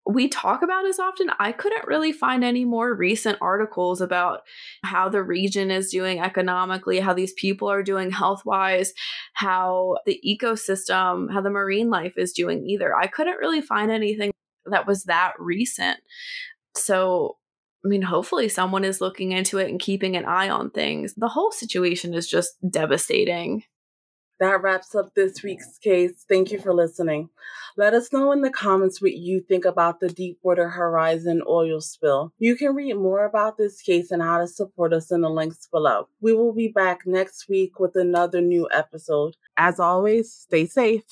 we 0.09 0.27
talk 0.27 0.63
about 0.63 0.87
as 0.87 0.99
often. 0.99 1.31
I 1.39 1.53
couldn't 1.53 1.87
really 1.87 2.13
find 2.13 2.43
any 2.43 2.65
more 2.65 2.95
recent 2.95 3.37
articles 3.43 4.01
about 4.01 4.41
how 4.83 5.11
the 5.11 5.23
region 5.23 5.71
is 5.71 5.91
doing 5.91 6.19
economically, 6.19 6.99
how 6.99 7.13
these 7.13 7.35
people 7.35 7.71
are 7.71 7.83
doing 7.83 8.11
health 8.11 8.47
wise, 8.47 8.95
how 9.35 9.99
the 10.07 10.19
ecosystem, 10.27 11.31
how 11.31 11.43
the 11.43 11.51
marine 11.51 11.91
life 11.91 12.15
is 12.17 12.33
doing 12.33 12.67
either. 12.67 12.97
I 12.97 13.07
couldn't 13.07 13.37
really 13.37 13.61
find 13.61 13.91
anything 13.91 14.31
that 14.65 14.87
was 14.87 15.05
that 15.05 15.35
recent. 15.39 15.99
So 16.75 17.37
I 17.85 17.89
mean, 17.89 18.03
hopefully 18.03 18.49
someone 18.49 18.85
is 18.85 19.01
looking 19.01 19.33
into 19.33 19.59
it 19.59 19.69
and 19.69 19.79
keeping 19.79 20.17
an 20.17 20.25
eye 20.25 20.49
on 20.49 20.71
things. 20.71 21.15
The 21.17 21.29
whole 21.29 21.53
situation 21.53 22.13
is 22.15 22.29
just 22.29 22.57
devastating. 22.69 23.63
That 24.41 24.63
wraps 24.63 24.95
up 24.95 25.15
this 25.15 25.43
week's 25.43 25.79
case. 25.79 26.25
Thank 26.29 26.53
you 26.53 26.61
for 26.61 26.73
listening. 26.73 27.29
Let 27.77 27.95
us 27.95 28.13
know 28.13 28.31
in 28.33 28.43
the 28.43 28.51
comments 28.51 29.03
what 29.03 29.15
you 29.15 29.41
think 29.41 29.65
about 29.65 30.01
the 30.01 30.09
Deepwater 30.09 30.69
Horizon 30.69 31.43
oil 31.49 31.81
spill. 31.81 32.33
You 32.39 32.57
can 32.57 32.75
read 32.75 32.95
more 32.95 33.25
about 33.25 33.57
this 33.57 33.83
case 33.83 34.11
and 34.11 34.23
how 34.23 34.39
to 34.39 34.47
support 34.47 34.93
us 34.93 35.11
in 35.11 35.23
the 35.23 35.31
links 35.31 35.67
below. 35.71 36.09
We 36.21 36.33
will 36.35 36.53
be 36.53 36.69
back 36.69 37.01
next 37.05 37.49
week 37.49 37.79
with 37.81 37.97
another 37.97 38.41
new 38.41 38.69
episode. 38.73 39.37
As 39.57 39.81
always, 39.81 40.33
stay 40.33 40.67
safe. 40.67 41.03